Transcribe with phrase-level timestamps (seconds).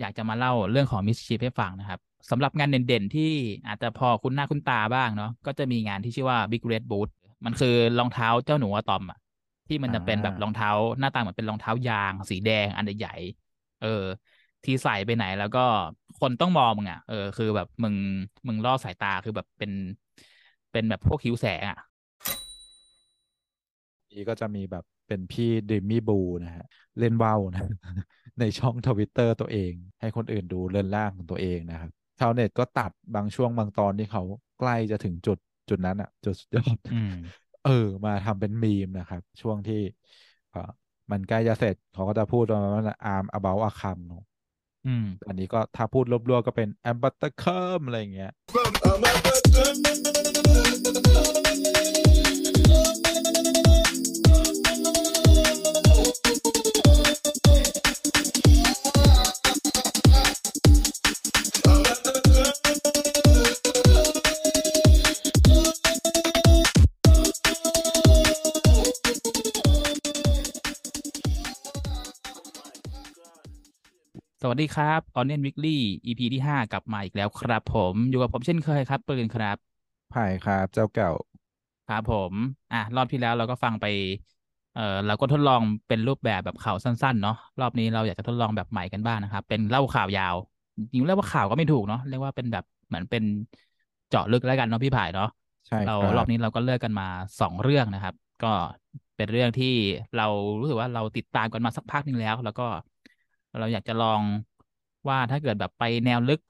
[0.00, 2.00] อยากจะมาเล่าเรื่องของมิสชิฟให้ฟังนะครับ
[2.30, 3.32] สำหรับงานเด่นๆ ที่
[3.68, 7.08] อาจจะพอคุ้นหน้าคุ้นตาบ้างเนาะก็จะมีงานที่ชื่อว่า Big Red Boot
[7.44, 9.18] มันคือรองเท้าเจ้าหนูอะตอมอะ
[9.68, 14.02] ที่มันจะเป็นแบบรองเท้าหน้าตาเหมือนเป็นรองเท้ายาง สีแดงอันใหญ่ๆเออ
[14.64, 15.64] ที่ใส่ไปไหนแล้วก็
[16.20, 17.94] คนต้องมองมึงอะเออคือแบบมึง
[18.46, 19.72] มึงล่อสายตาคือแบบเป็น
[20.72, 21.78] เป็นแบบพวกคิ้วแสงอะ
[24.12, 26.66] นี่ก็จะมีแบบ เป็นพี่ดิมมี่บูนะฮะ
[26.98, 27.68] เล่นว่าวนะ
[28.40, 31.90] ในช่องทวิตเตอร์ตัวเอง ให้คนอื่นดูเลื่อนล่างของตัวเองนะครับ
[32.20, 34.22] ชาวเน็ตก็ตัดบางช่วงบางตอนที่เขา
[34.58, 37.14] ใกล้จะถึงจุดจุดนั้นอะจุดสุดยอดอืม
[37.64, 39.82] เออ มาทำเป็นมีมนะครับ ช่วงที่
[40.52, 40.70] เออ
[41.10, 44.24] มันใกล้จะเสร็จเขาก็จะพูดประมาณว่า arm about a cam เนอะ
[44.86, 48.32] อืมอันนี้ก็ถ้าพูดรวบๆก็เป็น a m b a t t e r c u m อะไรอย่างเงี้ย
[74.40, 79.56] สวัสดีครับ Onion Weekly EP ที่ห้ากลับมาอีกแล้วครับผมอยู่กับผมเช่นเคยครับปืนครับ
[80.10, 81.10] ไผ่ครับ เจ้าเก่า
[81.86, 82.34] ครับผม
[82.72, 83.84] อะ รอบที่แล้วเราก็ฟังไป
[84.72, 90.36] เออเราก็ทดลองเป็นรูปแบบแบบข่าวสั้นๆ เนาะรอบนี้เราอยากจะทดลองแบบใหม่กันบ้างนะครับ เป็นเล่าข่าวยาว
[90.76, 93.22] จริงๆเรียกว่าข่าวก็ไม่ถูกเนาะเรียกว่าเป็นแบบเหมือนเป็น
[94.08, 95.26] เจาะลึกแล้วกันเนาะพี่ไผ่เนาะ
[95.68, 97.04] ใช่เราครับรอบนี้เราก็เลือกกันมา
[97.40, 98.48] สองเรื่องนะครับ ก็
[99.16, 99.66] เป็นเรื่องที่
[100.14, 100.24] เรา
[100.60, 102.62] รู้สึกว่าเราติดตามกันมาสักพักหนึ่งแล้ว แล้วก็
[103.58, 104.22] เราอยากจะลอง
[105.08, 106.40] ว่าถ้าเกิดแบบไปแนวลึก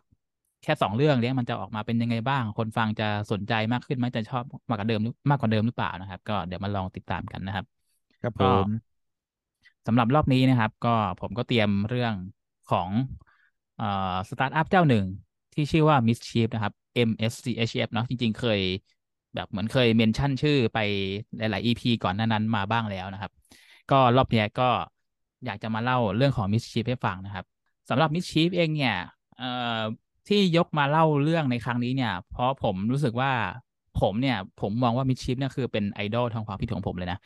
[0.62, 7.66] แค่สองเรื่องเนี้ยมันจะออกมาเป็นยังไงบ้าง คนฟังจะสนใจมากขึ้นไหมจะชอบมากกว่าเดิมหรือมากกว่าเดิมหรือเปล่านะครับ ก็เดี๋ยวมาลองติดตามกันนะครับ
[8.20, 8.66] ครับผก็
[9.86, 12.14] สำหรับรอบนี้นะครับ ก็ผมก็เตรียมเรื่อง
[12.66, 12.90] ของ
[13.76, 15.04] เอ่อสตาร์ทอัพเจ้าหนึ่ง
[15.54, 16.74] ที่ชื่อว่า MSCHF นะครับ
[17.08, 18.60] M S C H F เนาะจริง ๆ เคย
[19.34, 20.78] แบบเหมือนเคยเมนชั่นชื่อไป
[21.38, 23.32] หลาย ๆ EP ก่อนหน้านั้นมาบ้างแล้วนะครับ
[23.90, 24.64] ก็รอบเนี้ยก็
[25.46, 27.44] อยากจะมาเล่าเรื่องของ Mischief ให้ฟังนะครับ
[27.90, 28.96] สำหรับ Mischief เองเนี่ย
[30.28, 33.30] ที่ยกมาเล่าเรื่องในครั้งนี้เนี่ย เพราะผมรู้สึกว่า
[34.00, 37.18] ผมเนี่ย ผมมองว่า Mischief เนี่ยคือเป็นไอดอลทางความคิดของผมเลยนะ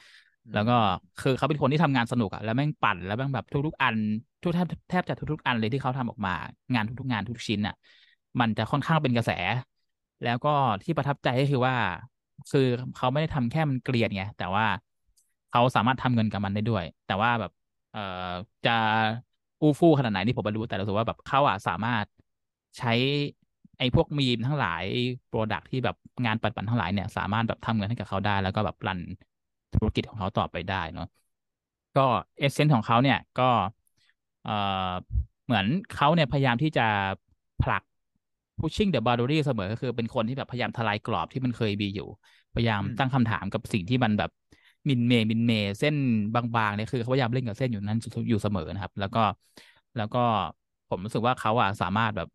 [0.54, 0.76] แล้วก็
[1.22, 3.96] คือเขาเป็นคนที่ทำงานสนุกอะแล้วแม่งปั่นแล้วแม่งแบบทุกๆ อัน
[4.42, 6.34] ทุกแทบแทบจะทุกๆ อันเลยที่เขาทำออกมา
[6.74, 7.74] งานทุกๆงานทุกชิ้นอะ
[8.40, 9.30] มันจะค่อนข้างเป็นกระแส
[10.24, 11.74] แล้วก็ที่ประทับใจก็คือว่า
[12.50, 12.66] คือ
[12.96, 14.66] เขาไม่ได้ทำแค่มันเกลียดไงแต่ว่า
[15.52, 17.52] เขาสามารถทำเงินกับมันได้ด้วย แต่ว่าแบบ
[17.94, 18.00] เอ่อ
[18.64, 18.70] จะ
[19.60, 22.06] อู้ฟู่ขนาดไหนนี่ผมไม่รู้แต่รู้สึกว่าแบบเขาอะสามารถ
[22.78, 22.90] ใช้
[23.78, 24.84] ไอ้พวกมีมทั้งหลาย
[25.26, 25.94] โปรดักที่แบบ
[26.24, 29.00] งานปั่นๆทั้งหลายเนี่ย สามารถแบบทำเงินให้กับเขาได้ แล้วก็แบบรัน
[29.72, 31.04] ธุรกิจของเขาต่อไปได้เนาะ
[31.94, 32.00] ก็
[32.38, 33.42] เอเซนส์ของเขาเนี่ยก็
[34.42, 34.52] เอ่อ
[35.44, 36.82] เหมือนเขาเนี่ยพยายามที่จะ
[37.60, 37.82] ผลัก
[38.60, 42.04] pushing the boundary เสมอก็คือเป็นคนที่แบบพยายามทลายกรอบที่มันเคยมีอยู่
[42.54, 44.30] พยายามอืมตั้งคำถามกับสิ่งที่มันแบบ
[44.88, 45.94] มินเมย์มินเมย์เส้น
[46.34, 49.20] บางๆเนี่ยคือเขาพยายามเล่นกับเส้นอยู่นั้นอยู่เสมอนะครับ แล้วก็
[49.96, 50.18] แล้วก็
[50.88, 52.28] ผมรู้สึกว่าเขาอะสามารถแบบ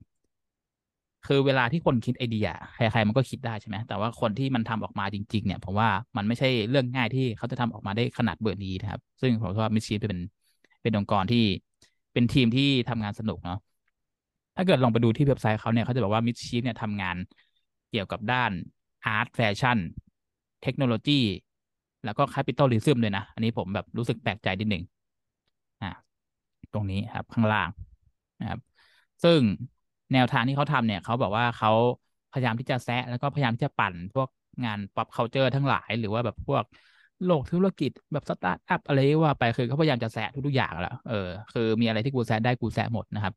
[1.23, 10.21] คือเวลาที่คนคิดไอเดียใครๆมันก็คิดได้ใช่ไหมแต่ว่าคนที่มันทำออกมาจริง ๆ เนี่ยผมว่ามันไม่ใช่เรื่องง่ายที่เขาจะทำออกมาได้ขนาดเบอร์นี้นะครับ ซึ่งผมว่ามิชชีฟเป็น
[10.81, 11.43] เป็นองค์กรที่
[12.13, 13.57] เป็นทีมที่ทำงานสนุกเนาะ
[14.55, 17.15] ถ้าเกิดลองไปดูที่เว็บไซต์เขาเนี่ยเขาจะบอกว่า MSCHF เนี่ยทำงาน
[17.89, 18.51] เกี่ยวกับด้าน
[19.05, 19.77] art แฟชั่น
[20.63, 21.19] เทคโนโลยี
[22.03, 24.83] แล้วก็ capitalism เลยนะ อันนี้ผมแบบรู้สึกแปลกใจนิดหนึ่ง
[25.81, 25.87] อ่า
[26.73, 27.69] ตรงนี้ครับข้างล่าง
[28.39, 28.59] นะครับ
[29.23, 29.41] ซึ่ง
[30.13, 31.71] แนวทางที่เขาทำเนี่ยเขาบอกว่าเขา
[32.31, 34.27] พยายามที่จะแซะแล้วก็พยายามที่จะปั่นพวก
[34.65, 36.63] งาน pop culture ทั้งหลาย หรือว่าแบบพวก
[37.23, 41.15] โลกธุรกิจแบบสตาร์ทอัพอะไรว่าไปคือเขาพยายามจะแซะทุกๆอย่างแล้วเออ
[41.53, 43.33] คือมีอะไรที่กูแซะได้กูแซะหมดนะครับ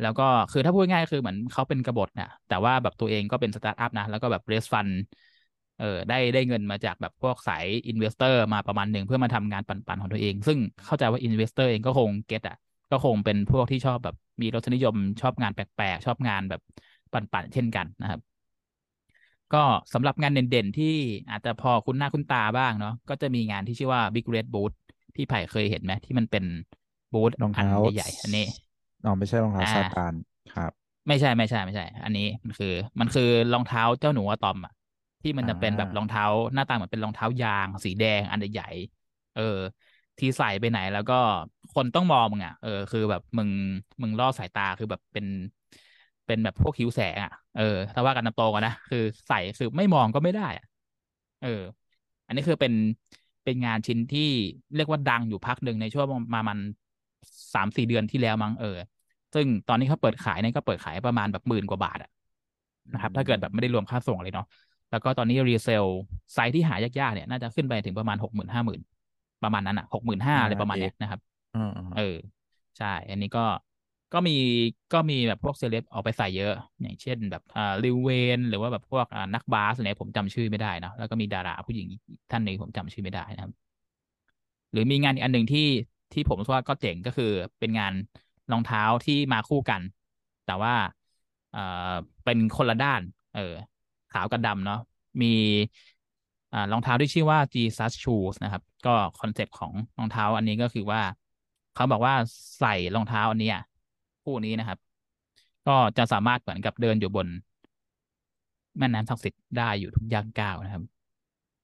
[0.00, 4.88] แล้วก็คือถ้าพูดง่ายๆคือเหมือนเขาเป็นกบฏนะแต่ว่าแบบตัวเองก็เป็นสตาร์ทอัพนะแล้วก็แบบ raise fund
[5.76, 12.56] เออได้ได้เงินมาจากแบบพวกสาย investor มาประมาณหนึ่งเพื่อมาทำงานปั่นๆของตัวเอง ซึ่งเข้าใจว่า investor เองก็คง get อะ
[12.90, 16.60] ก็คงเป็นพวกที่ชอบแบบมีรสนิยมชอบงานแปลกๆ ชอบงานแบบ
[17.12, 18.20] ปั่นๆเช่นกันนะครับ
[19.52, 19.58] ก็
[19.92, 20.86] สำหรับงานเด่นๆ ที่
[21.30, 24.72] อาจจะพอคุ้นหน้าคุ้นตาบ้างเนาะก็จะมีงานที่ชื่อว่า Big Red Boot
[25.14, 26.44] พี่ไผ่เคยเห็นไหมที่มันเป็น
[27.12, 28.44] บูธรองอันเท้าใหญ่ๆอันนี้
[29.04, 30.14] อ๋อไม่ใช่รองเท้าอ่าซาตาน
[30.52, 30.72] ครับ
[31.08, 32.68] ไม่ใช่ไม่ใช่ไม่ใช่ อันนี้มันคือ
[33.00, 34.72] มันคือรองเท้าเจ้าหนูอะตอมอะ
[35.22, 36.24] ที่มันจะเป็นแบบอ่ารองเท้า
[36.54, 39.42] หน้าตาเหมือนเป็นรองเท้ายาง สีแดงอันใหญ่ๆเออ
[40.18, 41.14] ที่ใส่ไปไหนแล้วก็
[41.70, 43.50] คนต้องมองมึงอะเออคือแบบมึง
[44.02, 45.26] มึงล่อสายตาคือแบบเป็น
[46.26, 47.62] เป็นแบบพวกหิวแสงอะเออ
[47.94, 50.64] ถ้าว่ากันตามตรงอะนะคือใส่คือไม่มองก็ไม่ได้อะ
[51.40, 51.48] เออ
[52.26, 52.72] อันนี้คือเป็น
[53.44, 54.20] เป็นงานชิ้นที่
[54.74, 56.58] เรียกว่าดังอยู่พักหนึ่งในช่วงประมาณ
[57.54, 58.66] สามสี่เดือนที่แล้วมั้งเออ
[59.34, 62.10] ซึ่งตอนนี้เขาเปิดขายเนี่ยก็เปิดขายประมาณแบบหมื่นกว่าบาทอะ
[62.92, 64.44] นะครับ ถ้าเกิดแบบไม่ได้รวมค่าส่งเลยเนาะ
[64.92, 65.84] แล้วก็ตอนนี้ resell
[66.34, 68.80] ไซส์ที่หายากๆเนี่ยน่าจะขึ้นไปถึงประมาณหกหมื่นห้าหมื่น
[69.42, 71.20] ประมาณนั้นอะหกหมื่นห้าอะไรประมาณเนี้ยนะครับ
[71.54, 71.60] อ่า
[71.96, 72.16] เออ
[72.78, 73.44] ใช่ อันนี้ก็
[74.12, 74.32] ก็มี
[74.92, 76.52] ก็มีแบบพวกเซเลบออกไปใส่เยอะ
[76.82, 82.00] อย่างเช่นแบบอ่าลิวเวนหรือว่าแบบพวกอ่านักบาสอะไรผมจำชื่อไม่ได้นะแล้วก็มีดาราผู้หญิงอีก
[82.30, 83.52] ท่านหนึ่งผมจำชื่อไม่ได้นะครับ
[84.72, 85.60] หรือมีงานอีกอันหนึ่งที่
[86.12, 87.92] ที่ผมว่าก็เจ๋งก็คือเป็นงาน
[88.50, 89.82] รองเท้าที่มาคู่กัน
[90.44, 90.74] แต่ว่า
[91.50, 91.60] เอ่อ
[92.24, 93.00] เป็นคนละด้าน
[93.32, 93.40] เออ
[94.12, 94.78] ขาวกับดำเนาะ
[95.22, 95.26] มี
[96.72, 101.00] รองเท้าที่ชื่อว่า Jesus Shoes นะครับ ก็คอนเซปต์ของรองเท้าอันนี้ก็คือว่า
[101.74, 102.14] เขาบอกว่า
[102.58, 103.50] ใส่รองเท้าอันนี้
[104.24, 104.78] คู่นี้นะครับ
[105.66, 107.26] ก็จะสามารถเหมือนกับเดินอยู่บน
[108.78, 110.82] แม่น้ำศักดิ์สิทธิ์ได้อยู่ทุกย่างก้าวนะครับ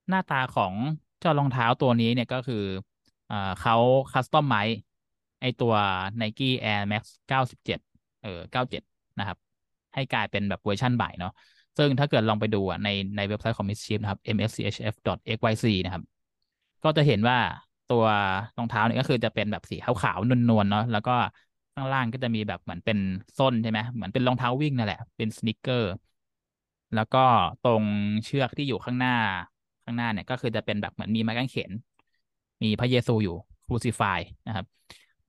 [0.09, 0.73] หน้าตาของ
[1.21, 2.65] เจ้ารองเท้าตัวนี้เนี่ยก็คือ
[3.29, 3.77] เอ่อเขา
[4.13, 4.55] customize
[5.41, 5.75] ไอตัว
[6.21, 7.81] Nike Air Max 97
[8.23, 9.39] เออ 97 นะครับ
[9.95, 11.33] ให้กลายเป็นแบบเวอร์ชันใหม่เนาะ
[11.79, 16.03] ซึ่งถ้าเกิดลองไปดูในในเว็บไซต์ของ Mischief นะครับ mschf.xyz นะครับ
[16.85, 17.39] ก็จะเห็นว่า
[17.89, 18.05] ตัว
[18.57, 21.13] รองเท้าเนี่ยก็คือจะเป็นแบบสีขาวๆนวลๆเนาะแล้วก็
[21.75, 22.99] ข้างล่างก็จะมีแบบเหมือนเป็น
[23.39, 25.91] ส้นใช่ไหมเหมือนเป็นรองเท้าวิ่งนั่นแหละ เป็นสนิเกอร์
[26.95, 27.19] แล้วก็
[27.63, 27.85] ตรง
[28.25, 29.13] เชือกที่อยู่ข้างหน้า
[29.85, 31.73] ข้างหน้าเนี่ยก็คือจะเป็นแบบเหมือนมีไม้กางเขน
[32.63, 33.37] มีพระเยซูอยู่
[33.67, 34.67] ครูซิฟายนะครับ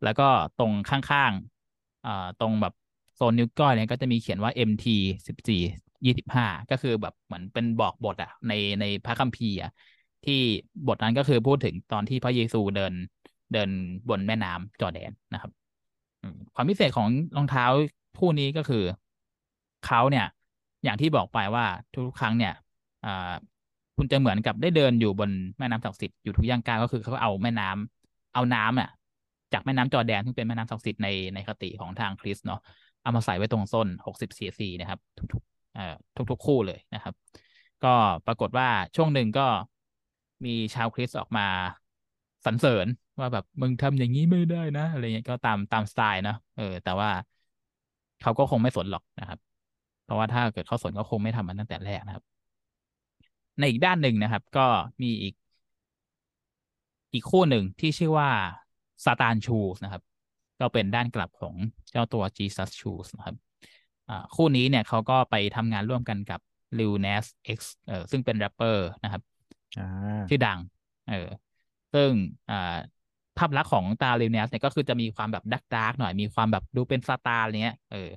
[0.04, 0.28] แล้วก็
[0.60, 2.74] ตรงข้างๆอ่าตรงแบบ
[3.16, 4.86] โซนนิ้วก้อยเนี่ยก็จะมีเขียนว่า MT
[5.28, 5.62] สิบสี่
[6.06, 9.72] ยี่สิบห้าก็คือแบบเหมือนเป็นบอกบทอะในในพระคัมภีร์อะ
[10.26, 10.34] ที่
[10.88, 12.94] บทนั้นก็คือพูดถึงตอนที่พระเยซูเดิน
[13.54, 13.70] เดิน
[14.10, 15.52] บนแม่น้ำจอแดนนะครับ
[16.56, 17.66] ความพิเศษของรองเท้า
[18.20, 18.84] คู่นี้ก็คือ
[19.86, 20.26] เขาเนี่ย
[20.84, 22.54] อย่างที่บอกไปว่าทุกครั้งเนี่ย
[23.06, 23.08] อ
[23.98, 25.30] คุณจะเหมือนกับได้เดินอยู่บน
[25.60, 28.90] แม่น้ำศักดิ์สิทธิ์อยู่ทุกย่างก้าวก็คือเขาเอาแม่น้ำเอาน้ำอะ
[29.54, 32.60] จากแม่น้ำจอแดนซึ่งเป็นแม่น้ำศักดิ์สิทธิ์ในในคติของทางคริสต์เนาะ
[33.04, 35.42] เอามาใส่ไว้ตรงส้น60 cc นะครับทุก
[36.32, 37.14] ทุกๆ คู่เลยนะครับ
[37.84, 37.94] ก็
[38.26, 39.48] ปรากฏว่าช่วงหนึ่งก็
[40.46, 41.48] มีชาวคริสออกมา
[42.46, 42.88] สรรเสริญ
[43.20, 47.10] ว่าแบบมึงทำอย่างนี้ไม่ได้นะอะไรเงี้ยก็ตามตามสไตล์เนาะเออ แต่ว่า
[48.22, 49.40] เขาก็คงไม่สนหรอกนะครับ
[50.04, 52.24] เพราะว่าถ้าเกิดเขาสนก็คงไม่ทำมันตั้งแต่แรกนะครับ
[53.58, 54.68] ในอีกด้านหนึ่งนะครับ ก็
[55.02, 55.34] มีอีก
[57.14, 58.30] อีกคู่หนึ่งที่ชื่อว่า
[59.06, 60.04] Satan Shoes นะครับ
[60.60, 61.56] ก็เป็นด้านกลับของ
[61.92, 63.36] เจ้าตัว Jesus Shoes นะครับ
[64.36, 66.40] คู่นี้เนี่ยเขาก็ไปทำงานร่วมกันกับ
[66.80, 67.26] Lil Nas
[67.58, 69.22] X เออซึ่งเป็นแรปเปอร์นะครับ
[69.78, 69.88] อ่า
[70.30, 70.60] ชื่อดัง
[71.10, 71.28] เออ
[71.94, 72.10] ซึ่ง
[72.50, 72.76] อ่า
[73.38, 78.10] ภาพลักษณ์ของตา Lil Nas เนี่ยก็คือจะมีความแบบ dark dark หน่อยมีความแบบดูเป็นซาตานอะไรเงี้ย เออ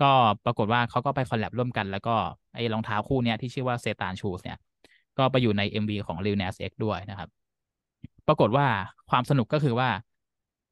[0.00, 0.10] ก็
[0.44, 2.14] ปรากฏว่าเขาก็ไปคอลแลบร่วมกัน แล้วก็
[2.54, 4.58] ไอ้รองเท้าคู่เนี้ยที่ชื่อว่าเซตานชูสเนี่ย
[5.18, 7.28] ก็ไปอยู่ใน MV ของ Lil Nas X ด้วยนะครับ
[8.28, 8.66] ปรากฏว่า
[9.10, 9.88] ความสนุกก็คือว่า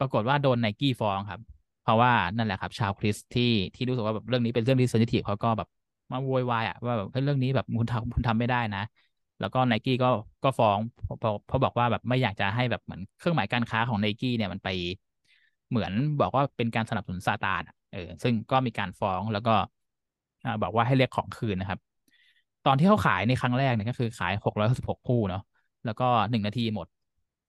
[0.00, 1.40] ปรากฏว่าโดนไนกี้ฟ้องครับ
[1.82, 3.42] เพราะว่านั่นแหละครับชาวคริสต์ที่
[3.74, 5.68] ที่รู้สึกว่าแบบเรื่องนี้เป็นเรื่องที่เซนซิทีฟเขาก็แบบ
[6.10, 8.80] มาโวยวายอะว่าแบบเรื่องนี้แบบคุณทำคุณทำไม่ได้นะ
[9.40, 10.08] แล้วก็ไนกี้ก็
[10.44, 14.68] ก็ฟ้องเพราะเพราะเพราะบอกว่าแบบไม่อยากจะให้แบบเหมือนเครื่องหมายการค้าของไนกี้เนี่ยมันไป
[15.68, 19.50] เหมือนบอกว่าเป็นการสนับสนุนซาตานเออซึ่งก็มีการฟ้องแล้วก็
[20.62, 21.78] บอกว่าให้เรียกของคืนนะครับ
[22.64, 25.40] ตอนที่เขาขายในครั้งแรกเนี่ยก็คือขายหกร้อยสิบหกคู่เนาะ
[25.84, 26.86] แล้วก็หนึ่งนาทีหมด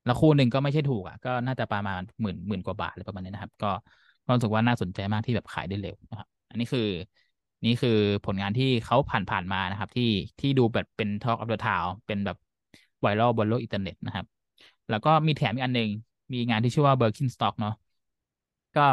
[0.06, 3.68] แล้วคู่หนึ่งก็ไม่ใช่ถูกอะก็น่าจะประมาณหมื่นหมื่นกว่าบาทอะไรประมาณนี้นะครับ ก็
[4.25, 6.87] ก็รู้สึกว่าน่าสนใจมากที่แบบขายได้เร็วนะครับ อันนี้คือ
[7.65, 7.89] นี่คือ
[8.25, 10.03] ผลงานที่เขาผ่านผ่านมานะครับ ที่
[10.39, 12.38] ที่ดูแบบเป็น Talk of the Town เป็นแบบ
[13.01, 14.25] ไวรัลบนโลกอินเทอร์เน็ตนะครับ
[14.89, 15.89] แล้วก็มีแถมอีกอันหนึ่ง
[16.33, 17.74] มีงานที่ชื่อว่า Birkenstock เนาะ
[18.77, 18.88] ก็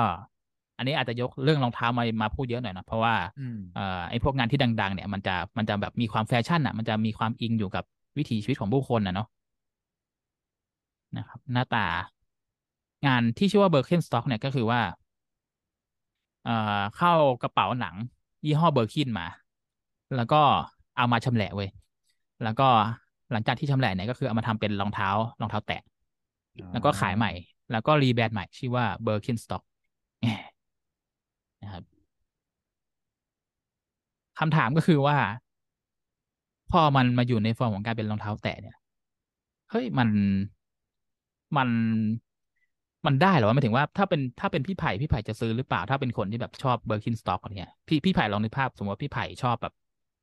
[0.76, 7.84] อันนี้อาจจะยกเรื่องรองเท้ามามาพูดเยอะหน่อยนะเพราะว่าอืมเอ่อไอ้พวกงานที่ดัง ๆ เนี่ย มันจะมันจะแบบมีความแฟชั่นอะ มันจะมีความอิงอยู่กับ
[8.18, 9.26] วิถีชีวิตของผู้คนอะเนาะ
[11.16, 11.86] นะครับ หน้าตา
[13.06, 14.80] งานที่ชื่อว่า Birkenstock เนี่ยก็คือว่า
[16.44, 17.94] เอ่อเขาเอากระเป๋าหนัง
[18.44, 19.26] ยี่ห้อ Birkin มา
[20.16, 20.40] แล้วก็
[20.96, 21.70] เอามาชำแหละเว้ย
[22.44, 22.68] แล้วก็
[23.32, 25.82] หลังจากที่ชำแหละเนี่ยก็คือเอามาทำเป็นรองเท้ารองเท้าแตะ
[26.72, 27.30] แล้วก็ขายใหม่
[27.72, 29.62] แล้วก็ rebrand ใหม่ ชื่อว่า Birkenstock
[30.22, 30.26] แหม
[31.62, 31.84] นะครับ
[34.38, 35.16] คำถามก็คือว่า
[36.70, 38.76] พอมันมาอยู่ในฟอร์มของการเป็นรองเท้าแตะเนี่ย
[39.70, 40.08] เฮ้ยมัน
[41.56, 41.68] มัน
[43.06, 49.72] มันได้เหรอวะหมายถึงว่าถ้าเป็นถ้าเป็นพี่ไผ่พี่ไผ่จะซื้อหรือเปล่า ถ้าเป็นคนที่แบบชอบ Birkenstock อะไรเงี้ยพี่พี่ไผ่ลองนึกภาพ สมมติว่าพี่ไผ่ชอบแบบ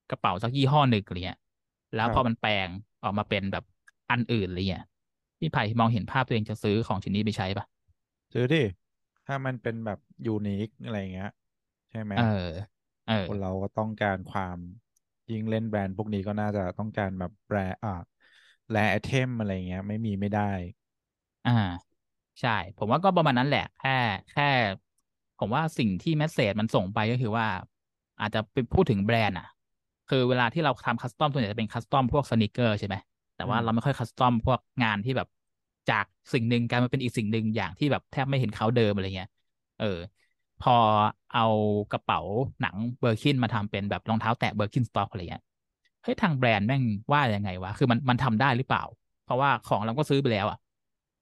[0.09, 1.39] กระเป๋าสักยี่ห้อหนึ่งอะไรเงี้ย
[1.95, 2.69] แล้วพอมันแปลง
[3.03, 3.63] ออกมาเป็นแบบ
[4.11, 4.83] อันอื่นอะไรเงี้ย
[5.39, 7.65] พี่ไผ่มองเห็นภาพตัวเองจะซื้อของชิ้นนี้ไปใช้ปะ
[8.33, 8.57] ซื้อดิ
[9.25, 11.29] ถ้ามันเป็นแบบยูนิคอะไรอย่างเงี้ย
[11.91, 12.23] ใช่ไหมเออ
[13.05, 14.57] เออคนเราก็ต้องการความ
[15.31, 17.91] ยิ่งเล่นแบรนด์พวกนี้ก็น่าจะต้องการแบบแบรนด์อ่า
[18.69, 20.41] แรไอเทมอะไรเงี้ย ไม่มีไม่ได้
[21.45, 21.51] อ่า
[22.41, 23.89] ใช่ ผมว่าก็ประมาณนั้นแหละ แค่
[24.29, 24.43] แค่
[25.37, 27.45] ผมว่าสิ่งที่ mes sage มันส่งไปก็คือว่า
[28.19, 29.45] อาจจะไปพูดถึงแบรนด์อะ
[30.07, 32.95] คือเวลาที่เราทำ custom ส่วนใหญ่จะเป็น custom พวก sneaker ใช่ไหม
[33.35, 35.27] แต่ว่าเราไม่ค่อย custom พวกงานที่แบบ
[35.89, 39.29] จากสิ่งหนึ่งกลายมาเป็นอีกสิ่งหนึ่งอย่างที่แบบแทบไม่เห็นเค้าเดิมอะไรเงี้ย
[39.77, 39.85] เออ
[40.59, 40.71] พอ
[41.33, 41.41] เอา
[41.91, 42.19] กระเป๋า
[42.61, 45.43] หนัง Birkin มาทำเป็นแบบรองเท้าแตะ Birkenstock อะไรเงี้ย
[46.03, 48.83] เฮ้ยทางแบรนด์แม่งว่ายังไงวะ คือมันมันทำได้หรือเปล่า
[49.23, 50.57] เพราะว่าของเราก็ซื้อไปแล้วอะ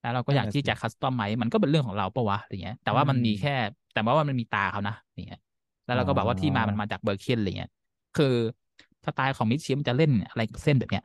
[0.06, 3.54] แล้วเราก็อยากที่จะ custom ไหมมันก็เป็นเรื่องของเราปะวะอะไรเงี้ยแต่ว่ามันมีแค่
[3.94, 5.40] แต่ว่ามันมีตราเขานะอย่างเงี้ย
[5.86, 7.70] แล้วเราก็บอกว่าที่มามันมาจาก Birkin อะไรเงี้ย
[8.16, 8.34] คือ
[9.06, 11.04] สไตล์ของ MSCHF จะเล่นอะไรกับเส้นแบบเนี้ย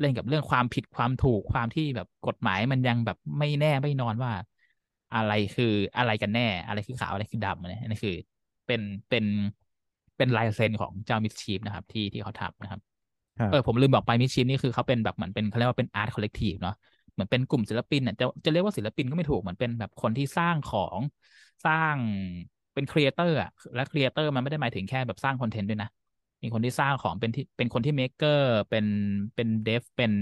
[0.00, 4.32] เล่นกับเรื่องความผิดความถูกความที่แบบกฎหมายมันยังแบบไม่แน่ไม่นอนว่า
[5.14, 8.14] อะไรคืออะไรกันแน่ อะไรคือขาวอะไรคือดำเนี่ยนี่คือ
[8.66, 9.24] เป็นเป็น
[10.16, 12.80] เป็นลายเซ็นของเจ้า MSCHF นะครับ ที่ที่เขาทำนะครับ
[13.50, 16.89] เออผมลืมบอกไป MSCHF นี่คือเขาเป็นแบบเหมือนเป็นเขาเรียกว่าเป็น art collective เนาะเห
[17.20, 21.00] มือนเป็นกลุ่มศิลปินเนี่ยจะจะเรียกว่าศิลปินก็ไม่ถูกเหมือนเป็นแบบคนที่สร้างของ
[21.64, 21.98] สร้าง
[22.74, 25.88] เป็น creator อะและ creator มันไม่ได้หมายถึงแค่แบบสร้างคอนเทนต์ด้วยนะ
[26.42, 28.86] มีคนที่สร้างของเป็นที่เป็นคนที่ maker เป็น
[29.34, 30.12] เป็น dev เป็น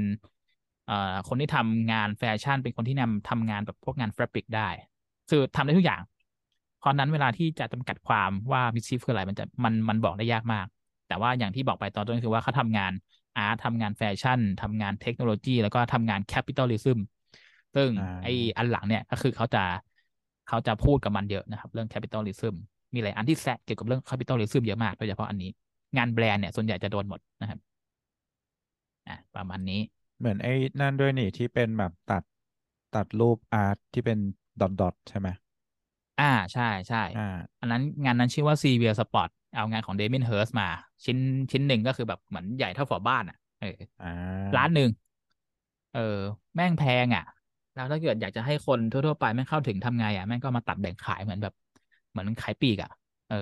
[0.85, 0.95] เอ่อ
[1.28, 4.69] คนที่ทำงานแฟชั่น เป็นคนที่นำทำงานแบบพวกงานกราฟิกได้
[5.28, 6.02] คือทำได้ทุกอย่าง
[6.76, 10.67] เพราะนั้นเวลาที่จะจำกัดความว่า MSCHF คืออะไรมันจะมันมันบอกได้ยากมาก
[11.07, 12.93] แต่ว่าอย่างที่บอกไปตอนต้นคือว่าเขาทำงาน
[13.38, 16.99] art ทำงานแฟชั่นทำงานเทคโนโลยี แล้วก็ทำงาน capitalism
[17.75, 17.88] ซึ่ง
[18.23, 19.62] ไออันหลังเนี่ยก็คือเขาจะ
[20.49, 22.54] เขาจะพูดกับมันเยอะนะครับเรื่อง capitalism
[22.95, 25.50] มีหลายอันที่แซะเกี่ยวกับเรื่อง capitalism เยอะมากโดยเฉพาะอันนี้
[25.97, 27.59] งานแบรนด์เนี่ยส่วนใหญ่จะโดนหมดนะครับ
[29.09, 29.80] อะประมาณนี้
[30.18, 32.23] เหมือนไอ้นั่นด้วยนี่ที่เป็นแบบตัด
[32.95, 34.18] ตัดรูป art ที่เป็น
[34.61, 35.28] dot dot ใช่ไหม
[36.21, 40.67] อ่าใช่ใช่อ่าอันนั้นงานนั้นชื่อว่า c v ียสปอร์ต เอางานของ Damien Hirst มา
[41.05, 41.19] ชิ้น
[41.52, 43.69] ชิ้นหนึ่งก็คือแบบเหมือนใหญ่เท่าฝาบ้านอะเออ
[44.00, 44.07] อ่า
[44.57, 44.90] ล้านหนึ่ง
[45.93, 46.00] เออ
[46.55, 47.25] แม่งแพงอะ
[47.75, 51.52] แล้วถ้าเกิดอยากจะให้คนทั่วๆไปแม่งเข้าถึงทำไงอะแม่งก็มาตัดแบ่งขายเหมือนแบบ
[52.11, 52.90] เหมือนขายปลีกอะ
[53.28, 53.37] เออ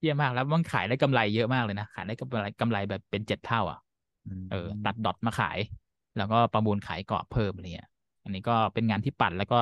[0.00, 3.78] เยี่ยมมากแล้วมันขายได้กำไรเยอะมากเลยนะขายได้กำไรกำไรแบบเป็นเจ็ดเท่า อะ
[4.50, 5.58] เออ ตัด dot มาขาย
[6.16, 7.88] แล้วก็ประมูลขายกรอบเพิ่มอะไรเงี้ย
[8.22, 9.56] อันนี้ก็เป็นงานที่ปั่นแล้วก็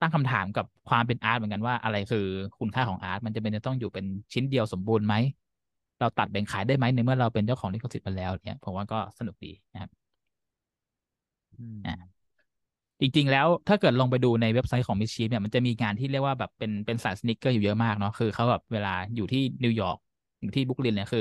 [0.00, 2.18] ตั้งคำถามกับความเป็น art เหมือนกันว่าอะไรคือ
[2.58, 5.14] คุณค่าของ art มันจะเป็นจะต้องอยู่เป็นชิ้นเดียวสมบูรณ์ไหม
[5.98, 9.90] เราตัดแบ่งขายได้ไหมในเมื่อเราเป็นเจ้าของลิขสิทธิ์มาแล้วเนี่ยผมว่าก็สนุกดีนะครับ
[11.58, 12.10] อืมอ่า
[13.00, 19.96] จริงๆแล้วถ้าเกิดลงไปดูในเว็บไซต์ของ MSCHF เนี่ยมันจะมีงานที่เรียกว่าแบบเป็นเป็นสาย sneaker อยู่เยอะมากเนาะคือเขาแบบเวลาอยู่ที่นิวยอร์ก
[20.40, 21.20] อยู่ที่บรุกลินเนี่ยคือ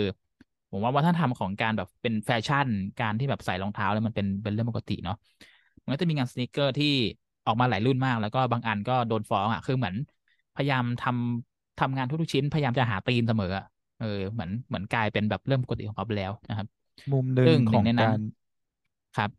[0.71, 2.67] ผมว่าวัฒนธรรมของการแบบเป็นแฟชั่น
[2.99, 5.15] การที่แบบใส่รองเท้าแล้วมันเป็นเป็นเรื่องปกติเนาะ
[5.83, 6.87] มันก็จะมีงานสนิเกอร์ที่
[7.49, 9.95] ออกมาหลายรุ่นมาก แล้วก็บางอันก็โดนฟ้องอะคือเหมือน
[10.55, 13.63] พยายามทำทำงานทุกๆชิ้นพยายามจะหาธีมเสมออะ
[13.97, 16.67] เออเหมือนเหมือนกลายเป็นแบบเรื่องปกติของเขาไปแล้วนะครับ
[17.11, 18.19] มุมหนึ่ซึ่งงหขนึ่องงในนั้นการ
[19.15, 19.31] ครับ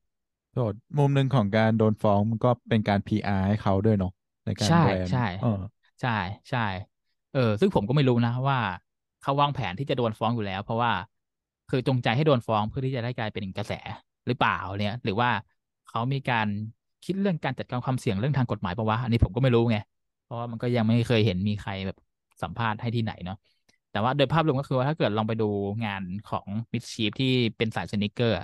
[0.53, 4.13] โทษมุมหนึ่งของการโดนฟ้องมันก็เป็นการ PR ให้เขาด้วยเนาะ
[4.47, 5.63] ในการใช่แบรนด์ใช่เออ
[6.01, 6.11] ใช่
[6.51, 6.59] ใช่
[7.31, 8.59] เออ ซึ่งผมก็ไม่รู้นะว่า
[9.21, 10.93] เขาวางแผนที่จะโดนฟ้องอยู่แล้ว เพราะว่า
[11.69, 13.73] คือจงใจให้โดนฟ้องเพื่อที่จะได้กลายเป็นกระแส
[14.27, 15.31] หรือเปล่าเนี่ย หรือว่า
[15.87, 16.49] เขามีการ
[17.05, 19.77] คิดเรื่องการจัดการความเสี่ยงเรื่องทางกฎหมายปะวะอันนี้ผมก็ไม่รู้ไง
[20.25, 21.97] เพราะว่ามันก็ยังไม่เคยเห็นมีใครแบบ
[22.43, 23.37] สัมภาษณ์ให้ที่ไหนเนาะ
[23.91, 25.45] แต่ว่าโดยภาพรวมก็คือว่าถ้าเกิดลองไปดู
[25.85, 27.27] งานของมิดชีฟที่
[27.57, 28.37] เป็นสายสนิเกอร์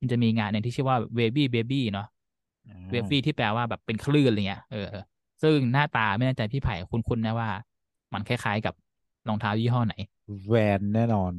[0.00, 2.06] มันจะมีงานหนึ่งที่ชื่อว่า Wavy Baby เนาะ
[2.90, 4.78] เวฟฟี่ที่แปลว่าแบบเป็นคลื่นอะไรเงี้ยเออ
[5.42, 7.48] ซึ่งหน้าตาไม่แน่ใจพี่ไผ่คุ้นๆนะว่า
[8.14, 8.74] มันคล้ายๆกับ
[9.28, 9.94] รองเท้ายี่ห้อไหน
[10.46, 11.32] แวนแน่นอน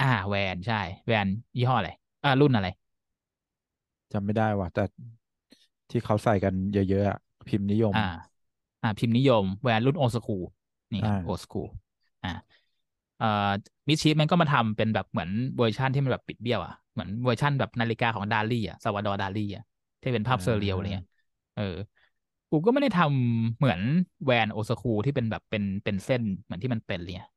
[0.00, 1.90] อ่า แวนใช่ แวนยี่ห้ออะไร
[2.24, 2.66] อ่ารุ่นอะไร
[4.12, 4.84] จำไม่ได้ว่ะแต่
[5.90, 7.98] ที่เขาใส่กันเยอะๆอะพิมพ์นิยม อ่า
[8.82, 10.32] อ่า พิมพ์นิยม Vans รุ่น Old Skool
[10.92, 11.58] นี่ครับอ่า Old Skool
[12.22, 12.28] อ่า
[13.18, 13.26] เอ่อ
[13.88, 19.64] MSCHF มันก็มาทำเป็นแบบเหมือนเวอร์ชันที่มันแบบบิดเบี้ยวอะเหมือนเวอร์ชันแบบนาฬิกาของดาลีอะซัลวาดอร์ดาลีอะ
[20.02, 21.06] ที่เป็นภาพ surreal อะไรเงี้ย
[21.56, 21.76] เออ
[22.50, 23.80] กูก็ไม่ได้ทำเหมือน
[24.24, 27.28] แวนโอซาคูที่เป็นแบบเป็นเป็นเส้นเหมือนที่มันเป็นเลย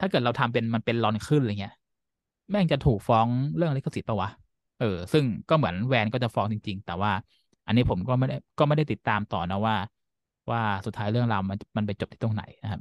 [0.00, 1.74] ถ้าเกิดเราทำเป็นมันเป็นรอนขึ้นอะไรเงี้ย
[2.50, 4.30] แม่งจะถูกฟ้องเรื่องลิขสิทธิ์ปะวะ
[4.80, 7.12] เออ ซึ่งก็เหมือนแวนก็จะฟ้องจริง ๆ แต่ว่า
[7.66, 9.76] อันนี้ผมก็ไม่ได้ก็ไม่ได้ติดตามต่อนะว่า
[10.50, 12.80] ว่าสุดท้ายเรื่องราวมันมันไปจบที่ตรงไหนนะครับ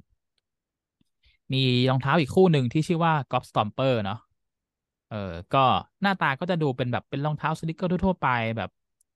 [1.53, 1.57] มี
[1.89, 4.17] รองเท้าอีกคู่หนึ่งที่ชื่อว่า g o p Stomper เนาะ
[5.07, 5.15] เออ
[5.51, 5.59] ก็
[6.01, 8.27] หน้าตาก็จะดูเป็นแบบเป็นรองเท้า sneaker ทั่วๆไป
[8.57, 8.69] แบบ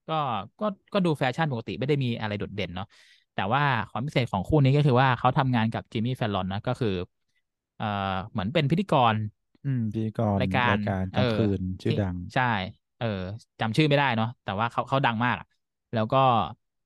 [0.07, 0.13] ก็
[0.59, 2.85] ก็ก็ดูแฟชั่นปกติไม่ได้มีอะไรโดดเด่นเนาะ
[3.33, 6.89] แต่ว่าความพิเศษของคู่นี้ก็คือว่าเขาทำงานกับ Jimmy Fallon นะก็คือ
[7.75, 7.85] เอ่อ
[8.31, 9.15] เหมือนเป็นพิธีกร
[9.63, 12.43] อืมพิธีกรรายการรายการเอลางอคืนชื่อที่ดัง ใช่
[12.97, 13.05] เออ
[13.59, 15.45] จำชื่อไม่ได้เนาะแต่ว่าเขาเขาดังมากอะ
[15.93, 16.17] แล้วก็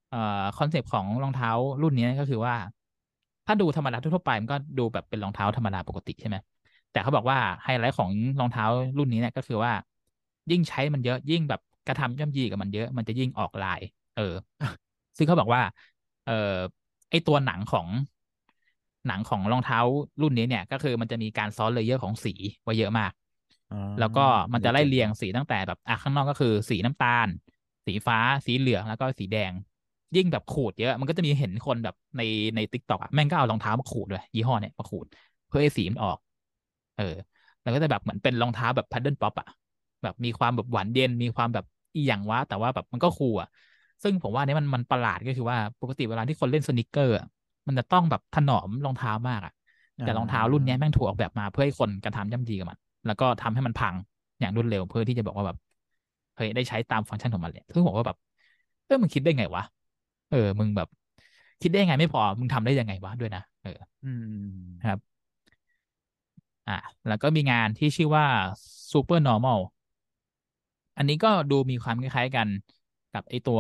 [0.10, 0.18] เอ่อ
[0.58, 1.50] concept ของรองเท้า
[1.82, 2.56] รุ่นนี้ก็คือว่า
[3.46, 6.38] ถ้าดูธรรมดาทั่วๆไปมันก็ดูแบบเป็นรองเท้าธรรมดาปกติใช่ไหม
[6.92, 8.66] แต่เขาบอกว่าไฮไลท์ของรองเท้า
[8.98, 9.72] รุ่นนี้เนี่ยก็คือว่า
[10.52, 13.80] ยิ่งใช้มันเยอะยิ่งแบบกระทำย่ำยีกับมันเยอะมันจะยิ่งออกลาย
[14.14, 14.24] เออ
[15.18, 15.62] ซึ่งเขาบอกว่า
[16.24, 16.32] เออ
[17.10, 17.88] ไอตัวหนังของ
[19.08, 19.80] หนังของรองเท้า
[20.22, 22.34] รุ่นนี้เนี่ย ก็คือมันจะมีการซ้อน layer ของสี
[22.64, 23.12] ไว้เยอะมาก
[23.70, 27.28] อ๋อแล้วก็มันจะไล่เรียงเฉดสีตั้งแต่แบบอะข้างนอกก็คือสีน้ำตาล
[27.86, 29.54] สีฟ้าสีเหลืองแล้วก็สีแดง
[30.16, 32.22] ยิ่งแบบขูดเยอะมันก็จะมีเห็นคนแบบใน
[32.56, 35.06] ใน TikTok อะแม่งก็เอารองเท้ามาขูดด้วยยี่ห้อเนี่ยมาขูด
[35.48, 36.18] เพื่อให้สีมันออก
[36.96, 37.04] เออ
[37.62, 39.48] แล้วก็จะแบบเหมือนเป็นรองเท้าแบบ Paddle Pop อะ
[40.04, 43.48] แบบมีความแบบหวานเย็นมีความแบบอีหยังวะแต่ว่าแบบมันก็ cool อะ
[44.04, 47.26] ซึ่งผมว่าเนี่ยมันมันประหลาดก็คือว่าปกติเวลาที่คนเล่น sneaker อะ
[47.68, 49.52] มันจะต้องแบบถนอมรองเท้ามากอะ
[50.02, 53.96] แต่รองเท้ารุ่นเนี้ยแม่งถูกออกแบบมาเพื่อให้คนกระทำย่ำยีกับมัน แล้วก็ทำให้มันพัง
[54.40, 55.58] อย่างรวดเร็วเพื่อที่จะบอกว่าแบบ
[56.36, 58.18] เฮ้ยได้ใช้ตามฟังก์ชันของมันเลยซึ่งผมว่าแบบ
[58.86, 59.64] เออมึงคิดได้ไงวะ
[60.30, 60.88] เออ มึงแบบ
[61.62, 63.70] คิดได้ไงไม่พอ มึงทำได้ยังไงวะด้วยนะเออ
[64.04, 64.24] อืม
[64.84, 65.00] ครับ
[66.68, 66.74] อะ
[67.08, 68.26] แล้วก็มีงานที่ชื่อว่า
[68.92, 69.60] Super Normal
[70.98, 72.48] อันนี้ก็ดูมีความคล้ายๆกัน
[73.12, 73.60] กับไอตัว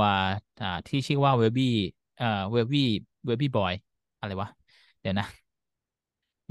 [0.62, 1.62] อ่าที่ชื่อว่า Webby
[2.18, 2.25] เอ่อ
[2.56, 2.77] Webby
[3.30, 3.74] Webby Boy
[4.18, 4.50] อะไรวะ
[5.00, 5.25] เดี๋ยวนะ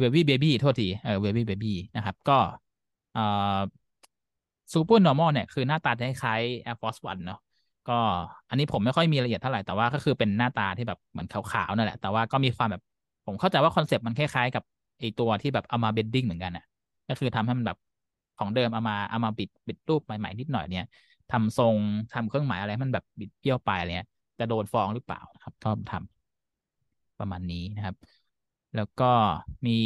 [0.01, 2.39] Webby Baby โทษทีเออ Webby Baby นะครับ ก็
[3.13, 3.21] เอ่อ
[4.73, 7.41] Super Normal เนี่ยคือหน้าตาคล้ายๆ Air Force One เนาะ
[7.89, 7.99] ก็
[8.49, 12.83] อันนี้ผมไม่ค่อยมีละเอียดเท่าไหร่แต่ว่าก็คือเป็นหน้าตาที่แบบเหมือนขาวๆนั่นแหละ แต่ว่าก็มีความแบบ
[13.27, 14.63] ผมเข้าใจว่า concept มันคล้ายๆ กับ
[14.99, 16.65] ไอตัวที่แบบเอามา bending เหมือนกันอะ
[17.09, 17.79] ก็คือทำให้มันแบบ
[18.39, 20.87] ของเดิมเอามาเอามาบิดบิดรูปใหม่ๆนิดหน่อยเนี่ย
[21.33, 21.77] ทำทรง
[22.13, 27.97] ทำเครื่องหมายอะไรมันแบบบิดเบี้ยวไปอะไรเงี้ยจะโดนฟ้องหรือเปล่านะครับก็ทำประมาณนี้นะครับ
[28.77, 29.11] แล้วก็
[29.67, 29.79] มี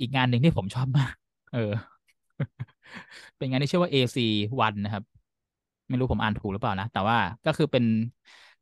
[0.00, 1.14] อีกงานหนึ่งที่ผมชอบมาก
[1.52, 1.72] เออ
[3.36, 5.04] เป็นงานที่ชื่อว่า AC1 นะครับ
[5.88, 7.16] ไม่รู้ผมอ่านถูกหรือเปล่านะ แต่ว่า
[7.46, 7.84] ก็คือเป็น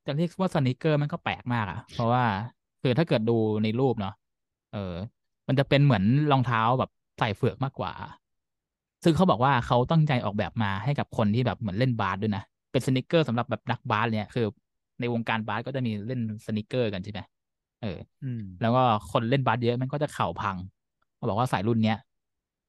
[0.06, 2.24] จะเรียกว่าสนิเกอร์มันก็แปลกมากอะเพราะว่า
[2.82, 4.12] คือถ้าเกิดดูในรูปเนาะ
[4.70, 4.78] เออ
[5.48, 7.92] มันจะเป็นเหมือนรองเท้าแบบใส่เฟือกมากกว่า
[9.04, 12.42] ซึ่งเขาบอกว่าเขาตั้งใจออกแบบมาให้กับคนที่แบบเหมือนเล่นบาสด้วยนะ
[12.72, 14.46] เป็นสนิเกอร์สำหรับแบบนักบาสเนี่ยคือ
[15.00, 17.20] ในวงการบาสก็จะมีเล่นsneaker กันใช่ไหม
[17.82, 20.56] เอออืมแล้วก็คนเล่นบาสเยอะมันก็จะเข่าพัง
[21.16, 21.98] เขาบอกว่าสายรุ่นเนี้ย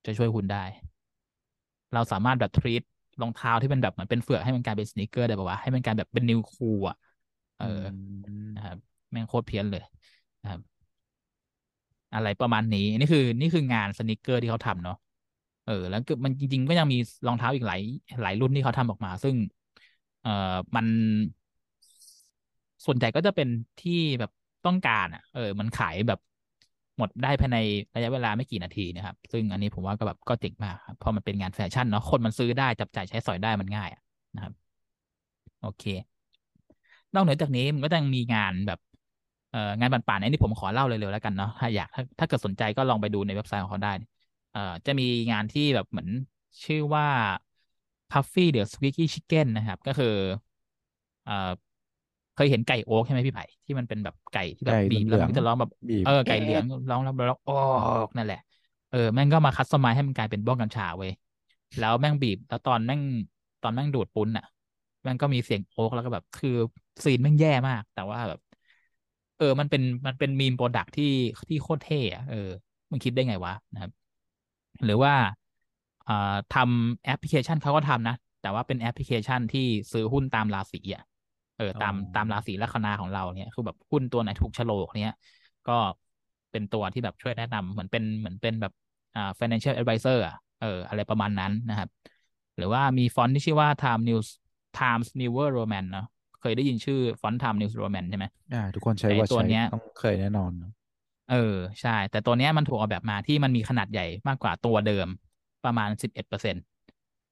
[0.06, 0.64] จะช่วยคุณได้
[1.94, 2.82] เราสามารถแบบ treat
[3.22, 6.96] รองเท้าที่เป็นแบบเหมือนเป็นเฝือกให้มันกลายเป็น sneaker ได้ป่าวะให้มันกลายแบบเป็น new cool อะ
[7.58, 8.78] เออมนะครับ
[9.12, 9.82] แม่งโคตรเพี้ยนเลย
[10.42, 10.62] นะครับ
[12.14, 14.96] อะไรประมาณนี้นี่คือ นี่คืองาน sneaker ที่เขาทำเนาะ
[15.64, 17.82] เออ แล้วก็มันจริง ๆ ก็ยังมีรองเท้าอีกหลาย
[18.22, 19.36] หลายรุ่นที่เขาทำออกมา ซึ่ง
[20.22, 20.32] เอ่อ
[20.76, 20.88] มัน
[22.86, 23.48] ส่วนใหญ่ก็จะเป็น
[23.80, 24.32] ที่แบบ
[24.66, 26.20] ต้องการอะ เออ มันขายแบบ
[26.98, 27.58] หมดได้ภายใน
[27.96, 33.90] ระยะเวลาไม่กี่นาทีนะครับ ซึ่งอันนี้ผมว่าก็แบบก็เจ๋งมากครับเพราะมันเป็นงานแฟชั่นเนาะคนมันซื้อได้จับจ่ายใช้สอยได้มันง่าย
[34.36, 34.54] นะครับ
[35.62, 35.84] โอเค
[37.14, 38.80] นอกเหนือจากนี้มันก็ยังมีงานแบบ
[39.50, 43.94] เอ่องานปั่นๆอันนี้ผมขอเล่าเร็วๆแล้วกันเนาะถ้าอยากถ้าถ้าเกิดสนใจก็ลองไปดูในเว็บไซต์ของเขาได้
[44.52, 46.10] เอ่อจะมีงานที่แบบเหมือน
[46.66, 47.06] ชื่อว่า
[48.12, 50.16] Puffy the Squeaky Chicken นะครับ ก็คือ
[51.24, 51.52] เอ่อ
[52.38, 57.52] เคยเห็นไก่โอ๊กใช่ไหมพี่ไผ่ที่มันเป็นแบบไก่ที่แบบไก่บีบเหแล้วมันก็จะร้องแบบๆบีบเออไก่เหลืองร้องแล้วร้องโอ๊
[58.08, 58.38] กนั่นแหละ
[58.90, 61.12] เออแม่งก็มา customize ให้มันกลายเป็นบ้องกัญชาเว้ย
[61.78, 63.02] แล้วแม่งบีบแล้วตอนแม่ง
[63.62, 64.44] ตอนแม่งดูดปุ๊นอะ
[65.04, 66.50] แม่งก็มีเสียงโอ๊กแล้วก็แบบคือ
[67.04, 68.40] scene แม่งแย่มาก แต่ว่าแบบ
[69.38, 71.06] เออ มันเป็นมันเป็นมีม product ที่
[71.50, 72.36] ที่โคตรเท่อะเออ
[72.92, 73.92] มันคิดได้ไงวะนะครับ
[74.84, 75.14] หรือว่า
[76.08, 76.14] อ่า
[76.50, 81.04] ทำแอปพลิเคชันเขาก็ทำนะ แต่ว่าเป็นแอปพลิเคชันที่ซื้อหุ้นตามราศีอะ
[81.58, 85.16] เออตามอ๋อตามราศีลัคนาของเราเนี่ยคือแบบหุ้นตัวไหนถูกโฉลกเนี่ย
[85.68, 85.78] ก็
[86.52, 88.72] เป็นตัวที่แบบช่วยแนะนำเหมือนเป็นเหมือนเป็นแบบ
[89.16, 91.90] อ่า financial advisor อะเอออะไรประมาณนั้นนะครับ
[92.58, 94.28] หรือว่ามีฟอนต์ที่ชื่อว่า Times New
[94.80, 96.06] Times Newer Roman เนาะ
[96.40, 100.72] เคยได้ยินชื่อฟอนต์ Times New Roman ใช่ไหมอ่าทุกคนใช้แต่ไอ้ว่าตัวใช้เนี้ยต้องเคยแน่นอนเนอะ
[101.28, 101.36] เออ
[101.82, 105.08] ใช่ แต่ตัวเนี้ยมันถูกออกแบบมาที่มันมีขนาดใหญ่มากกว่าตัวเดิม
[105.64, 106.64] ประมาณสิบเอ็ดเปอร์เซ็นต์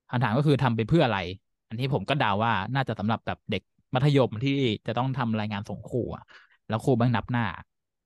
[0.09, 1.19] คำถามก็คือทำไปเพื่ออะไร
[1.67, 3.61] อันที่ผมก็เดาว่าน่าจะสำหรับแบบเด็ก
[3.95, 4.51] มัธยมที่
[4.87, 6.23] จะต้องทำรายงานส่งครูอะ
[6.67, 7.45] แล้วครูแม่งนับหน้า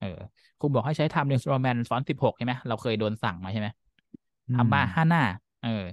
[0.00, 0.18] ออ
[0.58, 3.68] ครูบอกให้ใช้ทำ News Roman ฟอนต์สิบหกใช่ไหมเราเคยโดนสั่งมาใช่ไหม
[4.48, 5.22] อืทำมาอืห้าหน้า
[5.60, 5.84] เออ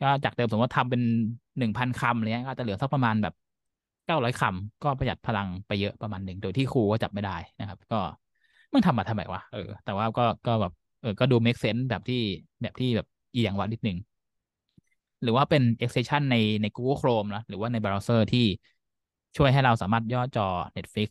[0.00, 1.02] ก็จากเดิมสมมติว่าทำเป็น
[1.58, 3.34] หนึ่งพันคำอะไรเงี้ยก็จะเหลือสักประมาณแบบ
[4.06, 8.00] เก้าร้อยคำก็ประหยัดพลังไปเยอะประมาณหนึ่งโดยที่ครูก็จับไม่ได้นะครับ ก็
[8.72, 12.20] มึงทำมาทำไมวะเออแต่ว่าก็ก็แบบเออก็ดู make sense แบบที่
[12.62, 13.96] แบบที่แบบอีหยังวะนิดนึง
[15.22, 18.44] หรือว่าเป็น extension ในใน Google Chrome นะหรือว่าในเบราว์เซอร์ที่
[19.36, 20.46] ช่วยให้เราสามารถย่อจอ
[20.76, 21.08] Netflix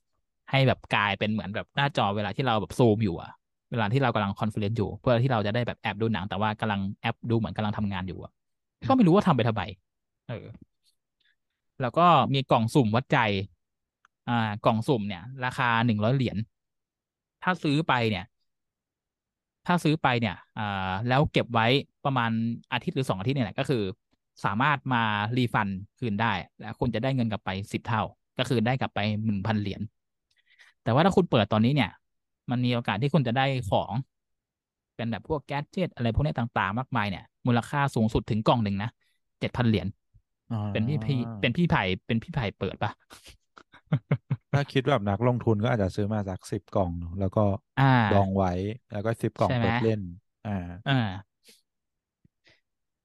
[0.51, 3.31] ให้แบบกลายเป็นเหมือนแบบหน้าจอเวลาที่เราแบบซูมอยู่อะ
[3.71, 8.31] เวลาที่เรากำลัง conference อยู่ เพื่อที่เราจะได้แบบแอบดูหนัง แต่ว่ากำลังแอบดูเหมือนกำลังทำงานอยู่อะ
[8.87, 9.63] ก็ไม่รู้ว่าทำไปทำไม
[10.29, 10.45] เออ
[11.81, 13.17] แล้วก็มีกล่องสุ่มวัดใจ
[14.29, 16.37] อ่า กล่องสุ่มเนี่ย ราคาหนึ่งร้อยเหรียญ
[17.43, 18.25] ถ้าซื้อไปเนี่ย
[19.67, 21.67] ถ้าซื้อไปเนี่ยอ่าแล้วเก็บไว้
[22.05, 22.31] ประมาณ
[22.73, 23.83] อาทิตย์หรือสองอาทิตย์เนี่ยแหละก็คือ
[24.43, 25.03] สามารถมา
[25.37, 25.67] รีฟัน
[25.99, 28.01] คืนได้ แล้วคุณจะได้เงินกลับไปสิบเท่า
[28.37, 29.81] ก็คือได้กลับไปหนึ่งพันเหรียญ
[30.83, 31.89] แต่ว่าถ้าคุณเปิดตอนนี้เนี่ย
[32.51, 33.93] มันมีโอกาสที่คุณจะได้ของ
[34.95, 38.89] เป็นแบบพวกแกดเจ็ตอะไรพวกนี้ต่างๆ มากมายเนี่ย มูลค่าสูงสุดถึงกล่องหนึ่งนะ
[39.39, 39.87] เจ็ดพันเหรียญ
[40.49, 42.91] อ๋อเป็นพี่พี่เป็นพี่ไผ่เป็นพี่ไผ่เปิดปะ
[44.51, 47.41] ถ้าคิดแบบนักลงทุนก็อาจจะซื้อมาสักสิบกล่องเนอะแล้วก็
[47.77, 48.49] อ่าดองไว้
[48.91, 49.99] แล้วก็สิบกล่องใช่ไหมเปิดเล่น
[50.43, 50.51] อ่า
[50.85, 51.34] อ่า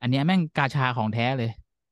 [0.01, 1.51] อันเนี้ยแม่งกาชาของแท้เลย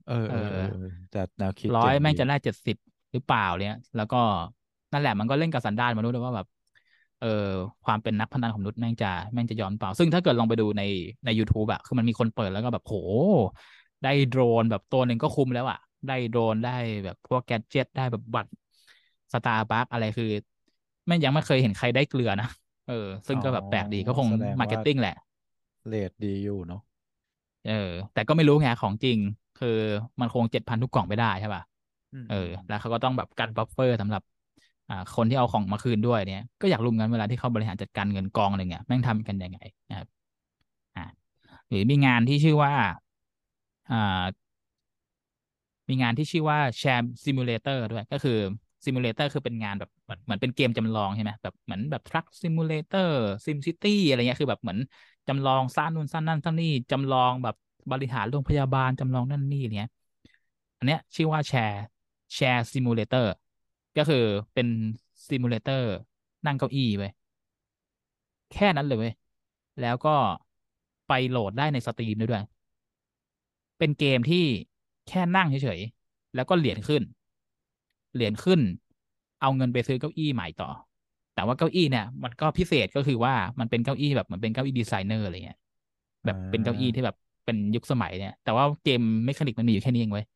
[0.08, 2.76] เออเออเออเออแต่แนวคิดร้อยเจ๋งแม่งดีจะได้เจ็ดสิบ
[3.12, 4.20] หรือเปล่าเนี่ย แล้วก็
[4.92, 6.46] นั่นแหละมันก็เล่นกับสันดานมนุษย์ด้วยว่าแบบ
[7.20, 7.48] เออ
[7.84, 10.82] ความเป็นนักพนันของมนุษย์แม่งจะแม่งจะยอมเปล่า ซึ่งถ้าเกิดลองไปดูใน
[11.24, 12.94] ใน YouTube อะคือมันมีคนเปิดแล้วก็แบบโห
[14.04, 18.50] ได้โดรนแบบตัวหนึ่งก็คุ้มแล้วอะได้โดรนได้แบบพวก gadget ได้แบบบัตร
[19.32, 20.30] สตาร์บัคอะไรคือ
[21.06, 22.48] แม่งยังไม่เคยเห็นใครได้เกลือนะ
[22.88, 25.16] เออ ซึ่งก็แบบแปลกดีก็คงแสดงว่า marketing แหละ
[25.88, 26.80] rate ดีอยู่เนาะ
[27.64, 27.72] เออ
[28.12, 29.18] แต่ก็ไม่รู้ไงของจริง
[29.56, 29.68] คือ
[30.20, 31.62] มันคงเจ็ดพันทุกกล่องไม่ได้ใช่ป่ะ
[32.12, 34.22] อืมเออ แล้วเขาก็ต้องแบบกัน buffer สำหรับ
[34.88, 40.08] อ่า คนที่เอาของมาคืนด้วยเนี่ย ก็อยากรู้เหมือนกันเวลาที่เขาบริหารจัดการเงินกองหนึ่งเนี่ยแม่งทำกันยังไงนะครับ
[40.96, 41.02] อ่า
[41.68, 42.72] หรือมีงานที่ชื่อว่า
[43.88, 44.48] อ่า
[45.88, 48.32] มีงานที่ชื่อว่า Chair Simulator ด้วย ก็คือ
[48.84, 54.78] simulator คือเป็นงานแบบเหมือนเหมือนเป็นเกมจำลองใช่ไหมแบบเหมือนแบบ Truck Simulator SimCity อะไรเงี้ยคือแบบเหมือน
[55.28, 57.54] จำลองสร้างนู่นสร้างนั่นสร้างนี่จำลองแบบ
[57.90, 59.88] บริหารโรงพยาบาลจำลองนั่นนี่เนี้ย
[60.78, 63.32] อันเนี้ยชื่อว่า Chair Chair Simulator
[63.96, 64.66] ก็คือเป็น
[65.28, 65.86] simulator
[66.46, 67.10] นั่งเก้าอี้เว้ย
[68.52, 69.14] แค่นั้นเลยเว้ย
[69.80, 70.14] แล้วก็
[71.08, 72.42] ไปโหลดได้ใน Steam ได้ด้วย
[73.78, 74.44] เป็นเกมที่
[75.08, 77.02] แค่นั่งเฉยๆ แล้วก็เหรียญขึ้น
[78.14, 78.60] เหรียญขึ้น
[79.40, 80.68] เอาเงินไปซื้อเก้าอี้ใหม่ต่อ
[81.38, 85.58] แต่ว่าเก้าอี้เนี่ยมันก็พิเศษก็คือว่ามันเป็นเก้าอี้แบบเหมือนเป็นเก้าอี้ดีไซเนอร์อะไรเงี้ย
[86.24, 90.26] แบบเป็นเก้าอี้ที่แบบเป็นยุคสมัยเนี่ย แต่ว่า game mechanic มันมีอยู่แค่นี้เองเว้ย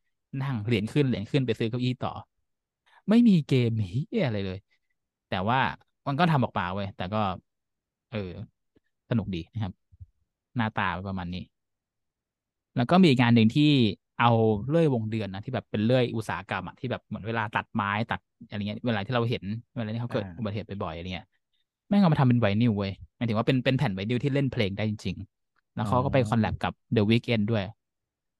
[0.43, 2.13] นั่งเหรียญขึ้นเหรียญขึ้นไปซื้อเก้าอี้ต่อ
[3.09, 4.59] ไม่มีเกมเหี้ยอะไรเลย
[5.31, 5.59] แต่ว่า
[6.07, 7.23] มันก็ทำออกมาเว้ยแต่ก็
[8.13, 8.31] เออ
[9.11, 9.73] สนุกดีนะครับ
[10.57, 11.45] หน้าตาประมาณนี้
[12.77, 13.71] แล้วก็มีอีกงานหนึ่งที่
[14.23, 14.33] เอา
[14.69, 19.45] เลื่อยวงเดือนนะที่แบบเป็นเลื่อยอุตสาหกรรมอะที่แบบเหมือนเวลาตัดไม้ตัดอะไรเงี้ยเวลาที่เราเห็น
[19.77, 21.27] เวลาที่เขาเกิดอ่าอุบัติเหตุบ่อยๆอะไรเงี้ย
[21.89, 27.65] แม่งเอามาทำเป็นไวนิลเว้ยหมายถึงว่าเป็นเป็นแผ่นไวนิลที่เล่นเพลงได้จริง ๆ แล้วเขาก็ไป col lab กับ The Weeknd ด้วย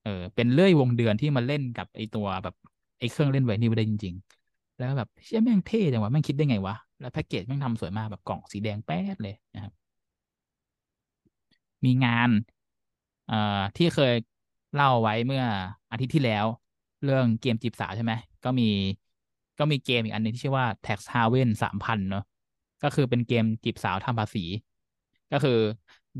[0.03, 2.55] เออ เป็นเลื่อยวงเดือนที่มาเล่นกับไอตัวแบบ
[2.99, 4.15] ไอเครื่องเล่นไวนิลได้จริง
[4.47, 9.73] ๆ แล้วแบบเชี่ยแม่งเท่จังวะแม่งคิดได้ไงวะแล้วแพ็กเกจแม่งทำสวยมากแบบกล่องสีแดงแป๊ดเลยนะครับ
[11.85, 12.29] มีงาน
[13.27, 14.13] เอ่อที่เคย
[14.73, 15.43] เล่าไว้เมื่อ
[15.91, 16.45] อาทิตย์ที่แล้ว
[17.03, 18.63] เรื่องเกมจีบสาวใช่ไหมก็มี
[19.59, 22.23] ก็มีเกมอีกอันหนึงที่ชื่อว่า Tax Haven สามพันเนอะ
[22.83, 24.39] ก็คือเป็นเกมจีบสาวทำภาษี
[25.31, 25.59] ก็คือ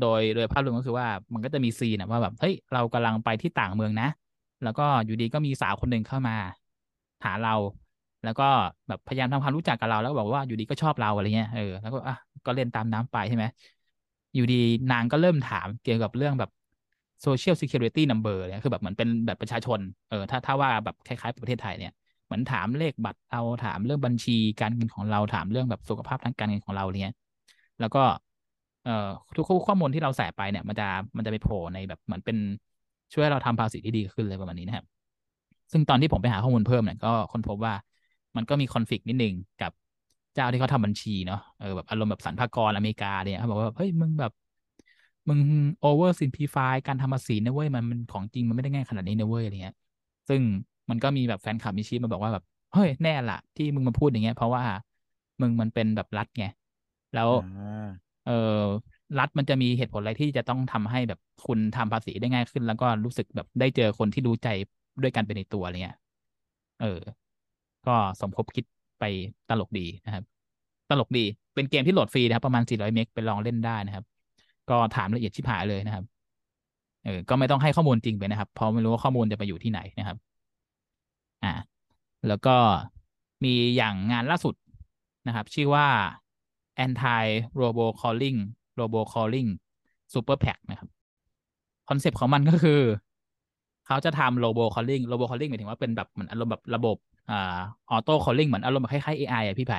[0.04, 4.08] ดยโดยภาพรวมก็คือว่ามันก็จะมีซีนอะว่าแบบเฮ้ยเรากำลังไปที่ต่างเมืองนะ
[4.62, 6.36] แล้วก็อยู่ดีก็มีสาวคนหนึ่งเข้ามา
[7.24, 7.54] หาเรา
[8.24, 8.44] แล้วก็
[8.88, 12.14] แบบพยายามทำความรู้จักกับเราแล้วบอกว่าอยู่ดีก็ชอบเราอะไรเงี้ยเออแล้วก็อะ
[12.46, 13.44] ก็เล่นตามน้ำไปใช่ไหม
[14.34, 14.56] อยู่ดี
[14.90, 16.50] นางก็เริ่มถามเกี่ยวกับเรื่องแบบ
[17.26, 21.92] social security number เนี่ยคือแบบเหมือนเป็นแบบประชาชนเออถ้าถ้าว่าแบบคล้ายๆประเทศไทยเนี่ย
[22.24, 27.14] เหมือนถามเลขบัตรเราถามเรื่องบัญชีการเงินของเราถามเรื่องแบบสุขภาพทางการเงินของเราเนี่ย
[27.80, 28.02] แล้วก็
[28.84, 32.36] เอ่อทุกข้อมูลที่เราใส่ไปเนี่ยมันจะมันจะไปโผล่ในแบบเหมือนเป็น
[33.12, 34.86] ช่วยเราทำภาษีที่ดีขึ้นเลยประมาณนี้นะครับ
[35.72, 37.74] ซึ่งตอนที่ผมไปหาข้อมูลเพิ่มเนี่ยก็ค้นพบว่า
[38.36, 39.72] มันก็มีคอนฟ lict นิดนึงกับ
[40.34, 44.32] เจ้าที่เขาทำบัญชีเนาะเออแบบอารมณ์แบบสรรพากรอเมริกาเนี่ยเขาบอกว่าเฮ้ยมึงแบบ
[45.28, 45.40] มึง
[45.80, 49.76] โอเวอร์ซิมพลิฟายการทำภาษีนะเว้ยมันมันของจริงมันไม่ได้ง่ายขนาดนี้นะเว้ยอะไรเงี้ย
[50.28, 50.40] ซึ่ง
[50.90, 54.62] มันก็มีแบบแฟนคลับมีชี้มาบอกว่าแบบเฮ้ยแน่ละที่มึงมาพูดอย่างเงี้ย เพราะว่า
[55.40, 56.46] มึงมันเป็นแบบรัฐไง
[57.14, 57.88] แล้วอ่า
[58.26, 58.60] เออ
[59.18, 64.48] รัฐมันจะมีเหตุผลอะไรที่จะต้องทำให้แบบคุณทำภาษีได้ง่ายขึ้น แล้วก็รู้สึกแบบได้เจอคนที่รู้ใจ
[65.02, 65.98] ด้วยกันไปในตัวอะไรเงี้ย
[66.82, 67.00] เออ
[67.86, 68.64] ก็สมคบคิด
[69.00, 69.04] ไป
[69.50, 70.24] ตลกดีนะครับ
[70.90, 74.04] ตลกดีเป็นเกมที่โหลดฟรีนะครับ ประมาณ 400 เมกไปลองเล่นได้นะครับ
[74.70, 76.04] ก็ถามละเอียดชิบหายเลยนะครับ
[77.04, 80.16] เออก็ไม่ต้องให้ข้อมูลจริงไปนะครับ เพราะไม่รู้ว่าข้อมูลจะไปอยู่ที่ไหนนะครับ
[81.44, 81.52] อ่า
[82.26, 82.56] แล้วก็
[83.44, 84.54] มีอย่างงานล่าสุด
[85.26, 85.86] นะครับ ชื่อว่า
[86.84, 87.24] anti
[87.60, 88.38] robo calling
[88.78, 89.48] robo calling
[90.12, 90.88] super pack นะครับ
[91.88, 92.80] คอนเซปต์ของมันก็คือ
[93.86, 96.96] เขาจะทำ robo calling robo calling หมายถึงว่าเป็นแบบเหมือนอารมณ์แบบระบบ
[97.30, 97.58] อ่า
[97.94, 99.78] auto calling เหมือนอารมณ์แบบคล้ายๆ AI อะพี่ไผ่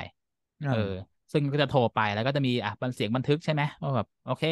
[0.70, 0.92] เออ
[1.32, 4.44] ซึ่งก็จะโทรไปแล้วก็จะมีอะบันเสียงบันทึกใช่ไหมว่าแบบโอเค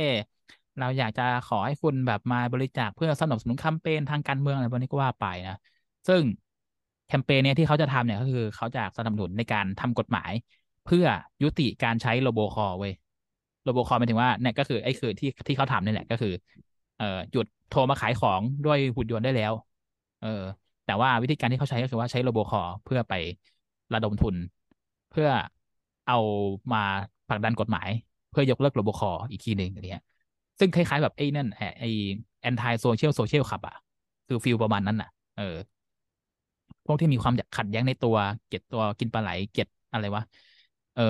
[0.79, 5.55] เราอยากจะขอให้คุณแบบมาบริจาคเพื่อสนับสนุนแคมเปญทางการเมืองอะไรพวกนี้ก็ว่าไปนะ
[6.07, 6.23] ซึ่ง
[7.07, 10.31] แคมเปญเนี้ยที่เขาจะทำเนี่ยก็คือเขาจะสนับสนุนในการทำกฎหมาย
[10.85, 11.05] เพื่อ
[11.43, 12.93] ยุติการใช้ robocall เว้ย
[13.63, 16.31] robocall หมายถึงว่าเนี่ยก็คือไอ้คือที่ที่เขาทำนี่แหละก็คือ
[16.97, 19.53] เอ่อหยุดโทรมาขายของด้วยหุ่นยนต์ได้แล้ว
[20.21, 20.29] เออ
[20.85, 23.13] แต่ว่าวิธีการที่เขาใช้ก็คือว่าใช้ robocall เพื่อไป
[23.93, 24.37] ระดมทุน
[25.11, 25.29] เพื่อ
[26.07, 26.15] เอา
[26.73, 26.79] มา
[27.29, 27.89] ผลักดันกฎหมาย
[28.33, 30.03] เพื่อยกเลิก robocall อีกทีหนึ่งอย่างเงี้ย
[30.59, 31.49] ซึ่งคล้ายๆแบบไอ้นั่น
[31.81, 31.89] ไอ้
[32.41, 33.75] Anti Social Social Club อะ
[34.27, 35.57] คือ feel ประมาณนั้นอะ เออ
[36.87, 38.17] พวกที่มีความขัดแย้งในตัว
[38.49, 40.23] เกลียดตัวกินปลาไหลเกลียดอะไรวะ
[40.95, 41.03] เออ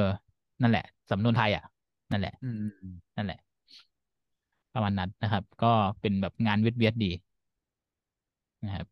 [0.60, 1.62] นั่นแหละสำนวนไทยอะ
[2.10, 2.60] นั่นแหละอืม
[3.16, 3.38] นั่นแหละ
[4.74, 7.10] ประมาณนั้นนะครับ ก็เป็นแบบงานเวียดเวียดดี
[8.64, 8.86] นะครับ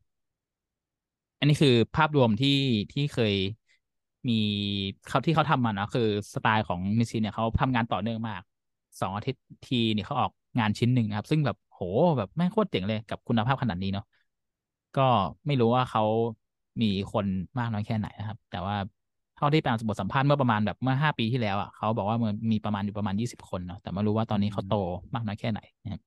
[1.38, 2.50] อันนี้คือภาพรวมที่
[2.92, 3.34] ที่เคย
[4.28, 4.32] มี
[5.06, 8.40] เขาที่เขาทำมานะคือสไตล์ของมิซีเนี่ยเขาทำงานต่อเนื่องมาก
[9.00, 11.80] สองอาทิตย์ทีเนี่ยเขาออกงานชิ้นหนึ่งนะครับ ซึ่งแบบโห
[12.18, 14.04] แบบแม่งโคตรเจ๋งเลยกับคุณภาพขนาดนี้เนาะ
[14.96, 15.02] ก็
[15.46, 16.02] ไม่รู้ว่าเขา
[16.82, 17.26] มีคน
[17.58, 18.76] มากน้อยแค่ไหนนะครับ แต่ว่า
[19.36, 24.76] เท่าที่ไปอ่านบทสัมภาษณ์เมื่อประมาณแบบเมื่อห้าปีที่แล้วอะเขาบอกว่ามันมีประมาณอยู่ประมาณยี่สิบคนเนาะแต่ไม่รู้ว่าตอนนี้เขาโต
[25.14, 26.00] มากน้อยแค่ไหนนะครับ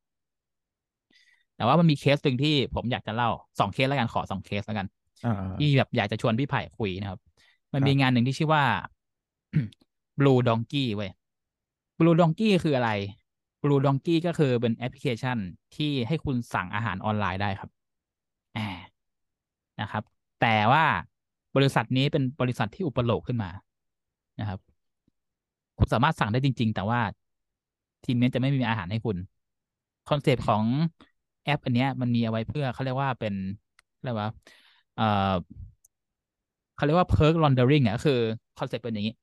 [1.55, 4.87] แต่ว่ามันมีเคสหนึ่งที่ผมอยากจะเล่าสองเคสแล้วกันขอสองเคสแล้วกัน
[5.25, 7.19] อ่าที่แบบอยากจะชวนพี่ไผ่คุยนะครับ
[7.73, 8.63] มันมีงานหนึ่งที่ชื่อว่า
[10.19, 11.11] Blue Donkey เว้ย
[11.99, 12.91] Blue Donkey คืออะไร
[13.63, 15.37] Blue Donkey ก็คือเป็นแอปพลิเคชัน
[15.75, 17.69] ที่ให้คุณสั่งอาหารออนไลน์ได้ครับ
[18.53, 18.87] แอป
[19.81, 20.03] นะครับ
[20.41, 20.83] แต่ว่า
[21.55, 23.49] บริษัทนี้เป็นบริษัทที่อุปโลกขึ้นมา
[24.39, 24.59] นะครับ
[25.77, 26.99] คุณสามารถสั่งได้จริง ๆ แต่ว่า
[28.05, 29.17] ทีมนี้จะไม่มีอาหารให้คุณ
[30.09, 30.63] คอนเซปต์ของ
[31.43, 33.33] แอป อันเนี้ยมันมีเอาไว้เพื่อเขาเรียกว่าเป็น
[33.97, 34.27] อะไรวะ
[34.95, 35.33] เอ่อ
[36.75, 38.19] เขาเรียกว่า perk laundering อะก็คือ
[38.57, 39.13] คอนเซ็ปต์เป็นอย่างนี้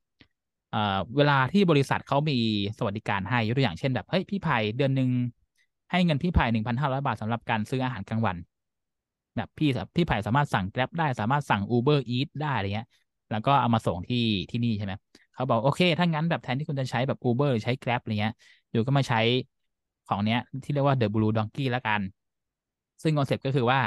[0.71, 0.79] เอ่อ
[1.17, 2.39] เวลาที่บริษัทเขามี
[2.79, 5.11] สวัสดิการให้ยกตัวอย่างเช่นแบบเฮ้ยพี่ไผ่เดือนหนึ่ง
[5.91, 8.37] ให้เงินพี่ไผ่หนึ่งพันห้าร้อยบาทสำหรับการซื้ออาหารกลางวัน
[9.37, 12.89] แบบพี่พี่ไผ่สามารถสั่ง Grab ได้สามารถสั่ง Uber eat ได้อะไรเงี้ย
[13.31, 14.19] แล้วก็เอามาส่งที่
[14.51, 14.93] ที่นี่ใช่ไหม
[15.35, 18.35] เขาบอกโอเค ถ้างั้นแบบแทนที่คุณจะใช้แบบ Uber หรือใช้ Grab อะไรเงี้ย
[18.71, 19.19] อยู่ก็มาใช้
[20.07, 22.01] ของเนี้ยที่เรียกว่า The Blue Donkey แล้วกัน
[23.03, 23.81] ซึ่งคอนเซ็ปต์ก็คือว่า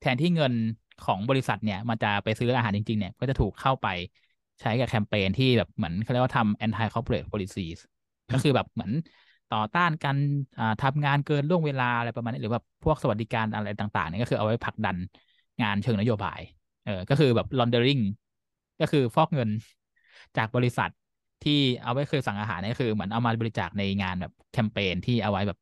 [0.00, 0.52] แทนที่เงิน
[1.00, 3.86] ของบริษัทเนี่ยมันจะไปซื้ออาหารจริง ๆ เนี่ย ก็จะถูกเข้าไป
[4.60, 7.78] ใช้กับแคมเปญที่แบบเหมือนเขาเรียกว่าทำ anti corporate policies
[8.32, 8.92] ก็คือแบบเหมือน
[9.54, 10.16] ต่อต้านการ
[10.82, 14.96] ทำงานเกินล่วงเวลาอะไรประมาณนี้หรือแบบพวกสวัสดิการอะไรต่างๆเนี่ยก็คือเอาไว้ผลักดัน
[15.62, 16.40] งานเชิงนโยบาย
[16.84, 18.02] เออก็คือแบบ laundering
[18.80, 19.50] ก็คือฟอกเงิน
[20.36, 20.90] จากบริษัท
[21.44, 25.58] ที่เอาไว้เคยสั่งอาหารนี่คือเหมือนเอามาบริจาคในงานแบบแคมเปญที่เอาไว้แบบ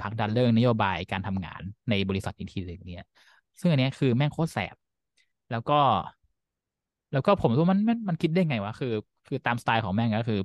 [0.00, 3.06] ผลักดันเรื่องนโยบายการทำงานในบริษัทอีกทีหนึ่งเนี่ย
[3.60, 4.76] ซึ่งอันเนี้ยคือแม่งโคตรแสบ
[5.50, 5.74] แล้วก็
[7.12, 8.88] แล้วก็ผมว่ามันมันมันคิดได้ไงวะ คือ
[9.26, 10.36] คือตามสไตล์ของแม่งก็คือ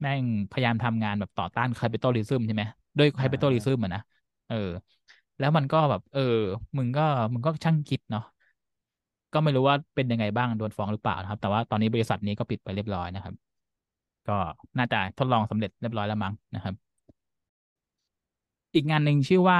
[0.00, 2.62] แม่งพยายามทำงานแบบต่อต้าน capitalism ใช่ไหม
[2.98, 4.00] ด้วย capitalism อะนะ
[4.46, 4.56] เออ
[5.38, 6.20] แล้วมันก็แบบ เออ
[6.76, 7.02] มึงก็
[7.32, 8.22] มึงก็ช่างคิดเนาะ
[9.32, 13.34] ก็ไม่รู้ว่าเป็นยังไงบ้างโดนฟ้องหรือเปล่านะครับ แต่ว่าตอนนี้บริษัทนี้ก็ปิดไปเรียบร้อยนะครับ
[14.28, 14.32] ก็
[14.78, 16.74] น่าจะทดลองสำเร็จเรียบร้อยแล้วมั้งนะครับ
[18.74, 19.58] อีกงานหนึ่งชื่อว่า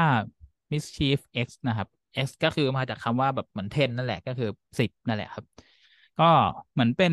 [0.73, 1.89] Mischief X นะครับ
[2.27, 4.47] X ก็คือมาจากคำว่าแบบเหมือน ten นั่นแหละก็คือ
[4.79, 5.45] สิบนั่นแหละครับ
[6.19, 6.25] ก็
[6.73, 7.13] เหมือนเป็น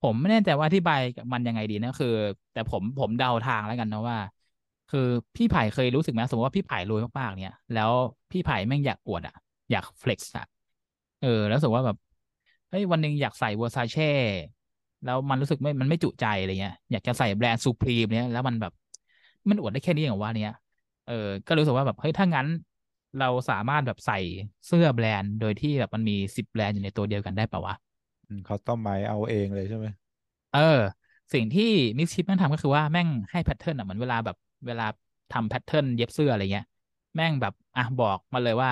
[0.00, 2.08] ผมไม่แน่ใจว่าอธิบายกับมันยังไงดีนะคือ
[2.52, 4.16] แต่ผมผมเดาทางแล้วกันนะว่า
[4.88, 5.00] คือ
[5.36, 7.92] พี่ไผ่เคยรู้สึกไหมสมมติว่าพี่ไผ่รวยมากๆเนี่ย แล้ว
[8.30, 9.34] พี่ไผ่แม่งอยากอวดอะ
[9.70, 10.44] อยาก flex อะ
[11.20, 11.96] เออ แล้วรู้สึกว่าแบบ
[12.68, 14.04] เฮ้ยวันหนึ่งอยากใส่ Versace
[15.04, 18.72] แล้วมันรู้สึกไม่ มันไม่จุใจอะไรเงี้ย อยากจะใส่แบรนด์ Supreme เนี่ยแล้วมันแบบ
[19.48, 20.52] มันอวดได้แค่นี้อย่างว่าเนี้ย
[21.04, 21.12] เออ
[21.46, 22.46] ก็รู้สึกว่าแบบ เฮ้ย ถ้างั้น
[23.20, 24.18] เราสามารถแบบใส่
[24.66, 27.74] เสื้อแบรนด์ โดยที่แบบมันมีสิบแบรนด์อยู่ในตัวเดียวกันได้ปะวะ
[28.28, 29.86] อืมเขาต้องไม้เอาเองเลยใช่ไหม
[30.54, 30.80] เออ
[31.34, 34.86] สิ่งที่ Mischief แม่งทำก็คือว่าแม่งให้ pattern อะเหมือนเวลาแบบเวลา
[35.32, 36.66] ทำ pattern เย็บเสื้ออะไรเงี้ย
[37.16, 38.70] แม่งแบบอะบอกมาเลยว่า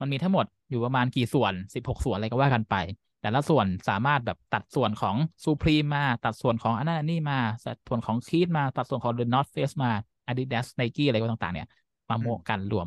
[0.00, 2.74] มันมีทั้งหมดอยู่ประมาณกี่ส่วนสิบหกส่วนอะไรก็ว่ากันไป
[3.20, 9.90] แต่ละส่วนสามารถแบบตัดส่วนของ Supreme มา ตัดส่วนของอันนั้นอันนี้มาตัดส่วนของ Kith มาตัดส่วนของ The North Face มา
[10.28, 11.68] Adidas Nike อะไรก็ต่างๆ เนี่ย
[12.08, 12.86] มาโมกันรวม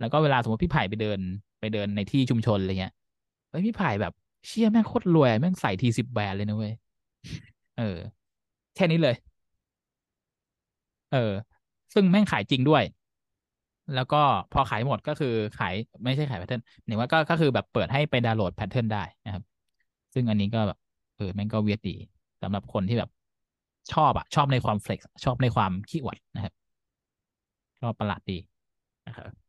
[0.00, 1.20] แล้วก็เวลาสมมติพี่ไผ่ไปเดิน
[1.60, 2.92] ไปเดินในที่ชุมชนอะไรเงี้ย
[3.50, 4.12] เฮ้ยพี่ไผ่แบบ
[4.46, 6.72] เชี่ยแม่งโคตรรวยแม่งใส่ทีสิบแบรนด์เลยนะเว้ย
[7.74, 7.98] เออ
[8.74, 9.14] แค่นี้เลย
[11.10, 11.32] เออ
[11.94, 12.82] ซึ่งแม่งขายจริงด้วย
[13.94, 14.16] แล้วก็
[14.52, 19.42] พอขายหมดก็คือขายไม่ใช่ขาย pattern หมายว่าก็ก็คือแบบเปิดให้ไปดาวน์โหลด pattern ได้นะครับ
[20.14, 20.78] ซึ่งอันนี้ก็แบบ
[21.16, 21.90] เออแม่งก็ weird ดี
[22.42, 23.10] สำหรับคนที่แบบ
[23.92, 26.52] ชอบอะชอบในความ flex ชอบในความขี้อวดนะครับ
[27.80, 28.38] ก็ประหลาดดี
[29.06, 29.47] นะครับ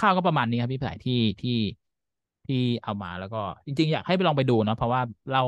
[0.00, 1.50] คร่าวก็ประมาณนี้ครับพี่สายที่ที่
[2.46, 5.42] ที่เอามาแล้วก็ จริง ๆ อยากให้ไปลองไปดูเนาะเพราะว่าเล่า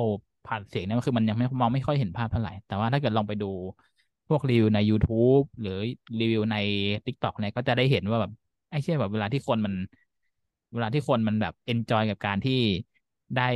[0.46, 3.46] ผ่านเสียงเนี่ยคือมันยังไม่มองไม่ค่อยเห็นภาพเท่าไหร่ แต่ว่าถ้าเกิดลองไปดู
[4.28, 5.72] พวกรีวิวใน YouTube หรือ
[6.20, 6.56] รีวิวใน
[7.06, 8.32] TikTok เนี่ยก็จะได้เห็นว่าแบบ
[8.70, 9.74] ไอ้เชี่ยแบบเวลาที่คนมัน
[10.72, 12.60] เวลาที่คนมันแบบ enjoy กับการที่
[13.36, 13.48] ได้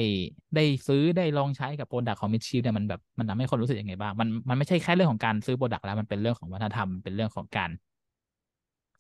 [0.55, 7.71] ได้ซื้อได้ลองใช้กับ product ของ MSCHF เนี่ยมันแบบมันทำให้คนรู้สึกยังไงบ้างมันมันไม่ใช่แค่เรื่องของการซื้อ product แล้วมันเป็นเรื่องของวัฒนธรรมเป็นเรื่องของการ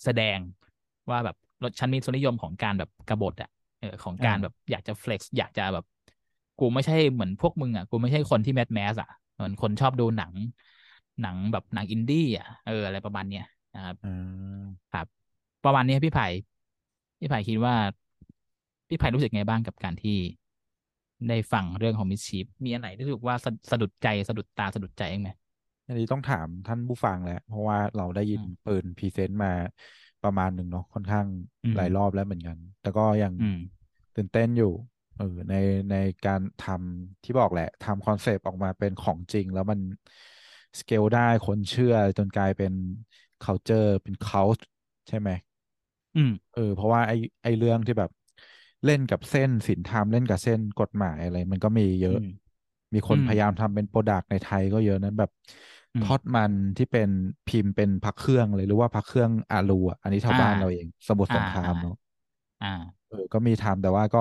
[0.04, 0.38] แสดง
[1.10, 3.48] ว่าแบบ รถชั้นมีส่วนนิยมของการแบบกบฏอะ
[3.78, 5.84] เออของการแบบอยากจะ flex อยากจะแบบ
[6.58, 10.32] กูไม่ใช่เหมือนพวกมึงอะกูไม่ใช่คนที่ mass mass อะเหมือนคนชอบดูหนัง
[11.20, 13.42] หนังแบบหนังอินดี้อะเอออะไรประมาณเนี้ย
[13.74, 14.10] นะครับอ่า
[14.90, 15.06] ครับ
[15.62, 16.24] ประมาณนี้พี่ไผ่
[17.20, 17.74] พี่ไผ่คิดว่า
[18.88, 20.18] พี่ไผ่รู้สึกไงบ้างกับการที่
[21.28, 25.30] ได้ฟังเรื่องของ MSCHFมีอันไหนที่รู้สึกว่าสะสะดุดใจสะดุดตาสะดุดใจเองไหม
[25.86, 29.48] อันนี้ต้องถามท่านผู้ฟังแหละเพราะว่าเราได้ยินอืมปืน present มา
[30.22, 31.26] ประมาณหนึ่งเนาะค่อนข้าง
[31.64, 33.56] อืมหลายรอบแล้วเหมือนกัน แต่ก็ยังอืม
[34.14, 34.72] ตื่นเต้นอยู่
[35.16, 35.54] เออใน
[35.90, 35.94] ใน
[36.26, 39.80] การทำที่บอกแหละทำ concept ออกมาเป็นของจริง แล้วมัน
[40.78, 42.72] สเกลได้คนเชื่อจนกลายเป็น
[43.42, 44.60] culture เป็น cult
[45.08, 45.30] ใช่ไหม
[46.16, 48.10] อืมเออเพราะว่าไอ้ไอ้เรื่องที่แบบ
[48.84, 52.26] เล่นกับเส้นศีลธรรมเล่นกับเส้นกฎหมายอะไร มันก็มีเยอะอืม
[52.94, 57.10] มีคนอืมพยายามทำเป็นโปรดักต์ในไทยก็เยอะนั้นแบบอืม ทอดมันที่เป็น
[57.46, 61.94] พิมพ์เป็นพักเครื่องเลยหรือว่าพักเครื่องอาลูอะอันนี้แถวอ่าบ้านเราเอง สมุทรสงครามอ่าเนาะ
[62.62, 62.68] อ่า
[63.08, 64.18] เออก็มีทำแต่ว่าก็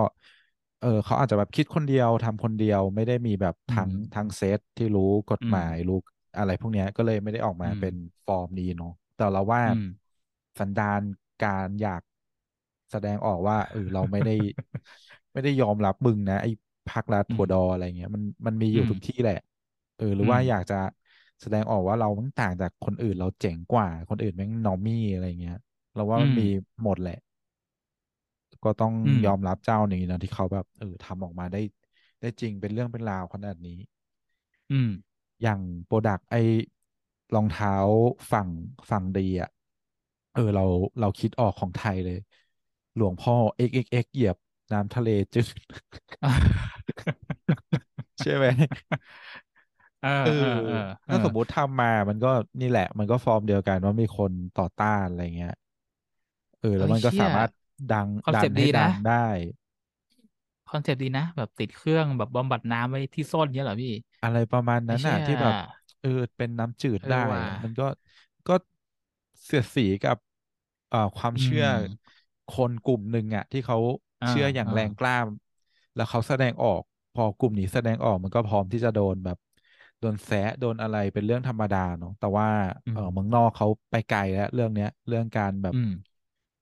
[0.79, 5.95] เออเขาอาจจะแบบคิดคนเดียวทำคนเดียวไม่ได้มีแบบอืมทั้งทั้งเซตที่รู้กฎอืมหมายรู้
[6.37, 7.93] อะไรพวกเนี้ยก็เลยไม่ได้ออกมาอืมเป็น
[8.25, 9.83] ฟอร์มนี้เนาะแต่เราว่าอืม
[10.59, 11.01] สันดาน
[11.43, 12.01] การอยาก
[12.91, 14.35] แสดงออกว่าเออเราไม่ได้
[15.33, 16.49] ไม่ได้ยอมรับมึงนะไอ้
[16.87, 19.35] พักรัฐอืมถั่วดออะไรเงี้ยมันมันมีอยู่อืมทุกที่แหละ
[19.97, 20.75] เออหรือว่าอืมอยากจะ
[21.41, 25.57] แสดงออกว่าเรามันต่างจากคนอื่นเราเจ๋งกว่า คนอื่นแม่งนอร์มี่อะไรเงี้ย
[25.95, 26.43] เราว่ามันอืมมี
[26.83, 27.17] หมดแหละ
[28.63, 31.61] ก็ต้องอืมยอมรับเจ้านี้นะที่เขาแบบเออทำออกมาได้
[32.21, 33.77] ได้จริงเป็นเรื่องเป็นราวขนาดนี้
[34.71, 34.89] อืม
[35.41, 36.35] อย่างโปรดักไอ
[37.33, 37.73] รองเท้า
[38.31, 38.49] ฝั่ง
[38.89, 39.49] ฝั่งดีอะ
[40.31, 40.63] เออเรา
[40.99, 42.17] เราคิดออกของไทยเลย
[42.95, 44.37] หลวงพ่อ xxx เหยียบ
[44.71, 45.47] น้ำทะเลจืด
[48.21, 48.45] ใช่ไหม
[50.01, 50.75] เออเอเอออเออ
[51.07, 52.29] เอถ้าอสมมุติทำมามันก็
[52.61, 55.53] นี่แหละ มันก็ฟอร์มเดียวกันว่ามีคนต่อต้านอะไรเงี้ย
[56.59, 57.49] เออแล้วเฮ้ยมันก็เชี่ยสามารถ
[57.93, 59.25] ดังคอนดัเซปนต์ให้ดีดันะงได้
[60.67, 63.89] คอนเซปต์ดีนะแบบติดเครื่องแบบบำบัดน้ำไว้ที่ส้นเนี้ยเหรอพี่
[64.21, 65.55] อะไรประมาณไอ้นั้นเชี่น่ะยที่แบบ
[66.01, 67.83] เออเป็นน้ำจืดเออได้ว่ะอะมันก็
[68.47, 68.53] ก็
[69.43, 70.17] เสียดสีกับ
[70.89, 71.67] เอ่อความอืเชื่อม
[72.49, 73.77] คนกลุ่มหนึ่งอะ ที่เขา
[74.21, 75.15] อ่าเชื่ออย่างอ่าแรงกล้า
[75.95, 76.81] แล้วเขาแสดงออก
[77.13, 79.37] พอกลุ่มนี้แสดงออกมันก็พร้อมที่จะโดนแบบ
[80.01, 82.47] โดนแซะโดนอะไรเป็นเรื่องธรรมดาเนาะแต่ว่า
[82.85, 85.89] อืเออมเมืองนอกเขาไปไกลแล้วเรื่องเนี้ย เรื่องการแบบอืม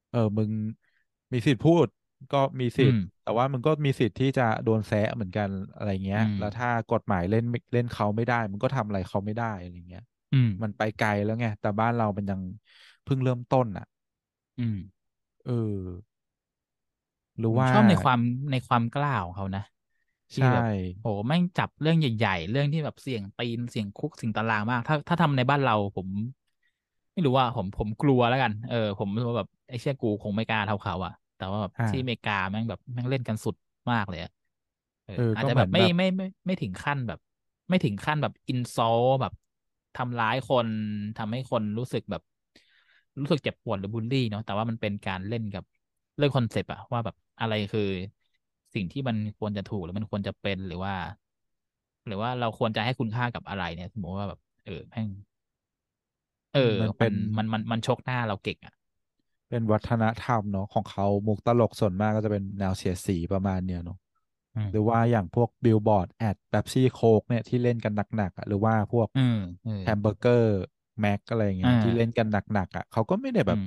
[0.09, 0.51] เออมึง
[1.33, 1.87] มีสิทธิ์พูด
[2.31, 10.01] ก็มีอืสิทมธิ์ แต่ว่ามึงก็มีสิทธิ์ที่จะโดนแซะเหมือนกันอะไรเงี้อืยมแล้วถ้ากฎหมายเล่นไม่เล่นเขาไม่ได้มึงก็ทำอะไรเขาไม่ได้อะไรเงี้ย
[10.33, 12.41] อืมมันไปไกลแล้วไงแต่บ้านเรามันยัง
[13.03, 13.85] เพิ่งเริ่มต้นอะ
[14.59, 14.75] อืม
[15.45, 15.79] เออ
[17.39, 18.19] หรืผอมว่าชอบในความ
[18.51, 19.63] ในความกล้าของเขานะ
[20.31, 20.65] ที่ใช่แบบ
[20.99, 26.07] โหแม่งจับเรื่องใหญ่ ๆ เรื่องที่แบบเสี่ยงตีนเสี่ยงคุกเสี่ยงตารางมาก ถ้าถ้าทำในบ้านเราผม
[27.13, 33.55] ไม่รู้ว่าผมผมกลัวแล้วกัน เออ ผมรู้ว่าแบบไอ้เชี่ยกูคงไม่กล้าเท่าเขาอะแต่ว่าแบบอ่าที่อเมริกาแม่งแบบแม่งเล่นกันสุด
[33.91, 34.29] มากเลยอะ
[35.05, 37.19] เออเอออาจก็จะเหแบมือบนไม่แบบไม่ไม่ไม่ไม่ถึงขั้นแบบ
[37.69, 39.31] ไม่ถึงขั้นแบบอินซอลแบบ
[39.95, 40.67] ทำร้ายคน
[41.17, 42.21] ทำให้คนรู้สึกแบบ
[43.19, 45.63] รู้สึกเจ็บปวดหรือบูลลี่เนาะแต่ว่ามันเป็นการเล่นกับ
[46.17, 47.81] เรื่องคอนเซปต์อะว่าแบบอะไรคือ
[48.75, 50.93] สิ่งที่มันควรจะถูกหรือมันควรจะเป็นหรือว่า
[52.07, 55.07] หรือว่าเราควรจะให้คุณค่ากับอะไรเนี่ยสมมติว่าแบบ เออแม่ง
[56.53, 58.73] เออือมมันมัเป็นนมันมันมันชกหน้าเราเก่งอะ
[59.49, 63.97] เป็นวัฒนธรรมเนาะของเขามุกตลกส่วนมากก็จะเป็นแนวเสียดสีประมาณเนี้ยเนาะ
[64.55, 70.53] อืมหรือว่าอย่างพวกบิลบอร์ดแอดแบบซี่โคกเนี่ยที่เล่นกันหนักๆอะหรือว่าพวกอืมเออแฮมเบอร์เกอร์
[71.01, 73.65] แม็กอะไรเงี้อ่ายที่เล่นกันหนักๆอะเขาก็ไม่ได้แบอืบม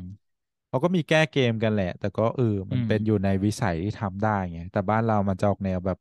[0.72, 5.98] เขาก็มีแก้เกมกันแหละ แต่ก็เออมันอืมเป็นอยู่ในวิสัยที่ทำได้ไงแต่บ้านเรามันจะออกแนวแบบ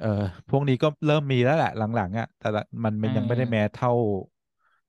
[0.00, 3.92] เออพวกนี้ก็เริ่มมีแล้วแหละ หลังๆอะ แต่ละมันเอมันยังไม่ได้อแมสเท่า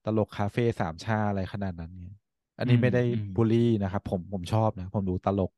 [0.05, 2.05] ตลกคาเฟ่สามชาอะไรขนาดนั้นไง
[2.59, 5.51] อันอืนี้มไม่ได้อืมบูลลี่นะครับ ผมผมชอบนะ ผมดูตลก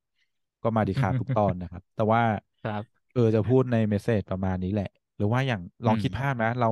[0.64, 2.22] ก็มาดีครับทุกตอนนะครับ แต่ว่า
[2.64, 6.70] ครับเออจะพูดในเมสเซจประมาณนี้แหละ หรือว่าอย่างลองอืมคิดภาพนะ เรา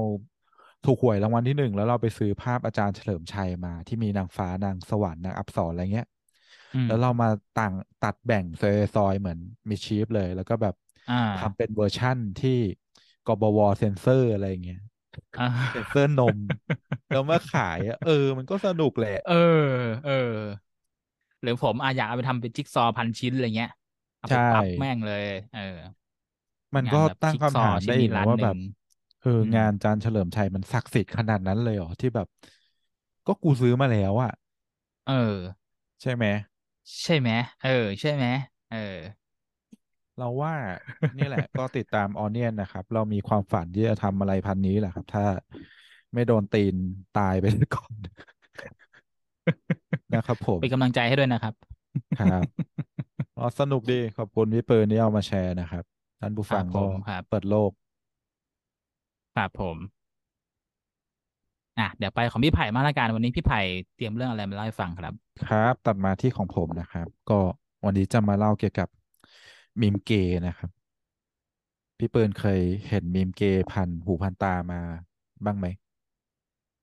[0.86, 6.21] ถูกหวยรางวัลที่หนึ่งแล้วเราไปซื้อภาพอาจารย์เฉลิมชัยมาที่มีนางฟ้านางสวรรค์นางอัปสรอะไรเงี้ยอืม
[6.86, 8.64] แล้วเรามาต่างตัดแบ่งซ
[9.00, 10.76] อยๆเหมือนมิชีฟเลย แล้วก็แบบ
[11.08, 12.50] อ่าทำเป็นเวอร์ชั่นที่
[13.26, 14.78] กบวเซนเซอร์อะไรเงี้ย
[15.38, 16.38] อ่าเซนเซอร์นม
[17.12, 19.36] แล้วมาขายอะเออ มันก็สนุกแหละ เออ
[20.04, 20.12] เออ
[21.42, 23.72] หรือผมอาอยากเอาไปทำเป็นจิ๊กซอว์พันชิ้นอะไรเงี้ย
[24.20, 25.60] เอาไปใช่ปั๊บแม่งเลย เออ
[26.76, 28.58] มันงานก็แบบตั้งจิ๊กคำซอถามว์ชิ้ได้นอีนี้กนะล้านว่าหแบนึ่บง
[29.22, 32.28] เอออมงานอาจารย์เฉลิมชัยมันศักดิ์สิทธิ์ขนาดนั้นเลยเหรอที่แบบ
[33.28, 34.32] ก็กูซื้อมาแล้วอะ
[35.06, 35.14] เออ
[36.02, 36.26] ใช่ไหม
[37.04, 37.30] ใช่ไหม
[37.62, 37.70] เออ
[38.02, 38.26] ใช่ไหม
[38.68, 38.78] เออ
[40.18, 40.54] เราว่า
[41.18, 45.26] นี่แหละ ก็ติดตามออเนียนนะครับ เรามีความฝันที่จะทำอะไรพันนี้แหละครับ ถ้า
[46.14, 46.76] ไม่โดนตีน
[47.14, 47.94] ตายไปก่อน
[50.14, 51.54] นะครับผมเป็นกำลังใจให้ด้วยนะครับ
[52.18, 52.46] ครับ
[53.38, 55.84] อ๋อสนุกดีขอบคุณพี่เปิร์นที่เอามาแชร์นะครับ
[56.20, 57.72] ท่านผู้ครัฟับงผก็มครับเปิดโลก
[59.36, 59.78] ครับผม
[61.78, 63.60] อะเดี๋ยวไปของพี่ไผ่มาละกันวันนี้พี่ไผ่
[63.96, 65.14] เตรียมเรื่องอะไรมาเล่าให้ฟังครับ
[65.46, 67.34] ครับตัดมาที่ของผมนะครับ ก็
[67.86, 68.88] วันนี้จะมาเล่าเกี่ยวกับ
[69.82, 70.72] มีมเกย์นะครับ
[71.98, 74.82] พี่เปิลเคยเห็นมีมเกย์พันหูพันตามา
[75.46, 75.68] บ้างไหม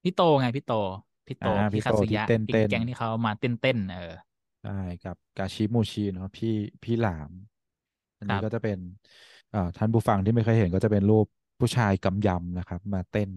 [0.03, 0.71] พี่โตไงพี่โต
[1.27, 4.13] พี่โตอ่าฮิพี่โตที่คัตสึยะเต้นเต้นที่แก๊งที่เขามาเต้นเต้นเออ
[4.61, 4.71] ใช่
[5.03, 6.49] กับกาชิมูชิเนาะพี่
[6.83, 7.33] พี่หลาม
[8.19, 8.79] อันครับนี้ก็จะเป็น
[9.49, 11.27] เอ่อท่านผู้ฟังที่ไม่เคยเห็นก็จะเป็นรูป
[11.61, 13.31] ผู้ชายกำยำนะครับ มาเต้น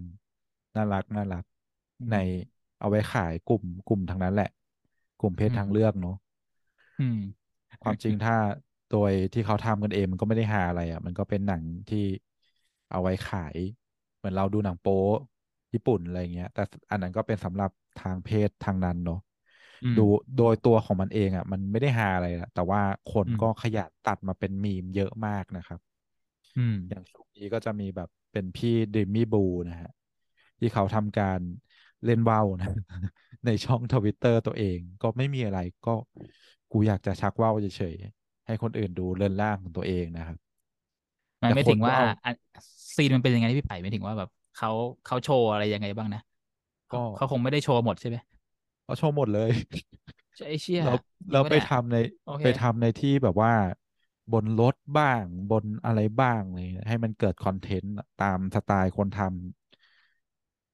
[0.75, 1.43] น่ารักน่ารัก
[2.11, 2.21] ในอืม
[2.79, 4.49] เอาไว้ขายกลุ่มกลุ่มทางนั้นแหละ
[5.19, 6.15] กลุ่มเพศอืมทางเลือกเนาะ
[6.99, 7.17] อืม
[7.83, 8.35] ความจริงถ้า
[8.89, 11.97] โดยที่เขาทำกันเองมันก็ไม่ได้หาอะไรอะ มันก็เป็นหนังที่
[12.91, 13.57] เอาไว้ขาย
[14.17, 14.93] เหมือนเราดูหนังโป๊
[15.73, 16.61] ญี่ปุ่นอะไรเงี้ย แต่
[16.91, 19.17] อันนั้นก็เป็นสำหรับทางเพศทางนั้นเนาะ
[19.83, 20.01] อืม ดู
[20.37, 22.81] โดยตัวของมันเองอะ มันไม่ได้หาอะไรอะแต่ว่า
[23.13, 25.79] คนอืม ก็ขยันตัดมาเป็นมีมเยอะมากนะครับ
[26.55, 29.91] อืม อย่างช่วงนี้ก็จะมีแบบเป็นพี่ดิมมี่บูนะฮะ
[30.61, 31.39] ที่เขาทำการ
[32.05, 32.69] เล่นว่าวนะ
[33.45, 35.95] ในช่องทวิตเตอร์ตัวเองก็ไม่มีอะไรก็
[36.71, 40.37] กูอยากจะชักว่าวเฉยๆให้คนอื่นดูเรือนร่างของตัวเองนะครับ
[41.41, 42.35] มันแต่ไม่ถึงว่าคนก็เอาอัน
[42.95, 44.71] ซีนมันเป็นยังไงพี่ไผ่ไม่ถึงว่าแบบเขา
[45.05, 46.21] เขาโชว์อะไรยังไงบ้างนะ
[46.87, 48.17] เขาก็เขาคงไม่ได้โชว์หมดใช่ไหม
[48.85, 49.49] เขาโชว์หมดเลย
[50.37, 50.93] ใช่ไอ้เชี่ยเรา
[51.33, 53.53] เราไปจริงปะเนี่ยทำในโอเคไปทำในที่แบบว่า
[54.33, 57.93] บนรถบ้างบนอะไรบ้างอะไรเลยให้มันเกิดคอนเทนต์
[58.23, 59.60] ตามสไตล์คนทำ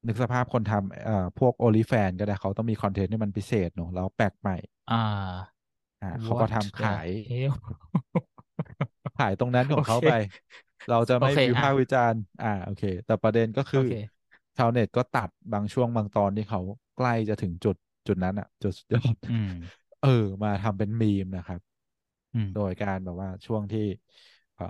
[0.08, 4.56] นึกสภาพคนทำเอ่อพวกโอลิแฟนก็ได้เขาต้องมีคอนเทนต์ที่มันพิเศษเนอะแล้วแปลกใหม่
[4.90, 5.58] อ่า
[6.02, 7.54] อ่าเขาก็ what ทำ the ขาย hell
[9.16, 10.12] ขายตรงนั้นขโอเคองเขาไป
[10.88, 13.92] เราจะไม่โอเคอะวิพากษ์วิจารณ์ อ่าโอเค แต่ประเด็นก็คือโอเค
[14.58, 16.60] ชาวเน็ตก็ตัดบางช่วงบางตอนที่เขา
[16.96, 17.76] ใกล้จะถึงจุด
[18.08, 19.52] จุดนั้นอะ จุดสุดยอดอืม
[20.00, 20.10] เออ
[20.44, 21.60] มาทำเป็นมีมนะครับ
[22.34, 23.82] อืมโดยการแบบว่าช่วงที่
[24.56, 24.64] เออ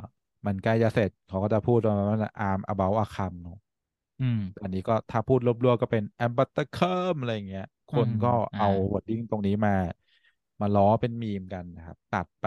[0.48, 2.20] มันใกล้จะเสร็จเขาก็จะพูดประมาณว่า
[2.50, 3.58] arm about a c o m เนอะ
[4.20, 9.72] อืมอันนี้ก็ถ้าพูดรวบๆก็เป็น a m b a t t e r c u m อะไรอย่างเงี้ยคอืมนก็อ่าเอา wording ตรงนี้มา
[10.60, 12.46] มาล้อเป็นมีมกันนะครับ ตัดไป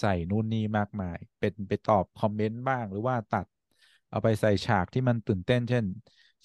[0.00, 3.46] ใส่นู่นนี่มากมาย เป็นไปตอบคอมเมนต์บ้าง หรือว่าตัด
[4.10, 5.84] เอาไปใส่ฉากที่มันตื่นเต้น เช่น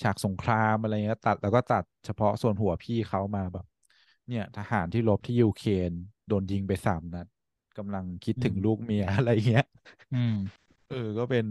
[0.01, 3.65] ฉากสงครามอะไรเงี้ยตัดแล้วก็ตัดเฉพาะส่วนหัวพี่เขามาแบบ
[4.27, 5.91] เนี่ย ทหารที่รบที่ยูเครน
[6.27, 7.27] โดนยิงไปสามนัด
[7.77, 9.65] กำลังคิดถึงอืมลูกเมียอะไรเงี้ย
[10.11, 10.33] อืม
[10.87, 11.45] เออ ก็เป็น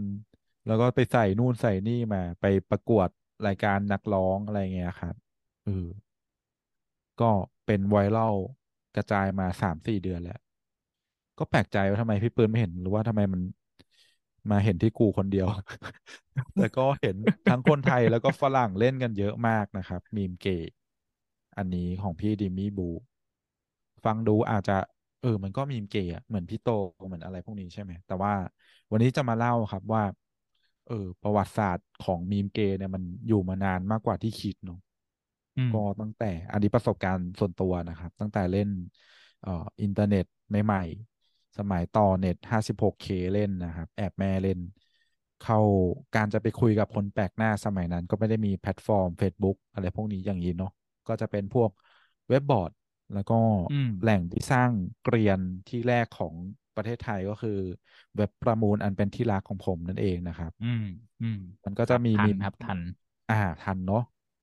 [0.69, 3.09] แล้วก็ไปใส่นู่นใส่นี่มา ไปประกวด
[3.47, 5.15] รายการนักร้องอะไรเงี้ยครับ
[5.65, 5.87] เออ
[7.21, 7.31] ก็
[7.65, 8.35] เป็นไวรัล
[8.95, 10.39] กระจายมาสามสี่เดือนแล้ว
[11.39, 13.41] ก็แปลกใจว่าทำไมพี่ปืนไม่เห็นหรือว่าทำไมมัน
[14.51, 15.47] มาเห็นที่กูคนเดียว
[16.55, 17.15] แต่ก็เห็น
[17.49, 20.73] ทั้งคนไทยแล้วก็ฝรั่งเล่นกันเยอะมากนะครับ มีมเกย์
[21.57, 22.89] อันนี้ของพี่ดิมี่บู
[24.05, 24.77] ฟังดูอาจจะ
[25.21, 26.69] เออ มันก็มีมเกย์อะเหมือนพี่โต
[27.07, 28.33] เหมือนอะไรพวกนี้ใช่ไหม แต่ว่า
[28.91, 30.03] วันนี้จะมาเล่าครับว่า
[30.89, 34.79] เออ ประวัติศาสตร์ของมีมเกย์เนี่ยมันอยู่มานานมากกว่าที่คิดเนาะ
[35.57, 38.69] อืมก็ตั้งแต่อันนี้ประสบการณ์ส่วนตัวนะครับ ตั้งแต่เล่น
[39.41, 44.59] เอ่ออินเทอร์เน็ตใหม่ๆ สมัยต่อเน็ต 56K เล่นนะครับ แอบแม่เล่น
[45.43, 45.59] เข้า
[46.15, 50.71] การจะไปคุยกับคนแปลกหน้าสมัยนั้น ก็ไม่ได้มีแพลตฟอร์ม Facebook อะไรพวกนี้อย่างนี้เนาะ
[51.07, 51.69] ก็จะเป็นพวก
[52.29, 52.71] เว็บบอร์ด
[53.13, 53.39] แล้วก็
[53.71, 54.71] อืมแหล่งที่สร้าง
[55.03, 56.35] เกรียนที่แรกของ
[56.79, 57.51] ประเทศไทยก็คือ
[58.15, 60.83] เว็บประมูลอันเป็นที่รักของผมนั่นเองนะครับ อืม
[61.21, 62.79] อืม มันก็ครับทันจะมีมีครับทัน
[63.29, 63.99] อ่า ทันเนาะ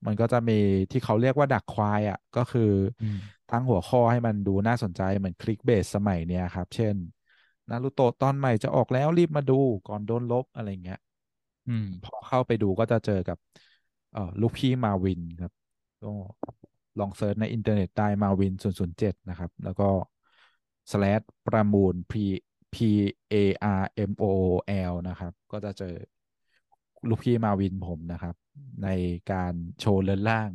[0.06, 0.52] มันก็จะมี
[0.90, 2.62] ที่เขาเรียกว่าดักควายอะ ก็คือ
[3.00, 3.18] อืม
[3.48, 6.96] ตั้งหัวข้อให้มันดูน่าสนใจเหมือน clickbait สมัยเนี้ยครับ เช่น
[7.68, 9.54] นารูโตะตอนใหม่จะออกแล้วรีบมาดู
[9.86, 10.98] ก่อนโดนลบอะไรเงี้ย
[11.68, 13.38] อืมพอเข้าไปดูก็จะเจอกับ
[14.12, 15.52] เอ่อลูกพี่มาวินครับ
[16.02, 16.08] ก็
[16.98, 19.88] ลอง search ในอินเทอร์เน็ตได้มาวินศูนย์ศูนย์เจ็ดนะครับ แล้วก็
[20.90, 22.12] slash ประมูล p
[22.74, 22.76] p
[23.32, 23.34] a
[23.80, 24.24] r m o
[24.90, 25.94] l นะครับ ก็จะเจอ
[27.08, 28.34] ลูกพี่มาวินผมนะครับ
[28.82, 28.88] ใน
[29.32, 30.50] การโชว์เรือนร่าง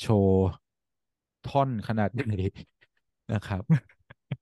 [0.00, 0.36] โชว์
[1.44, 2.26] ท่อนขนาดใหญ่
[3.32, 3.62] นะครับ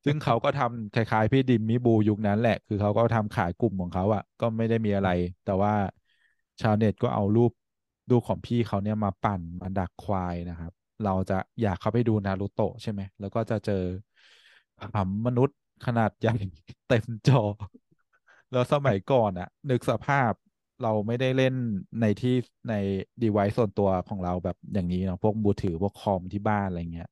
[0.04, 5.10] ซึ่งเขาก็ทำคล้ายๆ พี่ดิมมิบูยุคนั้นแหละ คือเขาก็ทำขายกลุ่มของเขาอะก็ไม่ได้มีอะไร
[5.44, 5.74] แต่ว่า
[6.60, 7.52] ชาวเน็ตก็เอารูป
[8.10, 10.72] รูปของพี่เขาเนี่ยมาปั่นมาดักควายนะครับ
[11.04, 13.74] เราจะอยากเข้าไปดูนารูโตะใช่ไหม แล้วก็จะเจอ
[14.94, 16.32] หำมนุษย์ขนาดใหญ่
[16.88, 17.42] เต็มจอ
[18.52, 20.32] แล้วสมัยก่อนอะนึกสภาพ
[20.82, 21.54] เราไม่ได้เล่น
[22.00, 22.34] ในที่
[22.68, 22.74] ใน
[23.22, 27.08] device ส่วนตัวของเราแบบอย่างนี้เนาะพวกมือถือพวกคอมที่บ้านอะไรเงี้ย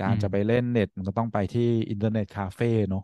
[0.00, 3.02] การจะไปเล่นเน็ตมันก็ต้องไปที่อินเทอร์เน็ตคาเฟ่เนอะ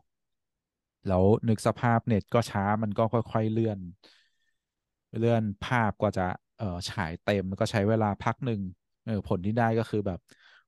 [1.07, 3.79] แล้วนึกสภาพเน็ตก็ช้ามันก็ค่อย ๆเลื่อน
[5.19, 6.27] เลื่อนภาพกว่าจะ
[6.59, 8.61] เออฉายเต็มมันก็ใช้เวลาพักหนึ่ง
[9.05, 10.19] เออผลที่ได้ก็คือแบบ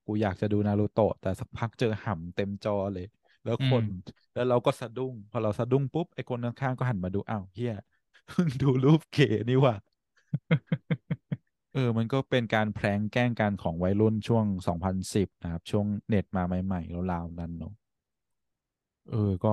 [0.04, 3.06] กูอยากจะดูนารูโตะแต่สักพักเจอห่ำเต็มจอเลย
[3.44, 3.84] แล้วอืมคน
[4.34, 7.72] แล้วเราก็สะดุ้ง พอเราสะดุ้งปุ๊บไอ้คนข้างๆก็หันมาดูอ้าวเฮีย
[8.26, 9.74] เพิ่งดูรูปเก๋นี่หว่า
[11.74, 17.72] เออ มันก็เป็นการแพร้งแกล้งกันของวัยรุ่นช่วงสองพันสิบนะครับ ช่วงเน็ตมาใหม่ๆราวๆนั้นเนาะ
[19.06, 19.48] เออ ก็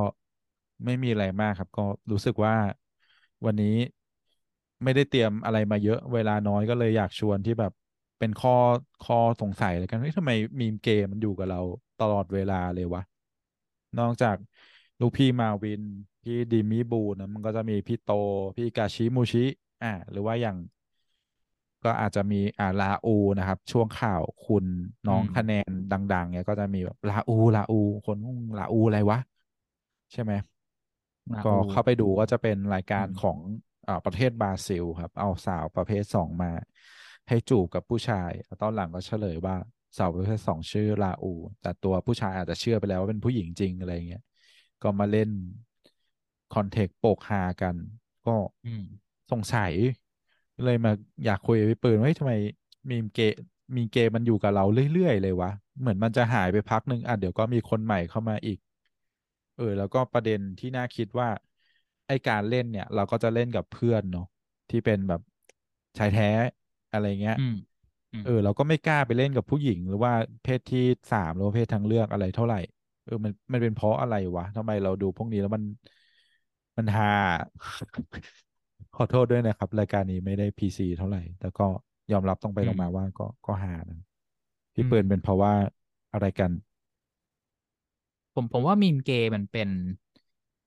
[0.85, 1.81] ไม่มีอะไรมากครับ ก็
[2.11, 2.55] รู้สึกว่า
[3.45, 3.75] วันนี้
[4.83, 7.71] ไม่ได้เตรียมอะไรมาเยอะ เวลาน้อยก็เลยอยากชวนที่แบบ
[8.19, 8.55] เป็นข้อ
[9.05, 10.31] ข้อสงสัยเลยกันเฮ้ยทำไม
[10.61, 11.61] มีมเกมมันอยู่กับเรา
[12.01, 13.01] ตลอดเวลาเลยวะ
[13.97, 14.37] นอกจาก
[14.99, 15.81] ลูกพี่มาวิน
[16.23, 18.07] พี่ดิมิบูนะมันก็จะมีพี่โต
[18.57, 19.39] พี่กาชิมูชิ
[19.81, 20.57] อ่าหรือว่าอย่าง
[21.83, 24.65] ก็อาจจะมีอ่าลาอูนะครับ ช่วงข่าวคุณ
[25.07, 27.75] น้องอืมคะแนนดัง ๆ เนี่ยก็จะมีแบบลาอูลาอู
[28.05, 28.17] คน
[28.57, 29.19] ลาอูอะไรวะ
[30.13, 30.33] ใช่ไหม
[31.31, 33.39] ก็นาอูเข้าไปดูก็จะเป็นรายการขออืมง
[33.87, 36.51] อ่าประเทศบราซิล ครับ เอาสาวประเภทสองมา
[37.27, 39.55] ให้จูบกับผู้ชายแล้วตอนหลังก็เฉลยว่า
[39.97, 44.23] สาวประเภทสองชื่อลาอู แต่ตัวผู้ชายอาจจะเชื่อไปแล้วว่าเป็นผู้หญิงจริงอะไรเงี้ย
[44.83, 45.29] ก็มาเล่น
[46.55, 47.75] คอนเทกต์โปกฮากัน
[48.27, 48.35] ก็
[49.31, 49.73] สงสัย
[50.65, 50.91] เลยมา
[51.25, 52.33] อยากคุยกับพี่ปืนว่าเฮ้ยทำไม
[52.91, 53.33] มีเกม
[53.77, 58.59] มีเกมมันอยู่กับเราเรื่อยๆเลยวะ เหมือนมันจะหายไปพักหนึ่งอะเดี๋ยวก็มีคนใหม่เข้ามาอีก
[59.57, 61.29] เออ แล้วก็ประเด็นที่น่าคิดว่า
[62.07, 64.27] ไอการเล่นเนี่ย เราก็จะเล่นกับเพื่อนเนาะ
[64.69, 65.21] ที่เป็นแบบ
[65.97, 66.29] ชายแท้
[66.91, 67.37] อะไรเงี้ย
[68.21, 70.79] เออเราก็ไม่กล้าไปเล่นกับผู้หญิง หรือว่าเพศที่
[71.11, 72.57] สามหรือว่าเพศทางเลือกอะไรเท่าไหร่
[73.03, 75.63] เออมันมันเป็นเพราะอะไรวะทำไมเราดูพวกนี้แล้วมัน
[76.77, 77.05] มันฮา
[78.95, 81.67] ขอโทษด้วยนะครับ รายการนี้ไม่ได้พีซีเท่าไหร่ แต่ก็
[82.11, 83.99] ยอมรับตรงไปอืมตรงมาว่าก็ก็หานะ
[84.73, 85.53] พี่อืมเปิลเป็นเพราะว่า
[86.13, 86.51] อะไรกัน
[88.33, 89.69] ผมผมว่ามีมเกย์มันเป็น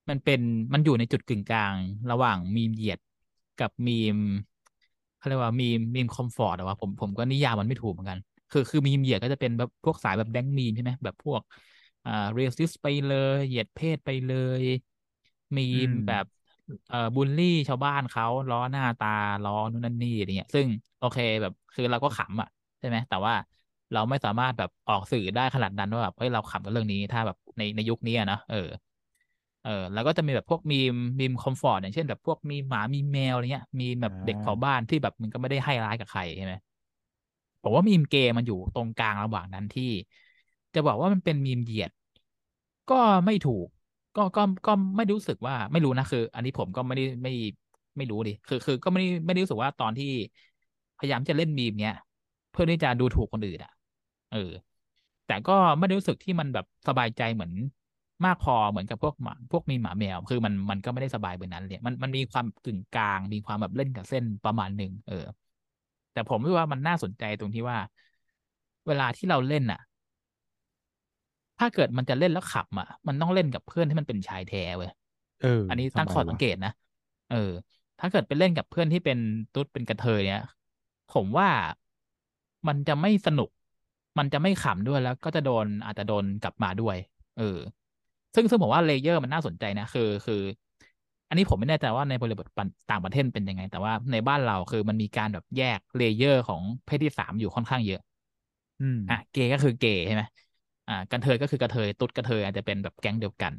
[0.08, 0.40] มันเป็น
[0.72, 1.76] มันอยู่ในจุดกึ่งกลาง
[2.10, 3.00] ระหว่างมีมเหยียด
[3.60, 4.16] กับมีม
[5.20, 8.18] เขาเรียกว่ามีมมีมคอมฟอร์ตอะวะผมผมก็นิยามมันไม่ถูกเหมือนกัน
[8.50, 11.42] คือคือมีมเหยียดก็จะเป็นแบบพวกสายแบบแดงมีมใช่ไหมแบบพวก
[12.04, 14.62] อ่าเรสิสไปเลยเหยียดเพศไปเลย
[15.56, 16.24] มีอืมมแบบ
[16.88, 19.08] เอ่อบูลลี่ชาวบ้านเขาล้อหน้าตา
[19.42, 20.68] ล้อนู่นนั่นนี่อะไรเงี้ย ซึ่ง
[20.98, 22.48] โอเคแบบคือเราก็ขำอะ
[22.78, 23.34] ใช่ไหมแต่ว่า
[23.92, 28.56] เราไม่สามารถแบบออกสื่อได้ขนาดนั้นว่าแบบเฮ้ยเราขำกับเรื่องนี้ถ้าแบบในในยุคนี้อะนะเออ
[29.62, 36.54] เออแล้วก็จะมีแบบพวกมีมมีมคอมฟอร์ตอย่างเช่นแบบพวกมีหมามีแมวอะไรเงี้ย มีแบอ่บเด็กเผาบ้าานที่แบบมันก็ไม่ได้ให้ร้ายกับใครใช่ไหม
[37.62, 39.82] ผมว่ามีมเกย์มันอยู่ตรงกลางระหว่างนั้นที่
[40.74, 41.90] จะบอกว่ามันเป็นมีมเหยียด
[42.90, 42.94] ก็
[43.26, 43.66] ไม่ถูก
[44.16, 47.32] ก็ก็ก็ไม่รู้สึกว่าไม่รู้นะคือ อันนี้ผมก็ไม่ได้ไม่
[47.96, 50.10] ไม่รู้ดิคือ คือก็ไม่ได้ไม่ได้รู้สึกว่าตอนที่
[50.98, 51.96] พยายามจะเล่นมีมเนี้ย
[52.50, 53.72] เพื่อที่จะดูถูกคนอื่นอะ
[54.32, 54.50] เออ
[55.26, 57.52] แต่ก็ไม่ได้รู้สึกที่มันแบบสบายใจเหมือน
[58.24, 65.14] มากพอเหมือนกับพวกหมาพวกมีหมาแมว คือมันมันก็ไม่ได้สบายแบบนั้นเลยมันมันมีความกึ่งกลาง มีความแบบเล่นกับเส้นประมาณหนึ่งเออ
[66.12, 67.78] แต่ผมว่ามันน่าสนใจตรงที่ว่า
[68.86, 69.80] เวลาที่เราเล่นอะ
[71.58, 74.90] ถ้าเกิดมันจะเล่นแล้วขับอะมันต้องเล่นกับเพื่อนที่มันเป็นชายแท้เว้ย
[75.38, 76.70] เออ อันนี้ทำไมวะ ตั้งข้อสังเกตนะ
[77.28, 77.36] เออ
[77.98, 79.18] ถ้าเกิดไปเล่นกับเพื่อนที่เป็น
[79.52, 80.40] ตุ๊ดเป็นกระเทยเนี่ย
[81.08, 81.48] ผมว่า
[82.68, 83.50] มันจะไม่สนุก
[84.18, 86.96] มันจะไม่ขำด้วยแล้ว ก็จะโดนอาจจะโดนกลับมาด้วย
[87.38, 87.58] เออ
[88.34, 90.34] ซึ่งซึ่งผมว่า layer มันน่าสนใจนะคือคือ
[91.28, 92.46] อันนี้ผมไม่แน่ใจว่าในบริบท
[92.90, 98.00] ต่างประเทศเป็นยังไง แต่ว่าในบ้านเราคือมันมีการแบบแยก layer ของเพศที่สามอยู่ค่อนข้างเยอะ
[98.80, 100.22] อืมอะเกย์ก็คือเกย์ใช่ไหม
[100.86, 103.54] อ่ากระเทยก็คือกระเทยตุ๊ดกระเทยอาจจะเป็นแบบแก๊งเดียวกัน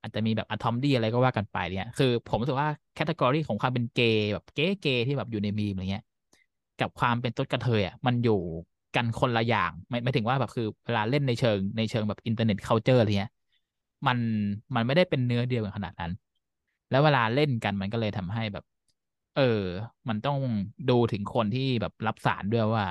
[0.00, 6.04] อาจจะมีแบบอะทอมดี้อะไรก็ว่ากันไปเนี่ยคือ ผมรู้สึกว่า category ของความเป็นเกย์แบบเกย์เกย์ที่แบบอยู่ในมีมอะไรเงี้ย
[6.78, 8.34] กับความเป็นตุ๊ดกระเทยอะมันอยู่
[8.94, 13.30] กันคนละอย่างไม่ไม่ถึงว่าแบบคือเวลาเล่นในเชิงในเชิงแบบ internet culture อะไรเงี้ย
[14.06, 14.18] มัน
[14.74, 16.12] มันไม่ได้เป็นเนื้อเดียวกันขนาดนั้น
[16.90, 18.64] แล้วเวลาเล่นกันมันก็เลยทำให้แบบ
[19.34, 19.42] เออ
[20.08, 20.36] มันต้อง
[20.88, 22.84] ดูถึงคนที่แบบรับสารด้วยว่า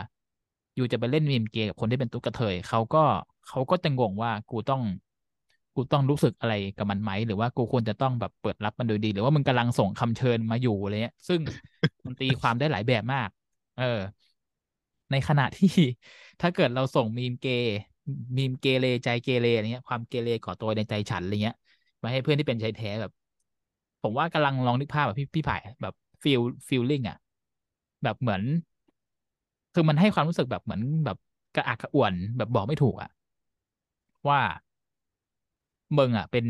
[0.75, 2.99] อยู่จะไปเล่นมีมเกย์กับคนที่เป็นตุ๊กกระเทยเขาก็
[3.47, 4.81] เขาก็จะงงว่ากูต้อง
[5.75, 11.41] กูต้องรู้สึกอะไรกับมันไหมหรือว่ากูควรจะต้องแบบเปิดรับมันโดยดี หรือว่ามึงกำลังส่งคำเชิญมาอยู่อะไรเงี้ย ซึ่ง
[12.05, 13.29] มันตีความได้หลายแบบมาก
[13.75, 13.83] เออ
[15.11, 15.69] ในขณะที่
[16.41, 17.71] ถ้าเกิดเราส่งมีมเกย์
[18.37, 21.55] มีมเกเรใจเกเรอะไรเงี้ย ความเกเรก่อตัวในใจฉันอะไรเงี้ย
[22.01, 23.11] มาให้เพื่อนที่เป็นชายแท้แบบ
[24.01, 25.93] ผมว่ากำลังลองนึกภาพแบบพี่พี่ไผ่แบบ
[26.23, 26.39] ฟีล
[26.69, 27.17] ฟีลลิ่งอะ
[28.03, 28.41] แบบเหมือน
[29.73, 31.17] คือมันให้ความรู้สึกแบบเหมือนแบบ
[31.55, 33.09] กระอักกระอ่วนแบบบอกไม่ถูกอะ
[34.27, 34.41] ว่า
[35.97, 36.45] มึงอะ เป็น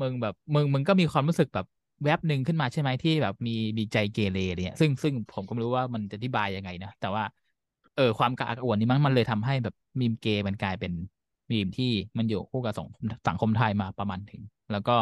[0.00, 1.66] มึงแบบมึงมึงก็มีความรู้สึกแบบ
[2.04, 7.24] แวบหนึ่งขึ้นมาใช่ไหมที่แบบมีมีใจเกเรอะไรเนี่ยซึ่งซึ่งผมก็ไม่รู้ว่ามันจะอธิบายยังไงนะแต่ว่า
[7.94, 10.92] เออความกระอักกระอ่วนนี้มันมันเลยทำให้แบบมีมเกย์มันกลายเป็น
[11.50, 11.86] มีมที่
[12.18, 14.92] มันอยู่คู่กับสังคมสังคมไทยมาประมาณถึง แล้วก็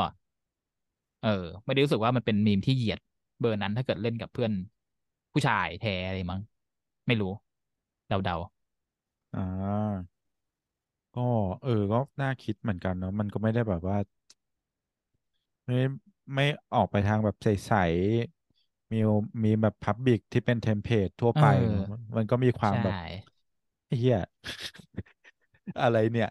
[1.20, 1.28] เออ
[1.64, 2.98] ไม่ได้รู้สึกว่ามันเป็นมีมที่เหยียด
[3.40, 4.52] เบอร์นั้นถ้าเกิดเล่นกับเพื่อน
[5.32, 6.40] ผู้ชายแท้อะไรมั้ง
[7.06, 7.28] ไม่รู้
[8.08, 8.34] เดาเดา
[9.34, 10.10] อ่า
[11.14, 11.20] ก็
[11.62, 13.96] เออ ก็น่าคิดเหมือนกันเนาะมันก็ไม่ได้แบบว่า
[15.66, 15.76] ไม่
[16.34, 17.72] ไม่ออกไปทางแบบใส
[18.92, 18.96] มี
[19.44, 21.84] มีแบบ public ที่เป็น template ทั่วไปเนาะเออ
[22.16, 22.96] มันก็มีความใช่แบบ
[23.86, 24.16] ไอ้เหี้ย
[25.80, 26.28] อะไรเนี่ย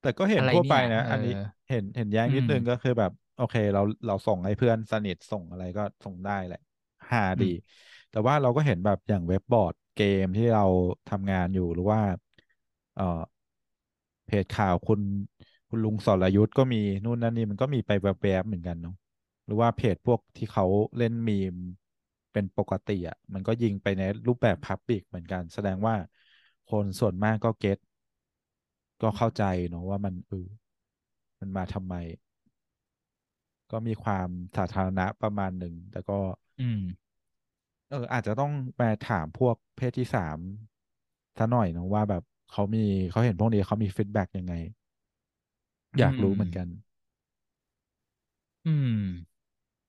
[0.00, 1.30] แต่ก็เห็นอะไรทั่วไปเนี่ยเออนะอันนี้
[1.68, 6.58] เห็นเห็นแย้งอืมนิดนึงก็คือแบบ โอเค เราเราส่งให้เพื่อนสนิทส่งอะไรก็ส่งได้แหละ
[7.12, 7.76] หาดีอืม
[8.10, 10.62] แต่ว่าเราก็เห็นแบบอย่างเว็บบอร์ดเกมที่เรา
[11.08, 12.00] ทำงานอยู่หรือว่า
[12.94, 13.20] เอ่อ
[14.26, 15.00] เพจข่าวคุณ
[15.68, 18.94] คุณลุงสรยุทธก็มีนู่นนั่นนี่มันก็มีไปแวบๆเหมือนกันเนาะ
[19.46, 20.64] หรือว่าเพจพวกที่เขา
[20.98, 21.54] เล่นมีม
[22.36, 25.94] เป็นปกติอะ มันก็ยิงไปในรูปแบบพับ l ิกเหมือนกัน แสดงว่า
[26.66, 27.78] คนส่วนมากก็ get
[29.02, 30.46] ก็เข้าใจเนาะว่ามันเออ
[31.40, 31.94] มันมาทำไม
[33.70, 36.18] ก็มีความสาธารณะประมาณหนึ่งแต่ก็
[36.58, 36.80] อืม
[37.90, 40.38] เออ อาจจะต้องไปถามพวกเพศที่สาม
[41.38, 42.22] ซะหน่อยเนาะว่าแบบ
[42.52, 44.54] เขามีเขาเห็นพวกนี้เขามี feedback ยังไง
[45.94, 46.68] อือยากรู้เหมือนกันม
[48.64, 48.90] อืม
[49.34, 49.35] เ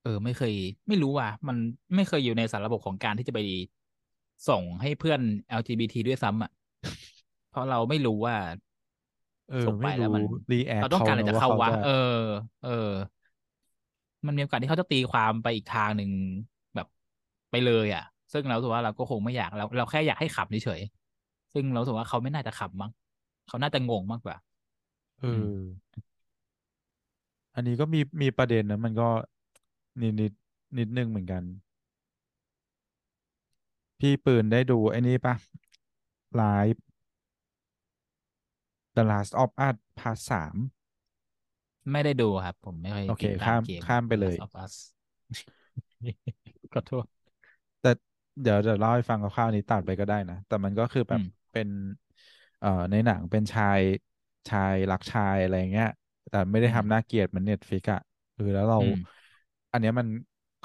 [0.08, 0.54] ออไม่เคย
[0.88, 1.58] ไม่รู้ว่ะมัน
[1.96, 3.40] ไม่เคยอยู่ในสารระบบของการที่จะไป
[4.50, 6.52] ส่งให้เพื่อน LGBT ด้วยซ้ำอะ
[7.50, 8.36] เพราะเราไม่รู้ว่า
[9.50, 11.92] เออส่งไปไม่รู้แล้วมันรีแอคเขาเนเราต้องการอะไรอะว่าเขาจะจากเขาวะเออ
[12.62, 12.70] เออ
[14.26, 16.12] มันมีโอกาสที่เขาจะตีความไปอีกทางหนึ่ง
[16.76, 16.88] แบบ
[17.52, 18.04] ไปเลยอะ
[18.34, 22.92] ซึ่งเราถือว่าเราก็คงไม่อยากเราเราแค่อยากให้ขำเฉยๆซึ่งเราถือว่าเขาไม่น่าจะขำมั้ง
[23.48, 24.36] เขาน่าจะงงมากกว่า
[25.22, 25.88] เออืมอ
[27.56, 29.08] อันนี้ก็มีมีประเด็นนะมันก็
[30.02, 30.32] นิดนิด
[30.78, 31.44] นิดนึงเหมือนกัน
[34.00, 35.36] พี่ปืนได้ดูไอ้นี่ปะ
[36.36, 36.42] ไล
[36.74, 36.84] ฟ์
[38.96, 40.56] The Last of Us Part สาม
[41.92, 44.74] ไม่ได้ดูครับ ผมไม่ค่อยโอเคติดตามข้ามเกมข้ามไป The เลย Last of Us
[46.74, 47.06] ขอโทษ
[47.82, 47.88] แต่
[48.42, 51.68] เดี๋ยวจะเล่าให้ฟังคร่าวๆนี้ตัดไปก็ได้นะ แต่มันก็คือแบบอืมเป็น
[52.60, 53.82] เอ่อในหนังเป็นชาย
[54.50, 55.88] ชายรักชายอะไรเงี้ย
[56.30, 58.00] แต่ไม่ได้อืมทำน่าเกลียดเหมือน Netflix อะ
[58.34, 58.80] เออแล้วเรา
[59.72, 60.08] อืมอันเนี้ยมัน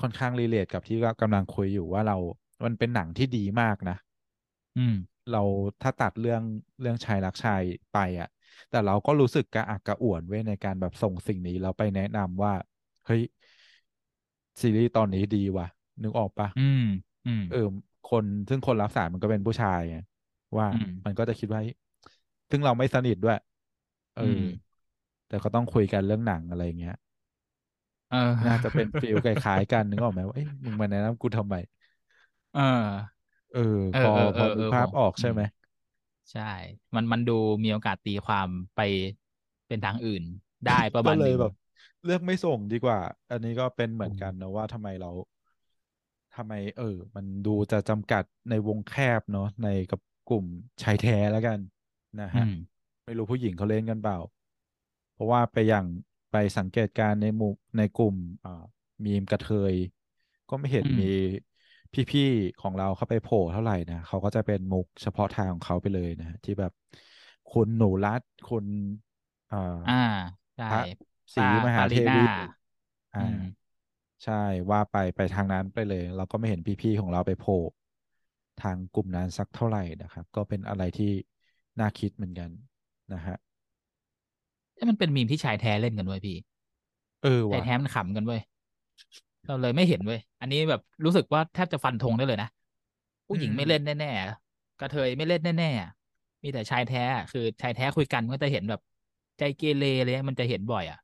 [0.01, 2.17] ค่อนข้าง relate กับที่ก็กำลังคุยอยู่ว่าเรา
[2.65, 3.97] มันเป็นหนังที่ดีมากนะ
[4.77, 4.95] อืม
[5.31, 5.43] เรา
[5.83, 6.43] ถ้าตัดเรื่อง
[6.81, 8.29] เรื่องชายรักชายไปอะ
[8.71, 12.53] แต่เราก็รู้สึกกระอักกระอ่วนเว้ยในการแบบส่งสิ่งนี้เราไปแนะนำว่า
[13.07, 13.23] เฮ้ย
[14.61, 15.67] ซีรีส์ตอนนี้ดีว่ะ
[16.03, 16.85] นึกออกปะอืม
[17.27, 17.67] อืม เออ
[18.11, 19.97] คนซึ่งคนรับสารมันก็เป็นผู้ชายไง
[20.57, 21.61] ว่าอืมมันก็จะคิดว่า
[22.51, 23.39] ซึ่งเราไม่สนิทด้วย
[24.15, 24.43] เอออืม
[25.29, 27.12] แต่ก็ต้องคุยกันเรื่องหนังอะไรเงี้ยเอ
[28.47, 31.55] น่าจะเป็นอฟีลคล้ายๆกันนึกออกไหมว่าเอ้ยมึงมาแนะนำกูทำไม
[32.53, 32.61] เออ
[33.51, 33.61] เออ
[33.99, 35.41] พอเออเออเอพออเออผมนึกภาพออกอืมใช่ไหม
[36.33, 36.43] ใช่
[36.95, 37.33] มันมันดู
[37.65, 38.81] มีโอกาสตีความไป
[39.69, 40.23] เป็นทางอื่น
[40.65, 41.53] ได้ประมาณหนึ่งก็เลยแบบ
[42.05, 42.99] เลือกไม่ส่งดีกว่า
[43.31, 45.11] อันนี้ก็เป็นเหมือนกันนะว่าทำไมเรา
[46.37, 50.47] ทำไม เออ มันดูจะจำกัดในวงแคบเนาะในกับกลุ่ม
[50.83, 51.59] ชายแท้แล้วกัน
[52.21, 52.53] นะฮะอืม
[53.05, 54.19] ไม่รู้ผู้หญิงเขาเล่นกันเปล่า
[55.13, 55.87] เพราะว่าไปอย่าง
[56.33, 58.51] ไปสังเกตการณ์ในหมู่ในกลุ่มอ่า
[59.07, 59.75] มีมกระเทย
[60.49, 61.05] ก็ไม่เห็นอืมมี
[62.11, 66.73] พี่ๆของเราเข้าไปโผล่เท่าไหร่นะเขาก็จะเป็นมุกเฉพาะทางของเขาไปเลยนะฮะที่แบบ
[67.49, 68.67] คุณหนูรัตคุณ
[69.51, 69.57] อ่า
[69.87, 69.93] อ่า
[70.57, 70.81] ใช่พระ
[71.35, 72.21] ศรีปามหาเทปาลีน่าวี
[73.15, 73.39] อ่าอืม
[74.25, 77.55] ใช่ว่าไปไปทางนั้นไปเลย เราก็ไม่เห็นพี่ๆของเราไปโผล่
[78.63, 81.13] ทางกลุ่มนั้นสักเท่าไหร่นะครับ ก็เป็นอะไรที่
[81.81, 82.51] น่าคิดเหมือนกัน
[83.13, 83.52] นะฮะเอ้ย
[84.91, 86.37] มันเป็นมีมที่ชายแท้เล่นกันด้วยพี่
[87.21, 88.41] เออว่ะชายแท้มันขำกันเว้ย
[89.47, 92.49] เราเลยไม่เห็นเว้ยอันนี้แบบรู้สึกว่าแทบจะฟันธงได้เลยนะ
[93.29, 98.81] ผู้อืมหญิงไม่เล่นแน่ๆกระเทยไม่เล่นแน่ๆมีแต่ชายแท้อะคือชายแท้คุยกันมันก็จะเห็นแบบ
[99.39, 100.99] ใจเกเรอะไรเงี้ยมันจะเห็นบ่อย อะ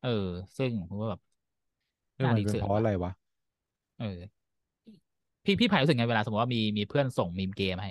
[0.00, 0.08] เออ
[0.58, 1.20] ซึ่งผมว่าแบบ
[2.18, 3.10] น่าเออมันเป็นรีเสิร์ชว่ะเพราะอะไรวะ
[3.98, 4.20] เออ
[5.44, 7.90] พี่พี่ไผ่รู้สึกไงเวลาสมมติว่ามีมีเพื่อนส่งมีมเกย์ให้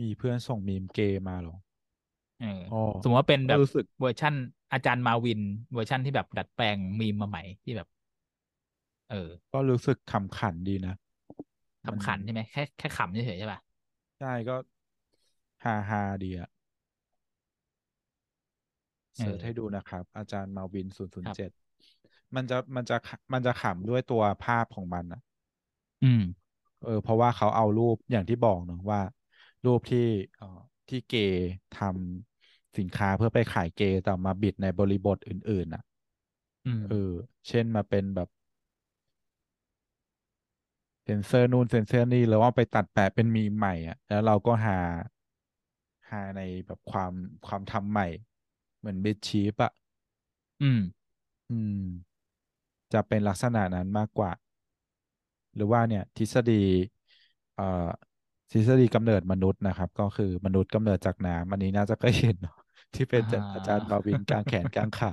[0.00, 1.67] มีเพื่อนส่งมีมเกย์มาเหรอเอออ๋อ
[3.00, 4.34] สมมติว่าเป็นแบบก็รู้สึกเวอร์ชั่น
[4.72, 5.40] อาจารย์มาวิน
[5.72, 7.88] เวอร์ชั่นที่แบบดัดแปลงมีมมาใหม่ที่แบบ
[9.08, 10.94] เออ ก็รู้สึกขำขันดีนะ
[11.90, 13.60] มันขำขันใช่ไหมแค่แค่ขำเฉยๆใช่ป่ะ
[14.18, 14.56] ใช่ก็
[15.64, 16.48] ฮาฮาดีอะ
[19.16, 21.50] เอเสิร์ชให้ดูอนะครับ อาจารย์มาวินศูนย์ศูครับนย์เจ็ด
[22.34, 22.96] มันจะมันจะ
[23.32, 25.20] มันจะขำด้วยตัวภาพของมันอะ
[26.02, 26.20] อืม
[26.80, 29.00] เออ เพราะว่าเขาเอารูปอย่างที่บอกเนอะว่า
[29.64, 29.98] รูปที่
[30.36, 31.40] เอ่อที่เกย์
[31.72, 32.27] ทำ
[32.78, 35.82] สินค้าเพื่อไปขายเกย์แต่มาบิดในบริบทอื่น ๆ อะ
[36.66, 37.12] อืมเออ
[37.48, 38.28] เช่นมาเป็นแบบ
[41.04, 44.78] เซนเซอร์นู่นเซนเซอร์นี่แล้วว่าไปตัดแปะเป็นมีมใหม่อะ แล้วเราก็ฮา
[46.10, 47.12] ฮาในแบบความ
[47.46, 48.06] ความทำใหม่
[48.78, 49.72] เหมือน MSCHF อะ
[50.62, 50.80] อืม
[51.50, 51.78] อืม
[52.92, 54.30] จะเป็นลักษณะนั้นมากกว่า
[55.54, 56.52] หรือว่าเนี่ย ทฤษฎี
[57.54, 57.88] เอ่อ
[58.52, 62.57] ทฤษฎีกำเนิดมนุษย์นะครับ ก็คือมนุษย์กำเนิดจากน้ำอันนี้น่าจะเคยเห็นเนาะ
[62.94, 65.12] ที่เป็อ่นจากอาจารย์ามาวินกางแขนกางขา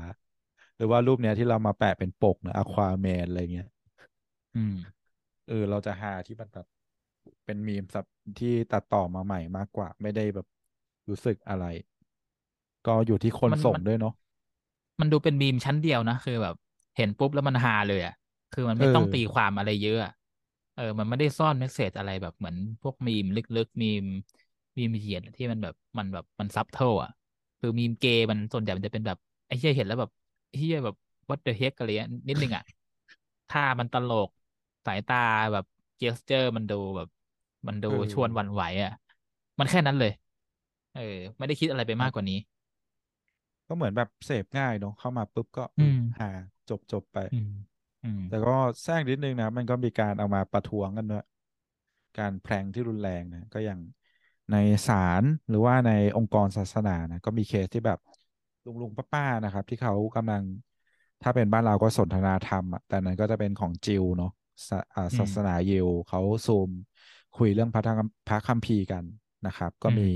[0.77, 3.67] หรือว่ารูปเนี้ยที่เรามาแปะเป็นปกนะอควาแมนอะไรเงี้ย
[4.55, 4.75] อืม
[5.47, 6.65] เออเราจะหาที่มันแบบ
[7.45, 8.05] เป็นมีมสับ
[8.39, 10.47] ที่ตัดต่อมาใหม่มากกว่า ไม่ได้แบบ
[11.09, 11.65] รู้สึกอะไร
[12.87, 14.13] ก็อยู่ที่คนมันส่งมันด้วยเนาะ
[14.99, 16.55] มันดูเป็นมีมชั้นเดียวนะคือแบบ
[16.97, 18.15] เห็นปุ๊บแล้วมันฮาเลยอะ
[18.53, 20.13] คือมันเอไม่ต้องตีอความอะไรเยอะอะ
[20.77, 24.05] เออ มันไม่ได้ซ่อนเมสเสจอะไรแบบเหมือนพวกมีมลึกๆมีม
[24.77, 27.11] มีมเขียนที่มันแบบมันแบบมัน subtle อะ
[27.65, 30.11] คือมีมเกย์มันส่วนใหญ่มันจะเป็นแบบไอ้เหี้ยเห็นแล้วแบบ
[30.47, 30.95] ไอ้เหี้ยแบบ
[31.29, 32.63] what the heck อะไรเงี้ยนิดนึงอะ
[33.47, 34.29] ท่ามันตลก
[34.85, 35.17] สายตา
[35.53, 35.65] แบบ
[35.97, 37.07] gesture มันดูแบบ
[37.67, 38.91] มันดูเออชวนหวั่นไหวอะ
[39.59, 40.11] มันแค่นั้นเลย
[40.91, 41.01] เออ
[41.37, 42.35] ไม่ได้คิดอะไรไปครับมากกว่านี้
[43.67, 46.29] ก็เหมือนแบบเสพง่ายเนาะเข้ามาปุ๊บก็เอออืมฮา
[46.69, 47.49] จบจบไปอืม
[48.03, 51.23] อืมแต่ก็แทรกนิดนึงนะ มันก็มีการเอามาประท้วงกันด้วย
[52.19, 53.79] การแพร่งที่รุนแรงนะก็อย่าง
[54.51, 57.99] ในศาลหรือว่าในองค์กรศาสนานะก็มีเคสที่แบบ
[58.65, 60.43] ลุงลุงป้าป้าๆนะครับ ที่เขากำลัง
[61.21, 64.31] ถ้าเป็นบ้านเราก็สนทนาธรรมอะแต่นั้นก็จะเป็นของจิวเนาะ
[64.67, 66.69] ศาอ่าอืมศาสนายิวเขาซูม
[67.37, 69.03] คุยเรื่องพระธรรมพระคัมภีร์กัน
[69.47, 70.09] นะครับ ก็อืมมี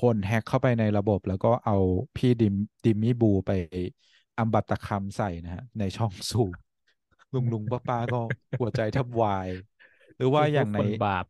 [0.00, 1.76] คนแฮ็กเข้าไปในระบบแล้วก็เอา
[2.16, 2.54] พี่ดิม
[2.84, 3.50] ดิมมี่บูไป
[4.38, 6.54] อัมบัตตะคำใส่นะฮะในช่องซูม
[7.34, 8.20] ลุงลุงป้าป้าก็
[8.58, 9.50] หัวใจแทบวาย
[10.16, 11.26] หรือว่าคือพวกอย่างในคนบาป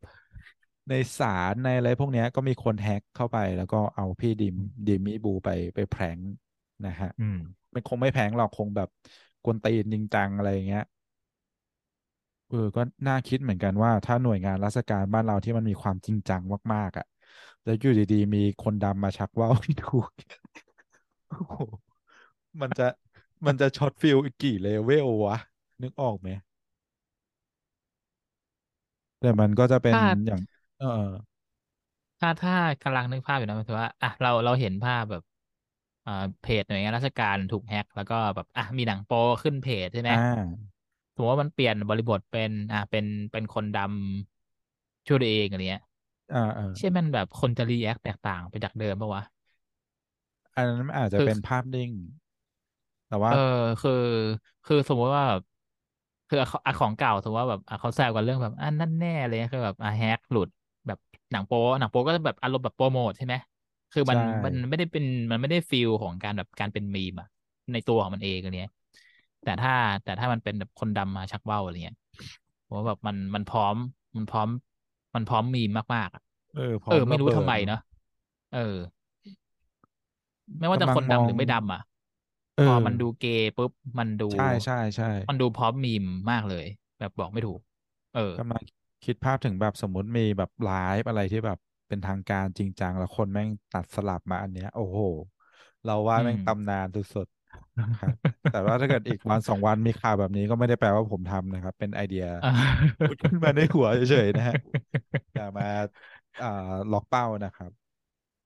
[0.91, 6.21] ในศาลในอะไรพวกเนี้ยก็มีคนแฮ็กเข้าไป แล้วก็เอาพี่ดิมอืมดิมมี่บูไปไปแพร้ง
[6.87, 7.37] นะฮะอืม
[7.75, 8.89] มันคงไม่แพร้งหรอกคงแบบ
[9.43, 10.83] กวนตีนจริงจังอะไรอย่างเงี้ย
[12.49, 16.41] เออก็น่าคิดเหมือนกันว่า ถ้าหน่วยงานราชการบ้านเราที่มันมีความจริงจัง
[16.73, 17.07] มากๆอะ
[17.65, 19.87] แล้วอยู่ดีๆ มีคนดำมาชักว่าวให้ดู
[21.29, 21.55] โอ้โห
[22.61, 22.89] มันจะ
[23.47, 25.37] มันจะ shot feel อีกกี่เลเวลวะ
[25.83, 26.29] นึกออกไหม
[29.19, 30.41] แต่มันก็จะเป็นถ้าอย่าง
[30.81, 30.87] เออ
[32.21, 32.53] ถ้าถ้า
[32.83, 35.23] กำลังนึกภาพอยู่นะหมายถึงว่าอะเราเราเห็นภาพแบบ
[36.05, 40.17] อ่าเพจหน่วยงานราชการถูกแฮ็กแล้วก็แบบอะมีหนังโป๊ขึ้นเพจใช่ไหมอ่า
[41.15, 45.83] สมมติว่ามันเปลี่ยนบริบทเป็น อะเป็นเป็นคนดำช่วยตัวเองอะไรเงี้ย
[46.33, 49.23] อ่าอ่าใช่มันแบบคนจะ react แตกต่างไปจากเดิมปะวะ
[50.57, 51.91] อันนั้นอาจจะคือ เป็นภาพนิ่ง
[53.09, 53.37] แต่ว่า เออ
[53.81, 53.93] คือ
[54.65, 55.41] คือสมมติว่าแบบ
[56.29, 60.60] คืออะอะของเก่าสมมติว่าแบบอะเขาแซวกันเรื่องแบบอันนั่นแน่เลยคือแบบอะแฮกหลุดแบบ
[61.33, 63.35] หนังโป๊หนังโป๊ก็จะแบบอารมณ์แบบโปรโมทใช่ไหม
[63.93, 67.27] คือมันใช่มันไม่ได้เป็นมันไม่ได้ feel ของการแบบการเป็นมีมอะ
[67.73, 68.73] ในตัวของมันเองอะไรเงี้ย
[69.43, 69.73] แต่ถ้า
[70.03, 71.97] แต่ถ้ามันเป็นแบบคนดำมาชักว่าวอะไรเงี้ย
[72.67, 73.77] ผมว่าแบบมันมันพร้อม
[74.17, 74.49] มันพร้อม
[75.15, 76.23] มันพร้อมมีมมากๆอะ
[76.53, 77.79] เออพเออ ไม่รู้ร้อมระเบิดเนาะทำไมเนาะ
[78.51, 78.59] เออ
[80.59, 81.81] ไม่ว่าจะกำลังมองคนดำหรือไม่ดำอะ
[82.57, 86.67] เอพออมันดูเกย์ปุ๊บมันดูใช่ใช่ใช่มันดูพร้อมมีมมากเลย
[86.99, 87.61] แบบบอกไม่ถูก
[88.15, 88.65] เออกำลัง
[89.05, 90.69] คิดภาพถึงแบบสมมุติมีแบบไล
[91.01, 94.99] ฟ์อะไรที่แบบเป็นทางการจริงจังแล้วคนแม่งตัดสลับมาอันเนี้ย โอ้โห
[95.85, 98.13] เราว่าอืมแม่งตำนานสุดๆครับ
[98.51, 102.49] แต่ว่าถ้าเกิดอีกวันสองวันมีข่าวแบบนี้ก็ไม่ได้แปลว่าผมทำนะครับ เป็นไอเดียอ่า
[103.05, 104.57] พูดขึ้นมาในหัวเฉยๆนะฮะ
[105.35, 105.65] อย่ามา
[106.41, 106.47] อ่า
[106.91, 107.73] ล็อกเป้านะครับ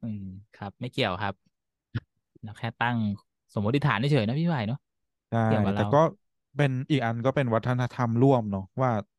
[0.02, 0.22] อืม
[0.54, 1.34] ครับ ไม่เกี่ยวครับ
[2.42, 2.96] เราแค่ตั้ง
[3.54, 4.78] สมมติฐานเฉยๆนะพี่ใหม่เนาะ
[5.30, 5.98] ใช่เกี่ยวกับเราแต่ก็
[6.56, 9.13] เป็นอีกอันก็เป็นวัฒนธรรมร่วมเนาะว่าอืม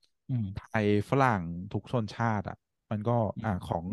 [0.56, 2.56] ไทยฝรั่งทุกชนชาติอะ
[2.92, 3.86] มันก็อืมอ่าของ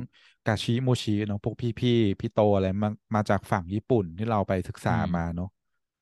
[0.44, 5.48] กาชิโมชิเนาะพวกพี่พี่พี่โตอะไรมามาจากฝั่งญี่ปุ่นที่เราไปศึกษาอืมมาเนาะ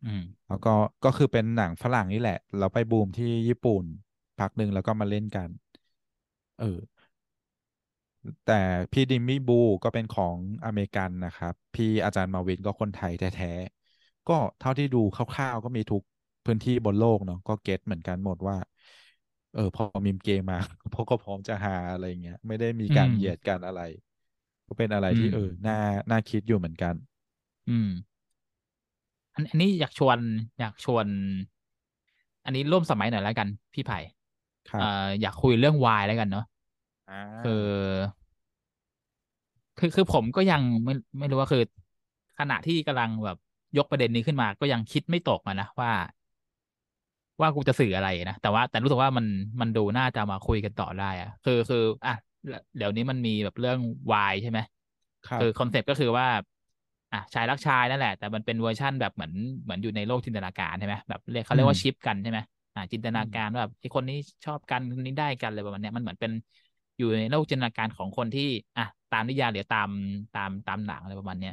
[0.04, 0.74] อืมแล้วก็
[1.04, 3.84] ก็คือเป็นหนังฝรั่งนี่แหละ เราไปบูมที่ญี่ปุ่น
[4.38, 5.48] พักหนึ่งแล้วก็มาเล่นกัน
[6.58, 6.80] เออ
[8.44, 8.52] แต่
[8.92, 9.52] พี่ดิมมี่บู
[9.84, 16.02] ก็เป็นของอเมริกันนะครับ พี่อาจารย์มาวินก็คนไทยแท้ๆก็เท่าที่ดูคร่าวๆก็มีทุก
[16.44, 18.56] พื้นที่บนโลกเนาะก็ get เหมือนกันหมดว่า
[19.54, 20.58] เออ พอมีมเกย์มา
[20.92, 23.80] พวกก็พร้อมจะฮาอะไรเงี้ย ไม่ได้มีอืมการเหยียดกันอะไร
[24.66, 25.78] ก็เป็นอะไรอืมที่เออน่า
[26.10, 26.94] น่าคิดอยู่เหมือนกัน
[27.68, 27.88] อืม
[29.34, 30.18] อันอันนี้อยากชวน
[30.58, 31.06] อยากชวน
[32.44, 33.98] อันนี้ร่วมสมัยหน่อยแล้วกัน พี่ไผ่
[34.76, 36.44] เอ่อครับอยากคุยเรื่องวายแล้วกันเนาะ
[37.08, 38.30] อ่คือา
[39.78, 41.62] คือคือผมก็ยังไม่ไม่รู้ว่าคือ
[42.38, 43.36] ขณะที่กำลังแบบ
[43.76, 45.90] ยกประเด็นนี้ขึ้นมา ก็ยังคิดไม่ตกอะนะว่า
[47.42, 49.26] ว่ากูจะสื่ออะไรนะ แต่ว่าแต่รู้สึกว่ามัน
[49.60, 52.12] มันดูน่าจะมาคุยกันต่อได้อะคือคืออะ
[52.76, 53.78] เดี๋ยวนี้มันมีแบบเรื่อง
[54.12, 54.58] วายใช่ไหม
[55.38, 56.26] คือคอนครับก็คือว่า
[57.12, 59.32] อะชายรักชายนั่นแหละ แต่มันเป็นเวอร์ชั่นแบบเหมือน
[59.64, 62.38] เหมือนอยู่ในโลกจินตนาการใช่ไหมแบบเรียกเขาอืมเรียกว่า ship กันใช่ไหม
[62.74, 64.14] อะจินตนาอืมการว่าแบบไอ้คนนี้
[64.44, 66.32] ชอบกันคนนี้ได้กันอะไรประมาณเนี้ยมันเหมือนเป็น
[66.98, 68.42] อยู่ในโลกจินตนาการของคนที่
[68.76, 69.88] อะตามนิยายหรือตาม
[70.32, 71.52] ตามตามหนังอะไรประมาณเนี้ย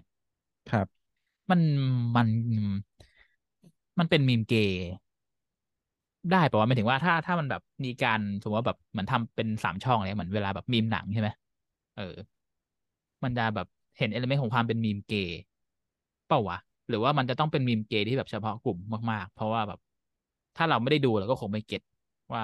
[0.69, 1.07] ครับ
[1.49, 1.59] มัน
[2.15, 2.27] มัน
[3.97, 4.83] มันเป็นมีมเกย์
[6.31, 11.29] ได้ปะว่าหมายถึงว่าถ้าถ้ามันแบบมีการสมมติว่าแบบเหมือนทำเป็นสามช่องอะไรเหมือนเวลาแบบมีมหนังใช่ไหม
[11.93, 12.03] เออ
[13.23, 13.67] มันจะแบบ
[13.97, 15.37] เห็นเอลเมนต์ของความเป็นมีมเกย์
[16.27, 16.57] เปล่าวะ
[16.89, 18.77] หรือว่ามันจะต้องเป็นมีมเกย์ที่แบบเฉพาะกลุ่ม
[19.11, 19.79] มาก ๆ เพราะว่าแบบ
[20.57, 21.81] ถ้าเราไม่ได้ดูเราก็คงไม่เก็ต
[22.33, 22.43] ว่า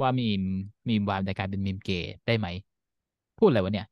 [0.00, 0.42] ว่ามีม
[0.88, 2.46] มีมวายในการเป็นมีมเกย์ได้ไหม
[3.38, 3.86] พูดอะไรวะเนี่ย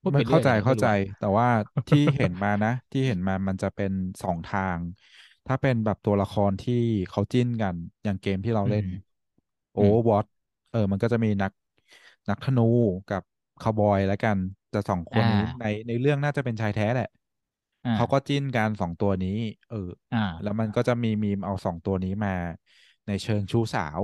[0.00, 1.48] พูดไปไม่เข้าเรื่อยเลยไม่ใจเข้าใจรู้อะแต่ว่า
[1.88, 4.78] ที่เห็นมานะ ที่เห็นมามันจะเป็นสองทาง
[5.46, 6.74] ถ้าเป็นแบบตัวละครที่
[7.08, 8.86] เขาจิ้นกันอย่างเกมที่เราอืมเล่น
[9.78, 10.28] อืม Overwatch
[10.70, 11.52] เออ มันก็จะมีนัก
[12.28, 12.62] นักธนู
[13.08, 13.22] กับ
[13.60, 14.38] คาวบอยแล้วกัน
[14.70, 17.06] แต่สองคอ่านนี้ในในเรื่องน่าจะเป็นชายแท้แหละ
[17.92, 19.28] เขาก็อ่าจิ้นกันสองตัวนี้
[19.68, 19.76] เออ
[20.12, 22.30] อ่าแล้วมันก็จะมีมีมเอาสองตัวนี้มา
[23.06, 24.00] ในเชิงชู้สาว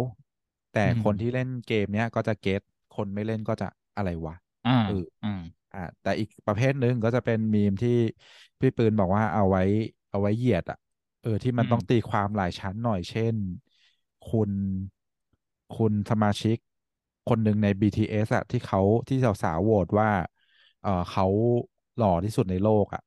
[0.71, 2.61] แต่อืมคนที่เล่นเกมเนี้ยก็จะเก็ต
[2.93, 3.67] คนไม่เล่นก็จะ
[3.97, 4.35] อะไรวะ
[4.65, 5.39] อ่าเอออืม
[5.73, 7.91] อ่าแต่อีกประเภทหนึ่งก็จะเป็นมีมที่
[8.61, 9.61] พี่ปืนบอกว่าเอาไว้
[10.11, 13.35] เอาไว้เหยียดอะเออที่มันอืมต้องตีความหลายชั้นหน่อยเช่น
[14.31, 14.51] คุณ
[15.77, 16.57] คุณสมาชิก
[17.29, 20.11] คนหนึ่งใน BTS อะที่เขาที่สาวๆโหวตว่า
[20.83, 21.27] เออเขา
[21.97, 23.03] หล่อที่สุดในโลกอะ